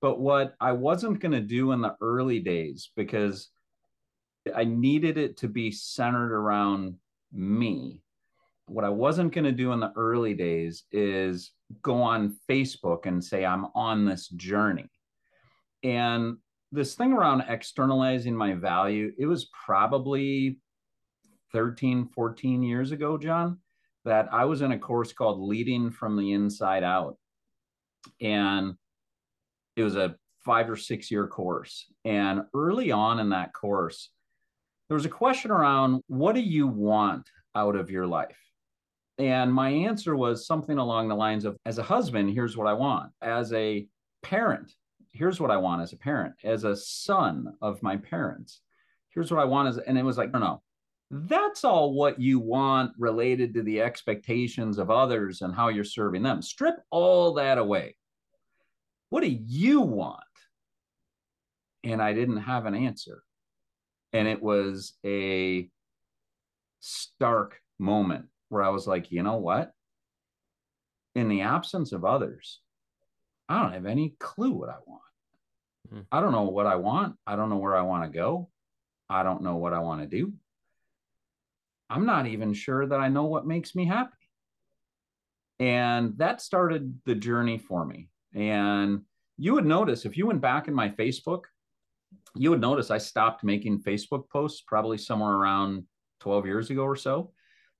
but 0.00 0.20
what 0.20 0.54
I 0.60 0.72
wasn't 0.72 1.20
going 1.20 1.32
to 1.32 1.40
do 1.40 1.72
in 1.72 1.80
the 1.80 1.96
early 2.00 2.40
days, 2.40 2.90
because 2.96 3.50
I 4.54 4.64
needed 4.64 5.18
it 5.18 5.38
to 5.38 5.48
be 5.48 5.70
centered 5.70 6.32
around 6.32 6.96
me. 7.32 8.02
What 8.66 8.84
I 8.84 8.88
wasn't 8.88 9.32
going 9.32 9.44
to 9.44 9.52
do 9.52 9.72
in 9.72 9.80
the 9.80 9.92
early 9.96 10.34
days 10.34 10.84
is 10.90 11.52
go 11.82 12.02
on 12.02 12.36
Facebook 12.50 13.06
and 13.06 13.22
say, 13.22 13.44
I'm 13.44 13.66
on 13.74 14.04
this 14.04 14.28
journey. 14.28 14.90
And 15.82 16.38
this 16.72 16.94
thing 16.94 17.12
around 17.12 17.44
externalizing 17.48 18.34
my 18.34 18.54
value, 18.54 19.12
it 19.18 19.26
was 19.26 19.48
probably 19.66 20.58
13, 21.52 22.08
14 22.08 22.62
years 22.62 22.90
ago, 22.90 23.16
John, 23.16 23.58
that 24.04 24.28
I 24.32 24.44
was 24.44 24.62
in 24.62 24.72
a 24.72 24.78
course 24.78 25.12
called 25.12 25.40
Leading 25.40 25.90
from 25.90 26.16
the 26.16 26.32
Inside 26.32 26.82
Out. 26.82 27.16
And 28.20 28.74
it 29.76 29.82
was 29.82 29.96
a 29.96 30.16
five 30.44 30.70
or 30.70 30.76
six 30.76 31.10
year 31.10 31.26
course. 31.26 31.86
And 32.04 32.42
early 32.54 32.90
on 32.92 33.18
in 33.18 33.30
that 33.30 33.52
course, 33.52 34.10
there 34.88 34.96
was 34.96 35.04
a 35.04 35.10
question 35.10 35.50
around 35.50 36.02
what 36.06 36.34
do 36.34 36.40
you 36.40 36.66
want 36.66 37.28
out 37.54 37.74
of 37.76 37.90
your 37.90 38.06
life? 38.06 38.38
And 39.18 39.52
my 39.52 39.70
answer 39.70 40.14
was 40.14 40.46
something 40.46 40.78
along 40.78 41.08
the 41.08 41.14
lines 41.14 41.44
of 41.44 41.56
as 41.64 41.78
a 41.78 41.82
husband, 41.82 42.30
here's 42.30 42.56
what 42.56 42.66
I 42.66 42.74
want. 42.74 43.12
As 43.22 43.52
a 43.52 43.86
parent, 44.22 44.72
here's 45.12 45.40
what 45.40 45.50
I 45.50 45.56
want 45.56 45.82
as 45.82 45.92
a 45.92 45.96
parent. 45.96 46.34
As 46.44 46.64
a 46.64 46.76
son 46.76 47.54
of 47.62 47.82
my 47.82 47.96
parents, 47.96 48.60
here's 49.10 49.30
what 49.30 49.40
I 49.40 49.44
want 49.44 49.68
as 49.68 49.78
and 49.78 49.96
it 49.96 50.04
was 50.04 50.18
like, 50.18 50.32
no, 50.32 50.38
no. 50.38 50.62
That's 51.10 51.62
all 51.64 51.94
what 51.94 52.20
you 52.20 52.40
want 52.40 52.92
related 52.98 53.54
to 53.54 53.62
the 53.62 53.80
expectations 53.80 54.76
of 54.78 54.90
others 54.90 55.40
and 55.40 55.54
how 55.54 55.68
you're 55.68 55.84
serving 55.84 56.22
them. 56.22 56.42
Strip 56.42 56.74
all 56.90 57.34
that 57.34 57.58
away 57.58 57.94
what 59.10 59.22
do 59.22 59.28
you 59.28 59.80
want? 59.80 60.20
And 61.84 62.02
I 62.02 62.12
didn't 62.12 62.38
have 62.38 62.66
an 62.66 62.74
answer. 62.74 63.22
And 64.12 64.26
it 64.26 64.42
was 64.42 64.94
a 65.04 65.68
stark 66.80 67.60
moment 67.78 68.26
where 68.48 68.62
I 68.62 68.68
was 68.68 68.86
like, 68.86 69.10
you 69.10 69.22
know 69.22 69.36
what? 69.36 69.72
In 71.14 71.28
the 71.28 71.42
absence 71.42 71.92
of 71.92 72.04
others, 72.04 72.60
I 73.48 73.62
don't 73.62 73.72
have 73.72 73.86
any 73.86 74.14
clue 74.18 74.52
what 74.52 74.68
I 74.68 74.76
want. 74.86 75.02
Mm-hmm. 75.88 76.02
I 76.12 76.20
don't 76.20 76.32
know 76.32 76.42
what 76.42 76.66
I 76.66 76.76
want. 76.76 77.16
I 77.26 77.36
don't 77.36 77.50
know 77.50 77.56
where 77.56 77.76
I 77.76 77.82
want 77.82 78.04
to 78.04 78.16
go. 78.16 78.48
I 79.08 79.22
don't 79.22 79.42
know 79.42 79.56
what 79.56 79.72
I 79.72 79.78
want 79.78 80.02
to 80.02 80.06
do. 80.06 80.32
I'm 81.88 82.06
not 82.06 82.26
even 82.26 82.52
sure 82.52 82.86
that 82.86 82.98
I 82.98 83.08
know 83.08 83.24
what 83.24 83.46
makes 83.46 83.74
me 83.74 83.86
happy. 83.86 84.10
And 85.58 86.18
that 86.18 86.40
started 86.40 87.00
the 87.04 87.14
journey 87.14 87.58
for 87.58 87.84
me. 87.84 88.08
And 88.34 89.02
you 89.38 89.54
would 89.54 89.64
notice 89.64 90.04
if 90.04 90.16
you 90.16 90.26
went 90.26 90.40
back 90.40 90.68
in 90.68 90.74
my 90.74 90.88
Facebook, 90.88 91.42
you 92.34 92.50
would 92.50 92.60
notice 92.60 92.90
I 92.90 92.98
stopped 92.98 93.44
making 93.44 93.82
Facebook 93.82 94.28
posts 94.28 94.62
probably 94.66 94.98
somewhere 94.98 95.32
around 95.32 95.84
12 96.20 96.46
years 96.46 96.70
ago 96.70 96.82
or 96.82 96.96
so 96.96 97.32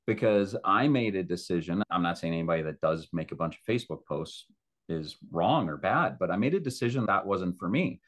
because 0.06 0.56
I 0.64 0.88
made 0.88 1.16
a 1.16 1.22
decision. 1.22 1.82
I'm 1.90 2.02
not 2.02 2.18
saying 2.18 2.32
anybody 2.32 2.62
that 2.62 2.80
does 2.80 3.08
make 3.12 3.32
a 3.32 3.36
bunch 3.36 3.56
of 3.56 3.64
Facebook 3.64 4.04
posts 4.06 4.46
is 4.88 5.16
wrong 5.32 5.68
or 5.68 5.76
bad, 5.76 6.16
but 6.18 6.30
I 6.30 6.36
made 6.36 6.54
a 6.54 6.60
decision 6.60 7.06
that 7.06 7.26
wasn't 7.26 7.58
for 7.58 7.68
me. 7.68 8.00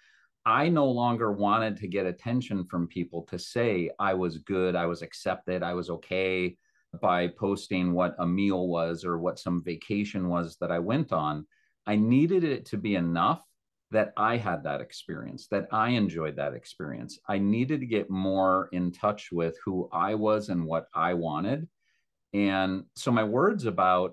I 0.46 0.68
no 0.68 0.86
longer 0.86 1.32
wanted 1.32 1.76
to 1.78 1.88
get 1.88 2.06
attention 2.06 2.64
from 2.64 2.86
people 2.86 3.22
to 3.24 3.38
say 3.38 3.90
I 3.98 4.14
was 4.14 4.38
good, 4.38 4.76
I 4.76 4.86
was 4.86 5.02
accepted, 5.02 5.62
I 5.62 5.74
was 5.74 5.90
okay 5.90 6.56
by 7.02 7.28
posting 7.28 7.92
what 7.92 8.14
a 8.18 8.26
meal 8.26 8.68
was 8.68 9.04
or 9.04 9.18
what 9.18 9.38
some 9.38 9.62
vacation 9.62 10.28
was 10.28 10.56
that 10.60 10.72
I 10.72 10.78
went 10.78 11.12
on. 11.12 11.46
I 11.86 11.96
needed 11.96 12.44
it 12.44 12.64
to 12.66 12.78
be 12.78 12.94
enough 12.94 13.42
that 13.90 14.12
I 14.16 14.36
had 14.36 14.62
that 14.64 14.80
experience, 14.80 15.48
that 15.48 15.68
I 15.72 15.90
enjoyed 15.90 16.36
that 16.36 16.54
experience. 16.54 17.18
I 17.28 17.38
needed 17.38 17.80
to 17.80 17.86
get 17.86 18.10
more 18.10 18.68
in 18.72 18.92
touch 18.92 19.30
with 19.32 19.56
who 19.64 19.88
I 19.92 20.14
was 20.14 20.48
and 20.48 20.64
what 20.64 20.86
I 20.94 21.14
wanted. 21.14 21.68
And 22.32 22.84
so 22.96 23.10
my 23.10 23.24
words 23.24 23.64
about 23.64 24.12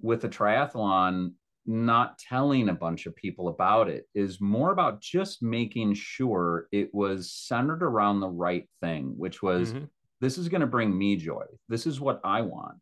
with 0.00 0.20
the 0.20 0.28
triathlon, 0.28 1.32
not 1.66 2.18
telling 2.18 2.68
a 2.68 2.74
bunch 2.74 3.06
of 3.06 3.14
people 3.14 3.48
about 3.48 3.88
it 3.90 4.06
is 4.14 4.40
more 4.40 4.72
about 4.72 5.02
just 5.02 5.42
making 5.42 5.94
sure 5.94 6.66
it 6.72 6.88
was 6.94 7.32
centered 7.32 7.82
around 7.82 8.20
the 8.20 8.28
right 8.28 8.66
thing, 8.80 9.14
which 9.18 9.42
was 9.42 9.72
mm-hmm. 9.72 9.84
this 10.20 10.38
is 10.38 10.48
going 10.48 10.62
to 10.62 10.66
bring 10.66 10.96
me 10.96 11.16
joy. 11.16 11.44
This 11.68 11.86
is 11.86 12.00
what 12.00 12.20
I 12.24 12.40
want. 12.40 12.78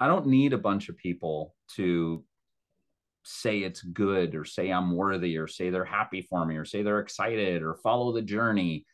I 0.00 0.06
don't 0.06 0.26
need 0.26 0.52
a 0.52 0.58
bunch 0.58 0.88
of 0.88 0.96
people 0.96 1.54
to 1.76 2.24
say 3.24 3.58
it's 3.58 3.82
good 3.82 4.34
or 4.34 4.44
say 4.44 4.70
I'm 4.70 4.96
worthy 4.96 5.36
or 5.36 5.46
say 5.46 5.70
they're 5.70 5.84
happy 5.84 6.26
for 6.28 6.44
me 6.44 6.56
or 6.56 6.64
say 6.64 6.82
they're 6.82 7.00
excited 7.00 7.62
or 7.62 7.74
follow 7.74 8.12
the 8.12 8.22
journey. 8.22 8.86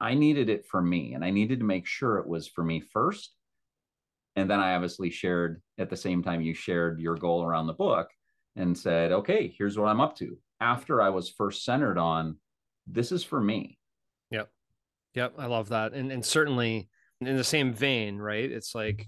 I 0.00 0.14
needed 0.14 0.48
it 0.48 0.66
for 0.66 0.80
me 0.80 1.14
and 1.14 1.24
I 1.24 1.30
needed 1.30 1.60
to 1.60 1.66
make 1.66 1.86
sure 1.86 2.18
it 2.18 2.26
was 2.26 2.48
for 2.48 2.64
me 2.64 2.80
first. 2.80 3.32
And 4.36 4.50
then 4.50 4.60
I 4.60 4.74
obviously 4.74 5.10
shared 5.10 5.62
at 5.78 5.90
the 5.90 5.96
same 5.96 6.22
time 6.22 6.40
you 6.40 6.54
shared 6.54 7.00
your 7.00 7.14
goal 7.14 7.44
around 7.44 7.66
the 7.66 7.72
book 7.72 8.08
and 8.56 8.76
said, 8.76 9.12
okay, 9.12 9.54
here's 9.56 9.78
what 9.78 9.88
I'm 9.88 10.00
up 10.00 10.16
to. 10.16 10.38
After 10.60 11.02
I 11.02 11.10
was 11.10 11.28
first 11.28 11.64
centered 11.64 11.98
on 11.98 12.38
this 12.86 13.12
is 13.12 13.24
for 13.24 13.40
me. 13.40 13.78
Yep. 14.30 14.50
Yep. 15.14 15.34
I 15.38 15.46
love 15.46 15.68
that. 15.70 15.92
And 15.92 16.12
and 16.12 16.24
certainly 16.24 16.88
in 17.20 17.36
the 17.36 17.44
same 17.44 17.72
vein, 17.72 18.18
right? 18.18 18.50
It's 18.50 18.74
like 18.74 19.06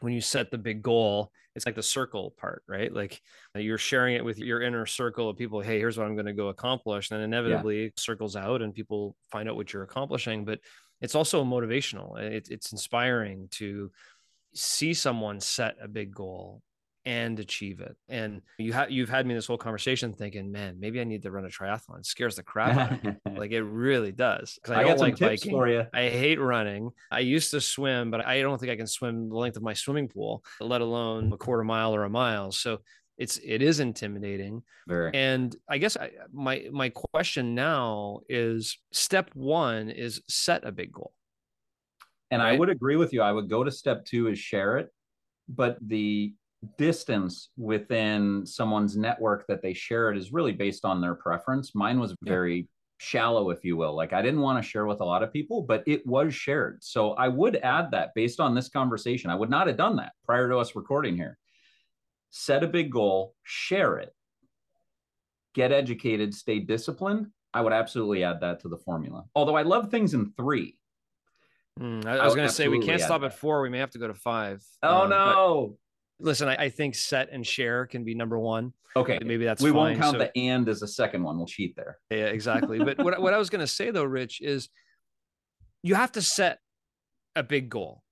when 0.00 0.12
you 0.12 0.20
set 0.20 0.50
the 0.50 0.58
big 0.58 0.82
goal, 0.82 1.30
it's 1.54 1.66
like 1.66 1.74
the 1.74 1.82
circle 1.82 2.34
part, 2.38 2.62
right? 2.68 2.92
Like 2.92 3.20
uh, 3.54 3.58
you're 3.58 3.78
sharing 3.78 4.14
it 4.14 4.24
with 4.24 4.38
your 4.38 4.62
inner 4.62 4.86
circle 4.86 5.28
of 5.28 5.36
people. 5.36 5.60
Hey, 5.60 5.78
here's 5.78 5.98
what 5.98 6.06
I'm 6.06 6.14
going 6.14 6.26
to 6.26 6.32
go 6.32 6.48
accomplish. 6.48 7.10
And 7.10 7.22
inevitably 7.22 7.84
yeah. 7.84 7.90
circles 7.96 8.36
out 8.36 8.62
and 8.62 8.74
people 8.74 9.16
find 9.30 9.48
out 9.48 9.56
what 9.56 9.72
you're 9.72 9.82
accomplishing. 9.82 10.44
But 10.44 10.60
it's 11.00 11.14
also 11.14 11.44
motivational. 11.44 12.18
It, 12.18 12.48
it's 12.50 12.72
inspiring 12.72 13.48
to 13.52 13.90
see 14.54 14.94
someone 14.94 15.40
set 15.40 15.76
a 15.80 15.88
big 15.88 16.14
goal 16.14 16.62
and 17.06 17.40
achieve 17.40 17.80
it. 17.80 17.96
And 18.08 18.42
you 18.58 18.72
have 18.72 18.90
you've 18.90 19.08
had 19.08 19.26
me 19.26 19.34
this 19.34 19.46
whole 19.46 19.56
conversation 19.56 20.12
thinking, 20.12 20.52
man, 20.52 20.76
maybe 20.78 21.00
I 21.00 21.04
need 21.04 21.22
to 21.22 21.30
run 21.30 21.44
a 21.44 21.48
triathlon. 21.48 22.00
It 22.00 22.06
scares 22.06 22.36
the 22.36 22.42
crap 22.42 22.76
out 22.76 22.92
of 22.92 23.04
me. 23.04 23.16
like 23.36 23.52
it 23.52 23.62
really 23.62 24.12
does. 24.12 24.58
Because 24.62 24.76
I, 24.76 24.80
I, 24.80 24.84
don't 24.84 25.00
like 25.00 25.18
biking. 25.18 25.52
For 25.52 25.68
you. 25.68 25.86
I 25.94 26.08
hate 26.08 26.40
running. 26.40 26.90
I 27.10 27.20
used 27.20 27.52
to 27.52 27.60
swim, 27.60 28.10
but 28.10 28.26
I 28.26 28.42
don't 28.42 28.58
think 28.58 28.70
I 28.70 28.76
can 28.76 28.86
swim 28.86 29.30
the 29.30 29.36
length 29.36 29.56
of 29.56 29.62
my 29.62 29.72
swimming 29.72 30.08
pool, 30.08 30.44
let 30.60 30.82
alone 30.82 31.32
a 31.32 31.38
quarter 31.38 31.64
mile 31.64 31.94
or 31.94 32.04
a 32.04 32.10
mile. 32.10 32.52
So 32.52 32.80
it's 33.20 33.38
it 33.44 33.60
is 33.60 33.80
intimidating. 33.80 34.62
Very. 34.88 35.10
And 35.14 35.54
I 35.68 35.76
guess 35.76 35.96
I, 35.96 36.10
my 36.32 36.66
my 36.72 36.88
question 36.88 37.54
now 37.54 38.20
is 38.28 38.78
step 38.92 39.30
one 39.34 39.90
is 39.90 40.22
set 40.28 40.64
a 40.64 40.72
big 40.72 40.90
goal. 40.92 41.12
And 42.30 42.42
right? 42.42 42.54
I 42.54 42.58
would 42.58 42.70
agree 42.70 42.96
with 42.96 43.12
you. 43.12 43.20
I 43.20 43.30
would 43.30 43.50
go 43.50 43.62
to 43.62 43.70
step 43.70 44.06
two 44.06 44.28
is 44.28 44.38
share 44.38 44.78
it. 44.78 44.88
But 45.48 45.76
the 45.86 46.32
distance 46.78 47.50
within 47.58 48.46
someone's 48.46 48.96
network 48.96 49.46
that 49.48 49.62
they 49.62 49.74
share 49.74 50.10
it 50.10 50.16
is 50.16 50.32
really 50.32 50.52
based 50.52 50.86
on 50.86 51.02
their 51.02 51.14
preference. 51.14 51.74
Mine 51.74 52.00
was 52.00 52.14
very 52.22 52.56
yeah. 52.56 52.62
shallow, 52.98 53.50
if 53.50 53.64
you 53.64 53.76
will. 53.76 53.94
Like 53.94 54.14
I 54.14 54.22
didn't 54.22 54.40
want 54.40 54.62
to 54.62 54.68
share 54.68 54.86
with 54.86 55.00
a 55.00 55.04
lot 55.04 55.22
of 55.22 55.30
people, 55.30 55.62
but 55.62 55.82
it 55.86 56.06
was 56.06 56.34
shared. 56.34 56.82
So 56.82 57.12
I 57.12 57.28
would 57.28 57.56
add 57.56 57.90
that 57.90 58.10
based 58.14 58.40
on 58.40 58.54
this 58.54 58.70
conversation. 58.70 59.30
I 59.30 59.34
would 59.34 59.50
not 59.50 59.66
have 59.66 59.76
done 59.76 59.96
that 59.96 60.12
prior 60.24 60.48
to 60.48 60.56
us 60.56 60.74
recording 60.74 61.16
here. 61.16 61.36
Set 62.30 62.62
a 62.62 62.68
big 62.68 62.90
goal, 62.90 63.34
share 63.42 63.98
it, 63.98 64.14
get 65.54 65.72
educated, 65.72 66.34
stay 66.34 66.60
disciplined. 66.60 67.26
I 67.52 67.60
would 67.60 67.72
absolutely 67.72 68.22
add 68.22 68.40
that 68.40 68.60
to 68.60 68.68
the 68.68 68.78
formula. 68.78 69.24
Although 69.34 69.56
I 69.56 69.62
love 69.62 69.90
things 69.90 70.14
in 70.14 70.32
three. 70.36 70.78
Mm, 71.80 72.06
I, 72.06 72.18
I, 72.18 72.24
was 72.24 72.34
going 72.34 72.46
to 72.46 72.54
say 72.54 72.68
we 72.68 72.84
can't 72.84 73.00
stop 73.00 73.22
at 73.22 73.34
four. 73.34 73.62
We 73.62 73.68
may 73.68 73.78
have 73.78 73.90
to 73.90 73.98
go 73.98 74.06
to 74.06 74.14
five. 74.14 74.62
Oh 74.82 75.02
um, 75.02 75.10
no! 75.10 75.78
listen, 76.20 76.48
I, 76.48 76.56
I, 76.56 76.68
think 76.68 76.94
set 76.94 77.30
and 77.32 77.46
share 77.46 77.86
can 77.86 78.04
be 78.04 78.14
number 78.14 78.38
one. 78.38 78.72
Okay, 78.94 79.18
maybe 79.24 79.44
that's 79.44 79.62
we 79.62 79.70
fine. 79.70 79.76
won't 79.76 79.98
count 79.98 80.14
so, 80.14 80.18
the 80.18 80.36
and 80.36 80.68
as 80.68 80.82
a 80.82 80.88
second 80.88 81.22
one. 81.22 81.36
We'll 81.36 81.46
cheat 81.46 81.76
there. 81.76 81.98
Yeah, 82.10 82.26
exactly. 82.26 82.78
but 82.78 82.98
what 82.98 83.20
what 83.20 83.32
I 83.32 83.38
was 83.38 83.50
going 83.50 83.60
to 83.60 83.66
say 83.66 83.90
though, 83.90 84.04
Rich, 84.04 84.40
is 84.40 84.68
you 85.82 85.94
have 85.94 86.12
to 86.12 86.22
set 86.22 86.58
a 87.34 87.42
big 87.42 87.68
goal. 87.68 88.02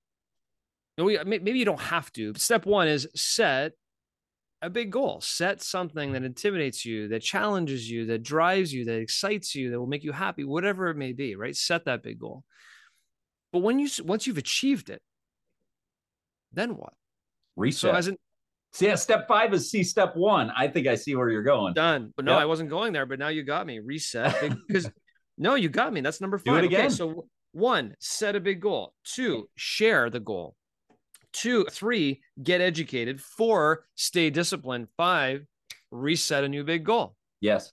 Maybe 0.97 1.59
you 1.59 1.65
don't 1.65 1.79
have 1.79 2.11
to. 2.13 2.33
But 2.33 2.41
Step 2.41 2.65
one 2.65 2.87
is 2.87 3.07
set 3.15 3.73
a 4.61 4.69
big 4.69 4.91
goal. 4.91 5.21
Set 5.21 5.61
something 5.61 6.13
that 6.13 6.23
intimidates 6.23 6.85
you, 6.85 7.07
that 7.09 7.21
challenges 7.21 7.89
you, 7.89 8.05
that 8.07 8.23
drives 8.23 8.73
you, 8.73 8.85
that 8.85 8.99
excites 8.99 9.55
you, 9.55 9.71
that 9.71 9.79
will 9.79 9.87
make 9.87 10.03
you 10.03 10.11
happy, 10.11 10.43
whatever 10.43 10.89
it 10.89 10.97
may 10.97 11.13
be. 11.13 11.35
Right? 11.35 11.55
Set 11.55 11.85
that 11.85 12.03
big 12.03 12.19
goal. 12.19 12.43
But 13.51 13.59
when 13.59 13.79
you 13.79 13.89
once 14.03 14.27
you've 14.27 14.37
achieved 14.37 14.89
it, 14.89 15.01
then 16.53 16.75
what? 16.75 16.93
Reset. 17.55 17.79
So 17.79 17.91
as 17.91 18.07
in, 18.07 18.17
See, 18.71 18.85
yeah, 18.85 18.95
step 18.95 19.27
five 19.27 19.53
is 19.53 19.71
see 19.71 19.83
step 19.83 20.15
one. 20.15 20.51
I 20.55 20.67
think 20.67 20.87
I 20.87 20.95
see 20.95 21.15
where 21.15 21.29
you're 21.29 21.43
going. 21.43 21.73
Done. 21.73 22.13
But 22.15 22.25
no, 22.25 22.33
yep. 22.33 22.41
I 22.41 22.45
wasn't 22.45 22.69
going 22.69 22.93
there. 22.93 23.05
But 23.05 23.19
now 23.19 23.29
you 23.29 23.43
got 23.43 23.65
me. 23.65 23.79
Reset. 23.79 24.53
Because 24.67 24.89
no, 25.37 25.55
you 25.55 25.69
got 25.69 25.91
me. 25.91 26.01
That's 26.01 26.21
number 26.21 26.37
five. 26.37 26.45
Do 26.45 26.55
it 26.57 26.65
again. 26.65 26.85
Okay, 26.85 26.89
so 26.89 27.25
one, 27.53 27.95
set 27.99 28.35
a 28.35 28.39
big 28.39 28.61
goal. 28.61 28.93
Two, 29.03 29.49
share 29.55 30.09
the 30.09 30.19
goal. 30.19 30.55
Two, 31.33 31.65
three, 31.65 32.21
get 32.41 32.61
educated. 32.61 33.21
Four, 33.21 33.85
stay 33.95 34.29
disciplined. 34.29 34.87
Five, 34.97 35.45
reset 35.91 36.43
a 36.43 36.49
new 36.49 36.63
big 36.63 36.83
goal. 36.83 37.15
Yes. 37.41 37.71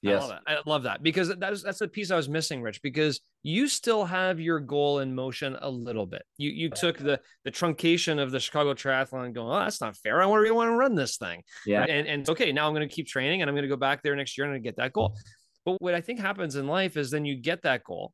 Yes. 0.00 0.22
I 0.22 0.26
love, 0.26 0.40
I 0.46 0.56
love 0.64 0.82
that 0.84 1.02
because 1.02 1.34
that's 1.38 1.62
that's 1.62 1.80
the 1.80 1.88
piece 1.88 2.12
I 2.12 2.16
was 2.16 2.28
missing, 2.28 2.62
Rich, 2.62 2.82
because 2.82 3.20
you 3.42 3.66
still 3.66 4.04
have 4.04 4.38
your 4.38 4.60
goal 4.60 5.00
in 5.00 5.12
motion 5.12 5.56
a 5.60 5.68
little 5.68 6.06
bit. 6.06 6.22
You 6.36 6.50
you 6.50 6.70
took 6.70 6.98
the 6.98 7.20
the 7.44 7.50
truncation 7.50 8.22
of 8.22 8.30
the 8.30 8.38
Chicago 8.38 8.74
triathlon 8.74 9.24
and 9.24 9.34
going, 9.34 9.50
oh, 9.50 9.58
that's 9.58 9.80
not 9.80 9.96
fair. 9.96 10.22
I 10.22 10.26
want 10.26 10.46
to 10.46 10.52
want 10.52 10.68
to 10.70 10.76
run 10.76 10.94
this 10.94 11.16
thing. 11.16 11.42
Yeah. 11.66 11.82
And 11.82 12.06
and 12.06 12.28
okay, 12.28 12.52
now 12.52 12.68
I'm 12.68 12.74
going 12.74 12.88
to 12.88 12.94
keep 12.94 13.08
training 13.08 13.42
and 13.42 13.50
I'm 13.50 13.56
going 13.56 13.64
to 13.64 13.68
go 13.68 13.76
back 13.76 14.02
there 14.04 14.14
next 14.14 14.38
year 14.38 14.44
and 14.44 14.52
I'm 14.52 14.54
going 14.54 14.62
to 14.62 14.68
get 14.68 14.76
that 14.76 14.92
goal. 14.92 15.16
But 15.64 15.82
what 15.82 15.94
I 15.94 16.00
think 16.00 16.20
happens 16.20 16.54
in 16.54 16.68
life 16.68 16.96
is 16.96 17.10
then 17.10 17.24
you 17.24 17.34
get 17.34 17.62
that 17.62 17.82
goal 17.82 18.12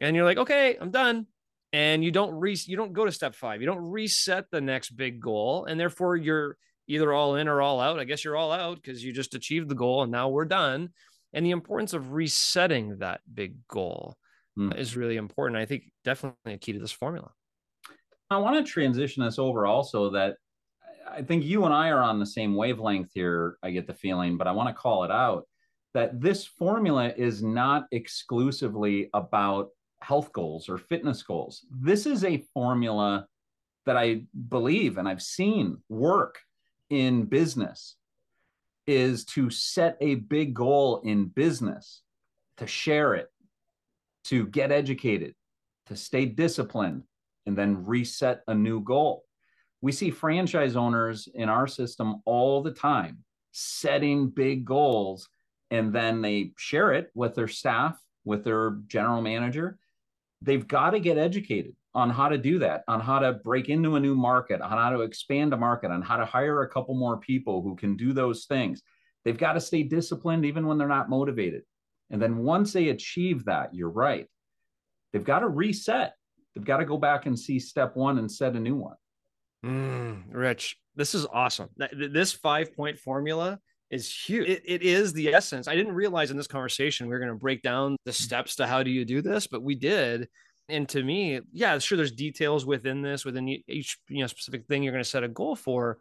and 0.00 0.16
you're 0.16 0.24
like, 0.24 0.38
okay, 0.38 0.76
I'm 0.80 0.90
done. 0.90 1.26
And 1.72 2.02
you 2.02 2.10
don't 2.10 2.34
re 2.34 2.56
you 2.66 2.76
don't 2.76 2.92
go 2.92 3.04
to 3.04 3.12
step 3.12 3.34
five. 3.34 3.60
You 3.60 3.66
don't 3.66 3.90
reset 3.90 4.46
the 4.50 4.60
next 4.60 4.90
big 4.90 5.20
goal. 5.20 5.66
And 5.66 5.78
therefore 5.78 6.16
you're 6.16 6.56
either 6.88 7.12
all 7.12 7.36
in 7.36 7.46
or 7.46 7.62
all 7.62 7.80
out. 7.80 8.00
I 8.00 8.04
guess 8.04 8.24
you're 8.24 8.36
all 8.36 8.50
out 8.50 8.82
because 8.82 9.04
you 9.04 9.12
just 9.12 9.34
achieved 9.34 9.68
the 9.68 9.76
goal 9.76 10.02
and 10.02 10.10
now 10.10 10.28
we're 10.28 10.44
done 10.44 10.90
and 11.32 11.46
the 11.46 11.50
importance 11.50 11.92
of 11.92 12.12
resetting 12.12 12.98
that 12.98 13.20
big 13.32 13.56
goal 13.68 14.16
mm. 14.58 14.76
is 14.76 14.96
really 14.96 15.16
important. 15.16 15.58
I 15.58 15.66
think 15.66 15.84
definitely 16.04 16.54
a 16.54 16.58
key 16.58 16.72
to 16.72 16.78
this 16.78 16.92
formula. 16.92 17.30
I 18.30 18.38
want 18.38 18.64
to 18.64 18.70
transition 18.70 19.24
this 19.24 19.38
over 19.38 19.66
also 19.66 20.10
that 20.10 20.36
I 21.08 21.22
think 21.22 21.44
you 21.44 21.64
and 21.64 21.74
I 21.74 21.88
are 21.88 22.02
on 22.02 22.20
the 22.20 22.26
same 22.26 22.54
wavelength 22.54 23.10
here. 23.14 23.56
I 23.62 23.70
get 23.70 23.86
the 23.86 23.94
feeling, 23.94 24.36
but 24.36 24.46
I 24.46 24.52
want 24.52 24.68
to 24.68 24.74
call 24.74 25.04
it 25.04 25.10
out 25.10 25.46
that 25.94 26.20
this 26.20 26.44
formula 26.44 27.12
is 27.16 27.42
not 27.42 27.86
exclusively 27.90 29.10
about 29.12 29.70
health 30.02 30.32
goals 30.32 30.68
or 30.68 30.78
fitness 30.78 31.22
goals. 31.22 31.66
This 31.70 32.06
is 32.06 32.24
a 32.24 32.44
formula 32.54 33.26
that 33.86 33.96
I 33.96 34.22
believe 34.48 34.98
and 34.98 35.08
I've 35.08 35.22
seen 35.22 35.78
work 35.88 36.38
in 36.90 37.24
business 37.24 37.96
is 38.86 39.24
to 39.24 39.50
set 39.50 39.96
a 40.00 40.16
big 40.16 40.54
goal 40.54 41.00
in 41.04 41.26
business, 41.26 42.02
to 42.56 42.66
share 42.66 43.14
it, 43.14 43.30
to 44.24 44.46
get 44.46 44.72
educated, 44.72 45.34
to 45.86 45.96
stay 45.96 46.26
disciplined, 46.26 47.04
and 47.46 47.56
then 47.56 47.84
reset 47.84 48.42
a 48.48 48.54
new 48.54 48.80
goal. 48.80 49.24
We 49.80 49.92
see 49.92 50.10
franchise 50.10 50.76
owners 50.76 51.28
in 51.34 51.48
our 51.48 51.66
system 51.66 52.22
all 52.24 52.62
the 52.62 52.72
time 52.72 53.24
setting 53.52 54.28
big 54.28 54.64
goals 54.64 55.28
and 55.70 55.92
then 55.92 56.20
they 56.20 56.52
share 56.56 56.92
it 56.92 57.10
with 57.14 57.34
their 57.34 57.48
staff, 57.48 57.98
with 58.24 58.44
their 58.44 58.78
general 58.86 59.22
manager. 59.22 59.78
They've 60.42 60.66
got 60.66 60.90
to 60.90 61.00
get 61.00 61.18
educated 61.18 61.74
on 61.94 62.08
how 62.08 62.28
to 62.28 62.38
do 62.38 62.60
that, 62.60 62.84
on 62.88 63.00
how 63.00 63.18
to 63.18 63.32
break 63.32 63.68
into 63.68 63.96
a 63.96 64.00
new 64.00 64.14
market, 64.14 64.60
on 64.60 64.70
how 64.70 64.90
to 64.90 65.00
expand 65.00 65.52
a 65.52 65.56
market, 65.56 65.90
on 65.90 66.02
how 66.02 66.16
to 66.16 66.24
hire 66.24 66.62
a 66.62 66.68
couple 66.68 66.94
more 66.94 67.18
people 67.18 67.62
who 67.62 67.76
can 67.76 67.96
do 67.96 68.12
those 68.12 68.44
things. 68.46 68.82
They've 69.24 69.36
got 69.36 69.54
to 69.54 69.60
stay 69.60 69.82
disciplined 69.82 70.44
even 70.44 70.66
when 70.66 70.78
they're 70.78 70.88
not 70.88 71.10
motivated. 71.10 71.62
And 72.10 72.20
then 72.22 72.38
once 72.38 72.72
they 72.72 72.88
achieve 72.88 73.44
that, 73.44 73.74
you're 73.74 73.90
right. 73.90 74.26
They've 75.12 75.24
got 75.24 75.40
to 75.40 75.48
reset. 75.48 76.14
They've 76.54 76.64
got 76.64 76.78
to 76.78 76.84
go 76.84 76.96
back 76.96 77.26
and 77.26 77.38
see 77.38 77.58
step 77.58 77.96
one 77.96 78.18
and 78.18 78.30
set 78.30 78.56
a 78.56 78.60
new 78.60 78.76
one. 78.76 78.96
Mm, 79.64 80.22
Rich, 80.30 80.78
this 80.96 81.14
is 81.14 81.26
awesome. 81.32 81.68
This 81.92 82.32
five 82.32 82.74
point 82.74 82.98
formula 82.98 83.58
is 83.90 84.12
huge. 84.12 84.48
It, 84.48 84.62
it 84.64 84.82
is 84.82 85.12
the 85.12 85.34
essence. 85.34 85.68
I 85.68 85.74
didn't 85.74 85.94
realize 85.94 86.30
in 86.30 86.36
this 86.36 86.46
conversation 86.46 87.06
we 87.06 87.12
were 87.12 87.18
going 87.18 87.32
to 87.32 87.38
break 87.38 87.62
down 87.62 87.96
the 88.04 88.12
mm. 88.12 88.14
steps 88.14 88.56
to 88.56 88.66
how 88.66 88.82
do 88.82 88.90
you 88.90 89.04
do 89.04 89.22
this, 89.22 89.46
but 89.46 89.62
we 89.62 89.74
did 89.74 90.28
and 90.70 90.88
to 90.90 91.02
me, 91.02 91.40
yeah, 91.52 91.78
sure, 91.78 91.96
there's 91.96 92.12
details 92.12 92.64
within 92.64 93.02
this, 93.02 93.24
within 93.24 93.48
each 93.48 93.98
you 94.08 94.20
know 94.20 94.26
specific 94.26 94.66
thing 94.66 94.82
you're 94.82 94.92
going 94.92 95.04
to 95.04 95.08
set 95.08 95.24
a 95.24 95.28
goal 95.28 95.56
for. 95.56 95.98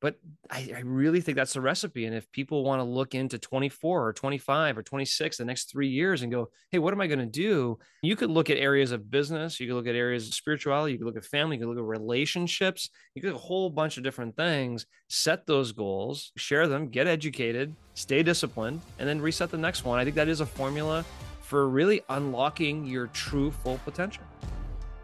But 0.00 0.14
I, 0.50 0.70
I 0.76 0.80
really 0.80 1.20
think 1.20 1.36
that's 1.36 1.54
the 1.54 1.60
recipe. 1.60 2.06
And 2.06 2.14
if 2.14 2.30
people 2.30 2.64
want 2.64 2.80
to 2.80 2.84
look 2.84 3.14
into 3.14 3.38
24 3.38 4.06
or 4.06 4.12
25 4.12 4.78
or 4.78 4.82
26 4.82 5.36
the 5.36 5.44
next 5.44 5.70
three 5.70 5.88
years 5.88 6.22
and 6.22 6.30
go, 6.30 6.50
hey, 6.70 6.78
what 6.78 6.94
am 6.94 7.00
I 7.00 7.08
going 7.08 7.18
to 7.18 7.26
do? 7.26 7.78
You 8.02 8.14
could 8.14 8.30
look 8.30 8.48
at 8.48 8.58
areas 8.58 8.92
of 8.92 9.10
business, 9.10 9.58
you 9.58 9.66
could 9.66 9.74
look 9.74 9.88
at 9.88 9.96
areas 9.96 10.28
of 10.28 10.34
spirituality, 10.34 10.92
you 10.92 10.98
could 10.98 11.06
look 11.06 11.16
at 11.16 11.24
family, 11.24 11.56
you 11.56 11.62
could 11.62 11.68
look 11.68 11.78
at 11.78 11.84
relationships, 11.84 12.90
you 13.14 13.22
could 13.22 13.32
a 13.32 13.38
whole 13.38 13.70
bunch 13.70 13.96
of 13.96 14.04
different 14.04 14.36
things, 14.36 14.86
set 15.08 15.46
those 15.46 15.72
goals, 15.72 16.30
share 16.36 16.68
them, 16.68 16.88
get 16.88 17.08
educated, 17.08 17.74
stay 17.94 18.22
disciplined, 18.22 18.80
and 19.00 19.08
then 19.08 19.20
reset 19.20 19.50
the 19.50 19.58
next 19.58 19.84
one. 19.84 19.98
I 19.98 20.04
think 20.04 20.14
that 20.16 20.28
is 20.28 20.40
a 20.40 20.46
formula 20.46 21.04
for 21.40 21.68
really 21.68 22.02
unlocking 22.10 22.86
your 22.86 23.08
true 23.08 23.50
full 23.50 23.80
potential. 23.84 24.22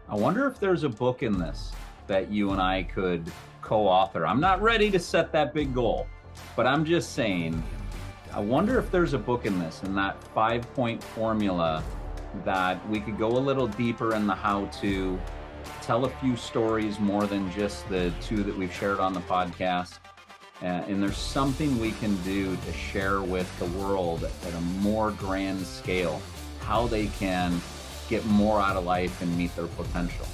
I 0.07 0.15
wonder 0.15 0.47
if 0.47 0.59
there's 0.59 0.83
a 0.83 0.89
book 0.89 1.23
in 1.23 1.37
this 1.39 1.73
that 2.07 2.31
you 2.31 2.51
and 2.51 2.61
I 2.61 2.83
could 2.83 3.31
co 3.65 3.87
author. 3.87 4.25
I'm 4.25 4.39
not 4.39 4.61
ready 4.61 4.89
to 4.91 4.99
set 4.99 5.31
that 5.33 5.53
big 5.53 5.73
goal, 5.73 6.07
but 6.55 6.67
I'm 6.67 6.85
just 6.85 7.13
saying, 7.13 7.61
I 8.31 8.39
wonder 8.39 8.77
if 8.79 8.91
there's 8.91 9.13
a 9.13 9.17
book 9.17 9.45
in 9.45 9.59
this, 9.59 9.81
in 9.83 9.95
that 9.95 10.23
five 10.23 10.71
point 10.75 11.03
formula, 11.03 11.83
that 12.43 12.87
we 12.89 12.99
could 12.99 13.17
go 13.17 13.27
a 13.27 13.39
little 13.39 13.67
deeper 13.67 14.13
in 14.13 14.27
the 14.27 14.35
how 14.35 14.65
to 14.81 15.19
tell 15.81 16.05
a 16.05 16.09
few 16.09 16.35
stories 16.37 16.99
more 16.99 17.25
than 17.25 17.51
just 17.51 17.87
the 17.89 18.13
two 18.21 18.43
that 18.43 18.55
we've 18.55 18.73
shared 18.73 18.99
on 18.99 19.13
the 19.13 19.21
podcast. 19.21 19.97
Uh, 20.61 20.65
and 20.65 21.01
there's 21.01 21.17
something 21.17 21.79
we 21.79 21.91
can 21.93 22.15
do 22.23 22.55
to 22.55 22.73
share 22.73 23.21
with 23.21 23.49
the 23.59 23.65
world 23.79 24.23
at 24.23 24.53
a 24.53 24.61
more 24.61 25.11
grand 25.11 25.65
scale 25.65 26.21
how 26.61 26.87
they 26.87 27.07
can 27.07 27.59
get 28.09 28.23
more 28.25 28.59
out 28.59 28.75
of 28.75 28.85
life 28.85 29.21
and 29.21 29.37
meet 29.37 29.53
their 29.55 29.67
potential. 29.67 30.25